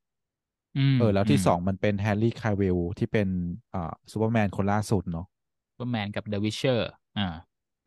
[0.75, 3.27] อืมเออ แล้วอืมที่สองมันเป็นเฮนรี่คาวิลที่เป็น
[3.73, 5.25] อ่าซูเปอร์แมนคนล่าสุดเนาะ
[5.69, 7.27] ซูเปอร์แมนกับ The Witcherอ่า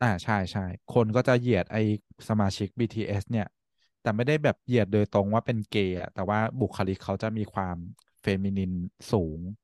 [0.01, 1.77] อ่าใช่ใช่คนก็จะเหยียดไอ
[2.29, 3.45] สมาชิก BTS เนี่ย
[4.01, 7.77] แต่ไม่ได้แบบเหยียดโดยตรงว่าเป็นเกย์อะแต่ว่าบุคลิกเขาจะมีความ
[8.21, 8.71] เฟมินิน
[9.11, 9.62] สูงอ่า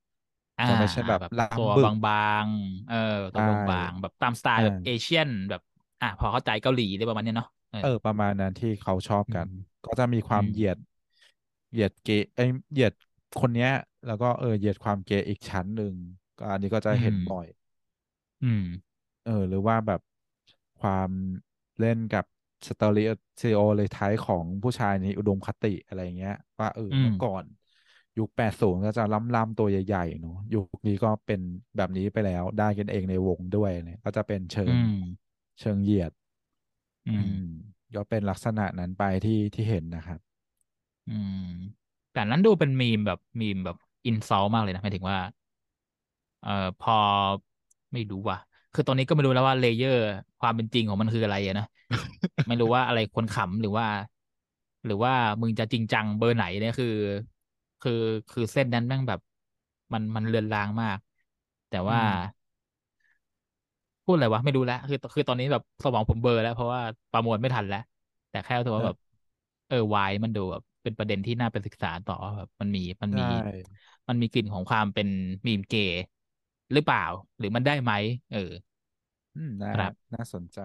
[0.68, 2.14] จะไม่ใช่แบบอ่าแบบตัวล้ำบึกบา
[2.46, 2.96] งๆ เออ
[3.32, 5.62] ใชตัวบางๆ่แบบตามสไตล์แบบเออ่าเชียนแบบ
[6.02, 9.50] อ่าพอเข้าใจเกาหลีได้ประมาณเนี้ยเนาะเออเออ ประมาณนั้นที่เขาชอบกันอืม
[9.86, 10.78] ก็จะมีคอืวามมเหยียด
[11.72, 12.94] เหยียดเกย์ไอยเหยียด
[13.40, 13.70] คนเนี้ย
[14.06, 15.94] แล้วก็เออ เหยียดความเกย์อีกชั้นหนึ่ง
[16.38, 17.46] ก็อันนี้ก็จะอืมเห็นบ่อย
[18.44, 18.64] อืม
[19.24, 20.02] เออ หรือว่าแบบ
[20.80, 21.10] ความ
[21.80, 22.26] เล่นกับ
[22.68, 23.02] สเตอริ
[23.56, 27.44] โอเลยไทป์ของผู้ชายในอุดมคติอะไรเงี้ย ว่าเอออืมเมื่อก่อน
[28.20, 29.04] ยุคแปดศูนย์ก็จะ
[29.36, 31.42] ล่ำๆตัวใหญ่ๆเนาะยุคนี้ก็เป็น
[31.78, 34.90] แบบนี้ไปแล้วได้กันเองในวงด้วยเนี่ยก็จะเป็นเชิงอืม
[35.60, 36.12] เชิงเหยียด
[37.06, 37.40] อืมอืม
[37.96, 40.20] ก็เป็นลักษณะนั้นไปที่ที่เห็นนะครับ
[41.08, 41.36] อืม
[42.12, 45.18] แต่นั้นดูเป็นมีมแบบมีมแบบอินซ l ลมากเลยนะหมายถึงว่า
[46.42, 46.50] เอ่อ
[46.80, 46.94] พอ
[47.94, 48.38] ไม่รู้ว่ะ
[48.74, 50.02] คือตอนนี้ก็ไม่รู้แล้วว่า layer
[50.40, 51.66] ความเป็นจริงของมันคืออะไรอะนะ
[52.48, 53.86] ไม่รู้ว่าอะไรคนขำหรือว่า
[54.86, 56.88] หรือว่ามึงจะจริงจังเบอร์ไหนเนี่ยคือ
[57.82, 57.92] คือ
[58.30, 59.20] คือเส้นนั้นแม่งแบบ
[59.94, 60.98] มันมันเลือนลางมาก
[61.68, 62.14] แต่ว่าอืม
[64.06, 67.80] พูดอะไรวะไม่รู้แล้วคือคือตอนนี้แบบสมองผมเบลอแล้ว เพราะว่าประมวลไม่ทันแล้ว
[68.30, 69.10] แต่แค่รู้สึกว่าแบบ เออ
[69.68, 73.24] เออวายมันดูแบบเป็นประเด็นที่น่าไปศึกษาต่อแบบ มันมีมันใช่มี
[74.10, 75.08] มันมีกลิ่นของความเป็น
[75.48, 75.96] มีมเกย์
[76.74, 77.02] หรือเปล่า
[77.38, 77.92] หรือมันได้ไหม
[78.30, 78.38] เออ
[79.36, 80.60] อืมน่าครับ น่าสนใจ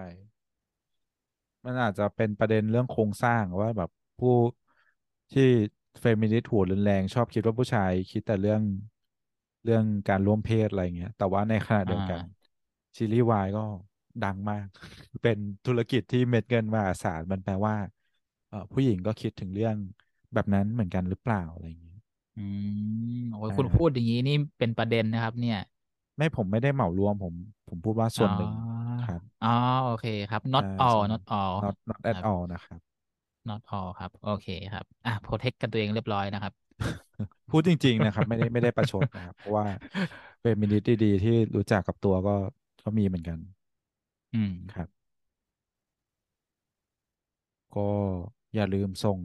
[1.65, 4.29] มันอาจจะเป็นประเด็นเรื่องโครงสร้างว่าแบบผู้
[5.31, 5.43] ที่
[5.99, 8.61] เฟมินิสต์หัวรุนแรง ชอบคิดว่าผู้ชายคิดแต่เรื่อง
[9.63, 12.45] เรื่องการร่วมเพศอะไรเงี้ย แต่ว่าในขณะอ่เดียวกันา
[12.97, 13.61] ซีรีส์วายก็
[14.23, 14.65] ดังมาก
[15.23, 17.75] เป็นธุรกิจที่เม็ดเงินมหาศาลมันแปลว่า
[18.49, 19.75] เอ่อผู้หญิงก็คิดถึงเรื่อง
[20.33, 21.99] แบบนั้นเหมือนกันหรือเปล่าอะไรอย่างเงี้ย
[22.35, 22.39] อื
[23.17, 25.57] มโอ้ยใช่คุณพูดอย่างนี้นี่เป็นประเด็นนะครับ เนี่ย
[26.17, 27.33] ไม่ผมไม่ได้เหมารวมผม
[27.67, 28.51] ผมพูดว่าอ๋อส่วนหนึ่ง
[29.03, 29.47] ครับอ๋อ
[29.85, 32.81] โอเคครับใช่ not all ใช่ not all not not ค at รับ all นะครับ
[33.49, 36.53] not all ครับ โอเคครับ อะ protect กันตัวเองเรียบร้อยนะครับ
[37.51, 39.65] พูดจริง ๆ นะครับ ไม่ได้ไม่ได้ประชดนะครับ เพราะว่า
[40.39, 42.35] เฟมินิสต์ดีๆที่รู้จักกับตัวก็
[42.83, 43.37] ก็มีเหมือนกัน
[44.33, 44.87] อืมครับ
[47.75, 47.89] ก็
[48.55, 49.17] อย่าลืมส่ง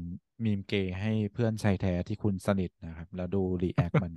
[0.44, 4.12] มีมเกย์ให้เพื่อนชายแท้ที่คุณสนิทนะครับ แล้วดู react มัน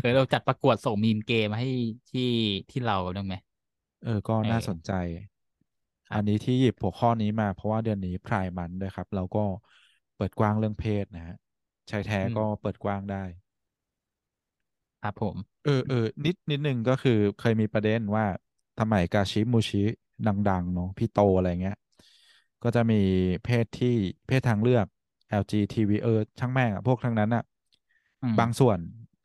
[0.00, 1.70] เออเราจัดประกวดส่งมีมเกย์มาให้
[2.10, 2.22] ที่
[2.70, 3.34] ที่เราได้ไหม
[4.04, 4.92] เออ ก็เออน่าสนใจ
[6.14, 9.40] อันนี้ครับที่หยิบหัวข้อนี้มาเพราะว่าเดือนนี้ Pride Month ด้วยครับ เราก็
[10.16, 11.34] เปิดกว้างเรื่องเพศนะฮะ
[11.90, 13.24] ชายแท้อืมก็เปิดกว้างได้
[15.00, 18.24] ครับผม เออเออนิดนิดนึงก็คือเคยมีประเด็นว่า
[18.78, 19.78] ทำไมกาชิมูชิ
[20.26, 21.76] ดังๆเนาะพี่โตอะไรเงี้ย
[22.62, 22.96] ก็จะมี
[23.44, 23.94] เพศที่
[24.26, 24.86] เพศทางเลือก
[25.28, 27.42] LGTB เออช่างแม่งอะพวกทั้งนั้นอะ
[28.22, 28.78] อืมบางส่วน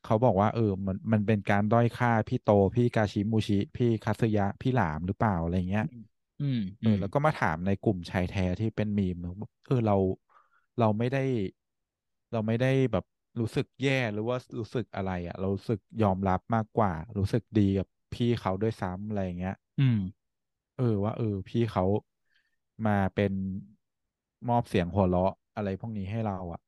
[0.05, 5.85] เขาบอกว่า เออ มันมันเป็นการด้อยค่าพี่โต พี่กาชิมูชิ พี่คัตสึยะ พี่หลามหรือเปล่าอะไรเงี้ย
[6.39, 9.33] อืมเออแล้วก็มาถามในกลุ่มชายแท้ที่เป็นมีมเอะ
[9.65, 9.95] เออเรา
[10.77, 11.19] เราไม่ได้
[12.31, 13.05] เราไม่ได้แบบ
[13.39, 19.97] รู้สึกแย่หรือว่ารู้สึกอะไรอะ เรารู้สึกยอมรับมากกว่า รู้สึกดีกับพี่เขาด้วยซ้ำอะไรอย่างเงี้ย อืม
[20.77, 21.83] เออว่า เออ พี่เขา
[22.85, 23.33] มาเป็น
[24.49, 26.61] มอบเสียงหัวเราะอะไรพวกนี้ให้เราอะ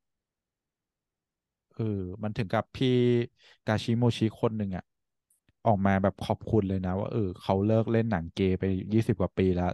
[1.75, 1.83] เออ
[2.23, 2.87] มันถึงกับพี่
[3.65, 4.83] กาชิโมชิคนหนึ่งอะ
[5.65, 8.63] ออกมาแบบขอบคุณเลยนะ ว่าเออเขาเลิกเล่นหนังเกย์ไป
[8.93, 9.65] ยี่สิบกว่าปีแล้ว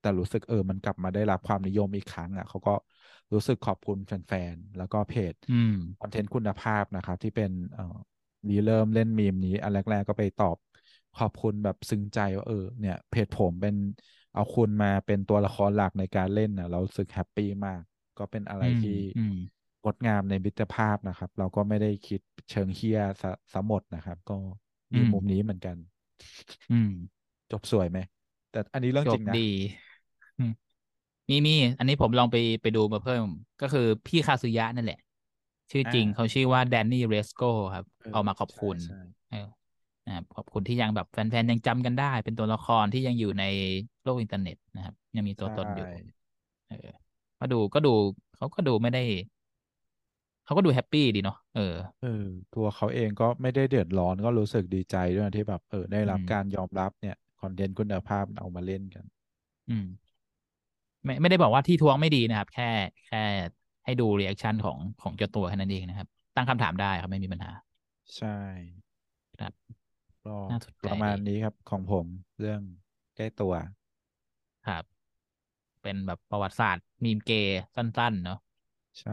[0.00, 2.72] แต่รู้สึกเออมันกลับมาได้รับความนิยมอีกครั้งอะเขาก็
[3.32, 7.96] รู้สึกขอบคุณแฟนๆ แล้วก็เพจอืมคอนเทนต์คุณภาพนะครับ ที่เป็นเอ่อ
[8.48, 10.56] รีเริ่มเล่นมีมนี้ อันแรก ๆ ก็ไปตอบ
[11.18, 13.74] ขอบคุณแบบซึ้งใจว่าเออ เนี่ย เพจผมเป็น
[14.32, 17.82] เอาคุณมาเป็นตัวละครหลักในการเล่นนะเรารู้สึกแฮปปี้มาก
[18.18, 19.34] ก็เป็นอะไรอืมที่อืม
[19.84, 22.20] งดงามในมิตรภาพนะครับ เราก็ไม่ได้คิด
[22.50, 24.63] เชิงเฮี้ยซะซะหมดนะครับ ก็อื
[24.98, 25.76] มมีมุมนี้เหมือนกัน
[26.70, 26.88] อืม
[27.50, 27.98] จบสวยไหม
[28.50, 29.48] แต่อันนี้เรื่องโชจริคงนะดี
[30.38, 30.52] อืม
[31.30, 33.26] มีมี อันนี้ผมลองไปไปดูมาเพิ่ม
[33.60, 34.96] ก็คือพี่คาซึยะนั่นแหละ
[35.70, 37.40] ชื่อจริงอ่าเขาชื่อว่าแดนนี่เรสโก
[37.74, 39.36] ครับ เออเอามาขอบคุณใช่ใช่เออ
[40.06, 43.42] นะครับขอบคุณที่ยังแบบแฟนๆ ยังจำกันได้ เป็นตัวละครที่ยังอยู่ใน
[44.02, 45.90] โลกอินเทอร์เน็ตนะครับ ยังมีตัวตนอยู่ใช่
[46.66, 46.76] เออ
[47.40, 47.90] ก็ดูก็ดู
[48.36, 49.00] เขาก็ดูไม่ได้
[50.44, 51.60] เขาก็ดูแฮปปี้ดีเนาะเออ
[52.00, 52.24] เออ
[52.54, 59.04] ตัวเขาเองก็ไม่ได้เดือดร้อนก็รู้สึกดีใจด้วยนะที่แบบเออได้รับอืมการยอมรับเนี่ยคอนเทนต์คุณภาพเอามาเล่นกัน
[59.68, 59.84] อืม
[61.04, 62.64] ไม่ไม่ได้บอกว่าที่ทวงไม่ดีนะครับ แค่
[63.06, 63.18] แค่
[63.84, 67.50] ให้ดู reaction ของของเจ้าตัวแค่นั้นเองนะครับ ตั้งคำถามได้ครับไม่มีปัญหา
[68.14, 68.28] ใช่
[69.38, 69.52] ครับ
[70.26, 72.06] ก็น่าสนใจประมาณดีนี้ครับของผม
[72.40, 72.60] เรื่อง
[73.16, 73.52] ใกล้ตัว
[74.64, 74.84] ครับ
[75.82, 78.38] เป็นแบบประวัติศาสตร์มีมเกย์สั้น ๆ เนาะ
[78.94, 79.12] ใช่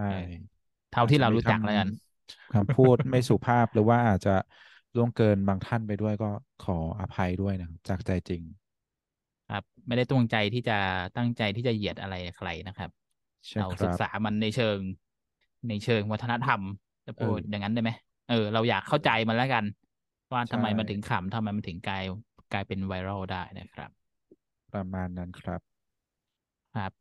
[0.96, 1.88] เออเท่าที่เรารู้จักแล้วกัน
[2.52, 4.32] คำพูดไม่สุภาพหรือว่าอาจจะ
[4.96, 6.28] ล่วงเกินบางท่านไปด้วยก็
[6.60, 8.44] ขออภัยด้วยนะครับจากใจจริง
[9.48, 10.74] ครับ ไม่ได้ตั้งใจที่จะ
[11.16, 12.90] ตั้งใจที่จะเหยียดอะไรใครนะครับ
[13.50, 14.80] ใช่เราคศึรักบษามันในเชิง
[15.68, 16.62] ในเชิงวัฒนธรรม
[17.06, 17.92] จะพูดเอออย่างนั้นได้ไหม
[18.28, 19.66] เออ เราอยากเข้าใจมันแล้วกัน
[20.34, 22.04] ว่าทำไมใช่มันถึงขำทำไมมันถึงกลาย
[22.52, 23.92] กลายเป็นไวรัลได้นะครับ
[24.74, 25.62] ประมาณนั้นครับ
[26.72, 26.92] ครับ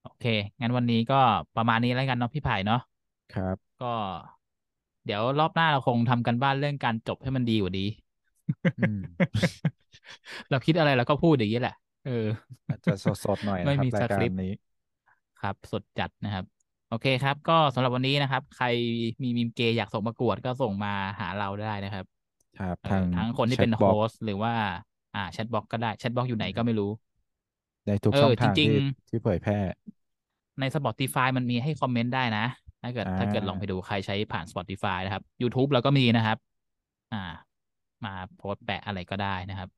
[0.00, 0.24] โอเค
[0.60, 1.16] งั้นวันนี้ก็
[1.54, 2.78] ประมาณนี้แล้วกันเนาะพี่ไผ่เนาะ
[3.34, 3.92] ครับ ก็
[5.04, 7.88] เดี๋ยวรอบหน้าเราคงทำกันบ้านเรื่องการจบให้มันดีกว่านี้
[8.78, 8.98] อืม
[10.50, 11.74] เราคิดอะไรเราก็พูดอย่างนี้แหละ
[12.06, 12.26] เออ
[12.68, 13.06] อาจจะส
[13.36, 14.52] ดๆหน่อยไม่นะครับมีรายสกาครริปต์นี้
[15.40, 16.44] ครับ สดจัดนะครับ
[16.88, 18.66] โอเคครับ ก็สำหรับวันนี้นะครับ ใคร
[19.22, 22.04] มีมีมเกย์อยากส่งประกวดก็ส่งมาหาเราได้นะครับ
[22.58, 24.52] ครับเออทางทั้งคนที่แชเป็นทโฮบ็อกสต์หรือว่า
[25.14, 26.90] อ่าแชทบ็อกก็ได้แชทบ็อกอยู่ไหนก็ไม่รู้
[27.86, 29.58] ในทุกเออช่องทางจริงที่ๆที่เผยแพร่
[30.60, 32.44] ใน Spotify มันมีให้คอมเมนต์ได้นะ
[32.82, 36.38] ถ้าเกิดอ่าถ้าเกิดลองไปดูใครใช้ผ่าน Spotify นะครับ YouTube เราก็มีนะครับ
[37.12, 37.22] อ่า
[38.04, 39.68] มาโพสต์แปะอะไรก็ได้นะครับ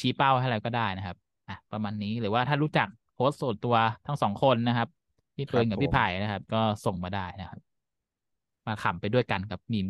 [0.00, 1.16] ชี้เป้าให้อะไรก็ได้นะครับ
[1.48, 4.88] อะประมาณนี้หรือว่าถ้ารู้จักโพสต์ส่วนตัวทั้งสองคนนะครับ
[5.36, 7.60] พี่ปืนกับพี่ไผ่นะครับ ก็ส่งมาได้นะครับ
[8.66, 9.88] มาขำไปด้วยกันกับมีม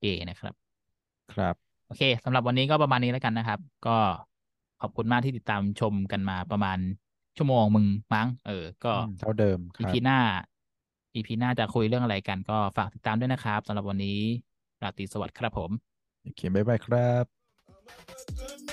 [0.00, 0.54] เกนะครับ
[1.32, 1.54] ครับ
[1.86, 3.96] โอเคสำหรับวันนี้ก็ประมาณนี้แล้วกันนะครับ ก็
[4.80, 6.78] ขอบคุณมากที่ติดตามชมกันมาประมาณ
[7.36, 10.18] ชั่วโมงมึงมั้ง เออ ก็อืมเท่าเดิมคอีรับพีหน้า
[11.14, 14.20] อีพีหน้าจะคุยเรื่องอะไรกันก็ฝากติดตามด้วยนะครับสำหรับวันนี้
[14.82, 15.70] ราตรีสวัสดิ์ครับผม
[16.22, 18.63] โอเค บ๊ายบายครับ